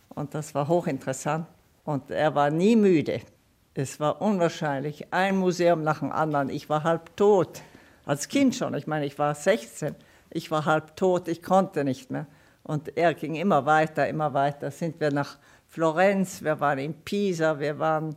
und 0.10 0.34
das 0.34 0.56
war 0.56 0.68
hochinteressant. 0.68 1.46
Und 1.84 2.10
er 2.10 2.34
war 2.34 2.50
nie 2.50 2.76
müde. 2.76 3.22
Es 3.76 4.00
war 4.00 4.20
unwahrscheinlich, 4.20 5.14
ein 5.14 5.38
Museum 5.38 5.84
nach 5.84 6.00
dem 6.00 6.12
anderen. 6.12 6.50
Ich 6.50 6.70
war 6.70 6.84
halb 6.84 7.16
tot, 7.16 7.62
als 8.04 8.30
Kind 8.30 8.56
schon. 8.56 8.74
Ich 8.74 8.88
meine, 8.88 9.06
ich 9.06 9.20
war 9.20 9.36
16. 9.36 9.94
Ich 10.32 10.50
war 10.50 10.66
halb 10.66 10.96
tot, 10.96 11.28
ich 11.28 11.44
konnte 11.44 11.84
nicht 11.84 12.10
mehr. 12.10 12.26
Und 12.64 12.98
er 12.98 13.14
ging 13.14 13.36
immer 13.36 13.64
weiter, 13.68 14.08
immer 14.08 14.34
weiter. 14.34 14.72
Sind 14.72 15.00
wir 15.00 15.12
nach 15.12 15.38
Florenz, 15.68 16.42
wir 16.42 16.60
waren 16.60 16.80
in 16.80 16.96
Pisa, 16.96 17.60
wir 17.60 17.78
waren 17.78 18.16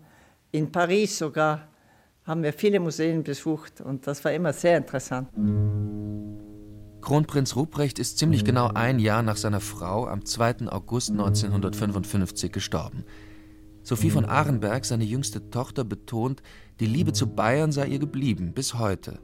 in 0.53 0.72
Paris 0.72 1.18
sogar, 1.18 1.68
haben 2.24 2.43
wir 2.43 2.55
viele 2.55 2.81
Museen 2.81 3.22
besucht 3.22 3.83
und 3.83 4.07
das 4.07 4.24
war 4.24 4.33
immer 4.33 4.55
sehr 4.55 4.79
interessant. 4.79 5.29
Kronprinz 7.01 7.57
Ruprecht 7.57 7.99
ist 7.99 8.18
ziemlich 8.18 8.44
genau 8.44 8.70
ein 8.74 8.99
Jahr 8.99 9.22
nach 9.22 9.36
seiner 9.36 9.61
Frau 9.61 10.07
am 10.07 10.24
2. 10.24 10.68
August 10.68 11.11
1955 11.11 12.53
gestorben. 12.53 13.05
Sophie 13.82 14.11
von 14.11 14.26
Arenberg, 14.26 14.84
seine 14.84 15.05
jüngste 15.05 15.49
Tochter, 15.51 15.84
betont, 15.84 16.42
die 16.80 16.86
Liebe 16.86 17.12
zu 17.12 17.26
Bayern 17.26 17.72
sei 17.72 17.86
ihr 17.86 17.99
geblieben, 17.99 18.53
bis 18.53 18.74
heute, 18.74 19.18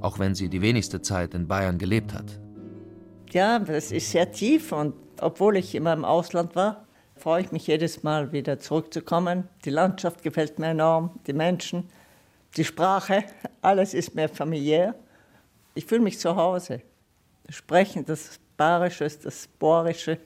auch 0.00 0.18
wenn 0.18 0.34
sie 0.34 0.48
die 0.48 0.62
wenigste 0.62 1.02
Zeit 1.02 1.34
in 1.34 1.46
Bayern 1.46 1.76
gelebt 1.76 2.14
hat. 2.14 2.40
Ja, 3.30 3.58
das 3.58 3.92
ist 3.92 4.10
sehr 4.10 4.32
tief 4.32 4.72
und 4.72 4.94
obwohl 5.20 5.56
ich 5.56 5.74
immer 5.74 5.92
im 5.92 6.04
Ausland 6.04 6.56
war, 6.56 6.86
freue 7.16 7.42
ich 7.42 7.52
mich 7.52 7.66
jedes 7.66 8.02
Mal 8.02 8.32
wieder 8.32 8.58
zurückzukommen. 8.58 9.48
Die 9.64 9.70
Landschaft 9.70 10.22
gefällt 10.22 10.58
mir 10.58 10.68
enorm, 10.68 11.10
die 11.26 11.32
Menschen, 11.32 11.84
die 12.56 12.64
Sprache, 12.64 13.24
alles 13.60 13.92
ist 13.92 14.14
mir 14.14 14.28
familiär. 14.28 14.94
Ich 15.74 15.84
fühle 15.84 16.00
mich 16.00 16.18
zu 16.18 16.36
Hause. 16.36 16.80
Sprechen, 17.48 18.04
das 18.04 18.38
Bayerische, 18.56 19.08
das 19.22 19.46
Bohrische, 19.46 20.18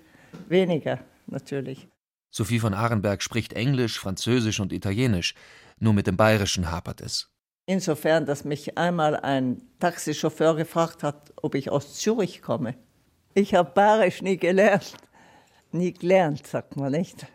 weniger 0.49 0.99
natürlich. 1.27 1.89
Sophie 2.31 2.61
von 2.61 2.75
Arenberg 2.75 3.23
spricht 3.23 3.53
Englisch, 3.53 3.99
Französisch 3.99 4.61
und 4.61 4.73
Italienisch. 4.73 5.35
Nur 5.79 5.93
mit 5.93 6.07
dem 6.07 6.17
Bayerischen 6.17 6.71
hapert 6.71 7.01
es. 7.01 7.29
Insofern, 7.67 8.27
dass 8.27 8.45
mich 8.45 8.79
einmal 8.79 9.17
ein 9.17 9.63
Taxichauffeur 9.79 10.57
gefragt 10.57 11.03
hat, 11.03 11.33
ob 11.37 11.55
ich 11.55 11.71
aus 11.71 11.95
Zürich 11.95 12.43
komme. 12.43 12.75
Ich 13.35 13.55
habe 13.55 13.71
Bayerisch 13.73 14.23
nie 14.23 14.37
gelernt 14.37 14.95
nie 15.73 15.93
gelernt, 15.93 16.47
sagt 16.47 16.77
man 16.77 16.93
nicht. 16.93 17.27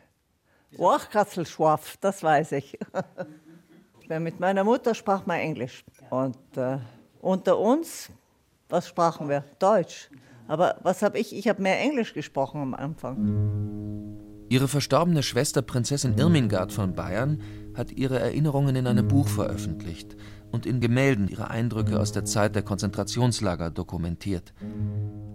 Wachkatzelschwaf, 0.77 1.97
das 1.97 2.21
weiß 2.21 2.53
ich. 2.53 2.77
Mit 4.07 4.39
meiner 4.39 4.63
Mutter 4.63 4.93
sprach 4.93 5.25
man 5.25 5.39
Englisch. 5.39 5.83
Und 6.09 6.38
äh, 6.57 6.77
unter 7.21 7.57
uns, 7.57 8.09
was 8.76 8.89
sprachen 8.89 9.30
wir? 9.30 9.45
Deutsch. 9.59 10.09
Aber 10.49 10.76
was 10.84 11.01
habe 11.01 11.17
ich? 11.17 11.34
Ich 11.34 11.47
habe 11.47 11.61
mehr 11.61 11.80
Englisch 11.80 12.13
gesprochen 12.13 12.61
am 12.61 12.73
Anfang. 12.73 14.17
Ihre 14.49 14.67
verstorbene 14.67 15.23
Schwester 15.23 15.61
Prinzessin 15.61 16.17
Irmingard 16.17 16.73
von 16.73 16.93
Bayern 16.93 17.41
hat 17.73 17.91
ihre 17.91 18.19
Erinnerungen 18.19 18.76
in 18.76 18.86
einem 18.86 19.07
Buch 19.07 19.30
veröffentlicht 19.30 20.17
und 20.51 20.65
in 20.65 20.82
Gemälden 20.82 21.30
ihre 21.30 21.49
Eindrücke 21.49 21.99
aus 21.99 22.11
der 22.11 22.26
Zeit 22.26 22.53
der 22.53 22.63
Konzentrationslager 22.63 23.71
dokumentiert. 23.71 24.53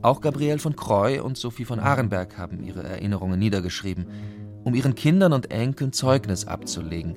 Auch 0.02 0.20
Gabrielle 0.20 0.58
von 0.58 0.76
Croy 0.76 1.18
und 1.18 1.38
Sophie 1.38 1.64
von 1.64 1.80
Arenberg 1.80 2.36
haben 2.36 2.62
ihre 2.62 2.82
Erinnerungen 2.82 3.38
niedergeschrieben, 3.38 4.06
um 4.64 4.74
ihren 4.74 4.94
Kindern 4.94 5.32
und 5.32 5.50
Enkeln 5.50 5.94
Zeugnis 5.94 6.46
abzulegen. 6.46 7.16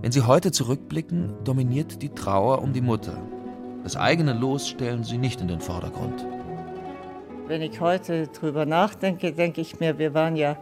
Wenn 0.00 0.12
sie 0.12 0.22
heute 0.22 0.52
zurückblicken, 0.52 1.42
dominiert 1.42 2.02
die 2.02 2.10
Trauer 2.10 2.62
um 2.62 2.72
die 2.72 2.80
Mutter. 2.80 3.20
Das 3.84 3.98
eigene 3.98 4.32
Los 4.32 4.66
stellen 4.66 5.04
sie 5.04 5.18
nicht 5.18 5.42
in 5.42 5.48
den 5.48 5.60
Vordergrund. 5.60 6.26
Wenn 7.46 7.60
ich 7.60 7.82
heute 7.82 8.28
drüber 8.28 8.64
nachdenke, 8.64 9.30
denke 9.32 9.60
ich 9.60 9.78
mir, 9.78 9.98
wir 9.98 10.14
waren 10.14 10.36
ja 10.36 10.56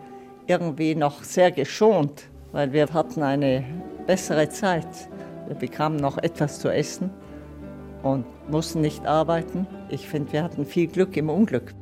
irgendwie 0.48 0.96
noch 0.96 1.22
sehr 1.22 1.52
geschont, 1.52 2.24
weil 2.50 2.72
wir 2.72 2.92
hatten 2.92 3.22
eine 3.22 3.64
bessere 4.08 4.48
Zeit. 4.48 5.08
Wir 5.46 5.54
bekamen 5.54 5.98
noch 5.98 6.18
etwas 6.18 6.58
zu 6.58 6.68
essen 6.68 7.10
und 8.02 8.26
mussten 8.50 8.80
nicht 8.80 9.06
arbeiten. 9.06 9.68
Ich 9.88 10.08
finde, 10.08 10.32
wir 10.32 10.42
hatten 10.42 10.66
viel 10.66 10.88
Glück 10.88 11.16
im 11.16 11.30
Unglück. 11.30 11.72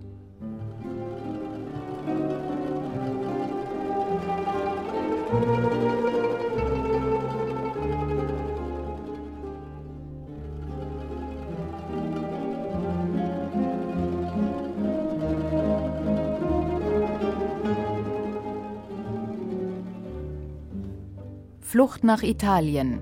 Flucht 21.71 22.03
nach 22.03 22.25
Italien, 22.25 22.99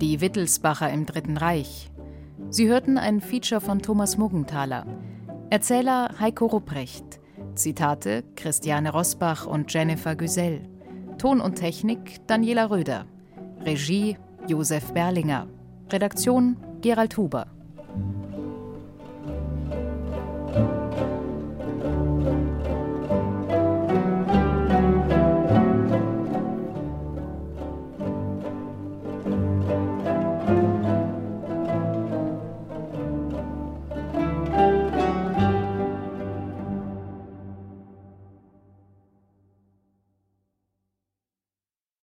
die 0.00 0.20
Wittelsbacher 0.20 0.88
im 0.92 1.06
Dritten 1.06 1.36
Reich, 1.36 1.90
Sie 2.50 2.68
hörten 2.68 2.96
ein 2.96 3.20
Feature 3.20 3.60
von 3.60 3.82
Thomas 3.82 4.16
Muggenthaler. 4.16 4.86
Erzähler 5.50 6.08
Heiko 6.20 6.46
Rupprecht. 6.46 7.18
Zitate 7.56 8.22
Christiane 8.36 8.92
Rosbach 8.92 9.44
und 9.44 9.74
Jennifer 9.74 10.14
Güsell. 10.14 10.68
Ton 11.18 11.40
und 11.40 11.56
Technik 11.56 12.24
Daniela 12.28 12.70
Röder. 12.70 13.06
Regie 13.66 14.16
Josef 14.46 14.92
Berlinger. 14.92 15.48
Redaktion 15.90 16.56
Gerald 16.80 17.16
Huber. 17.16 17.48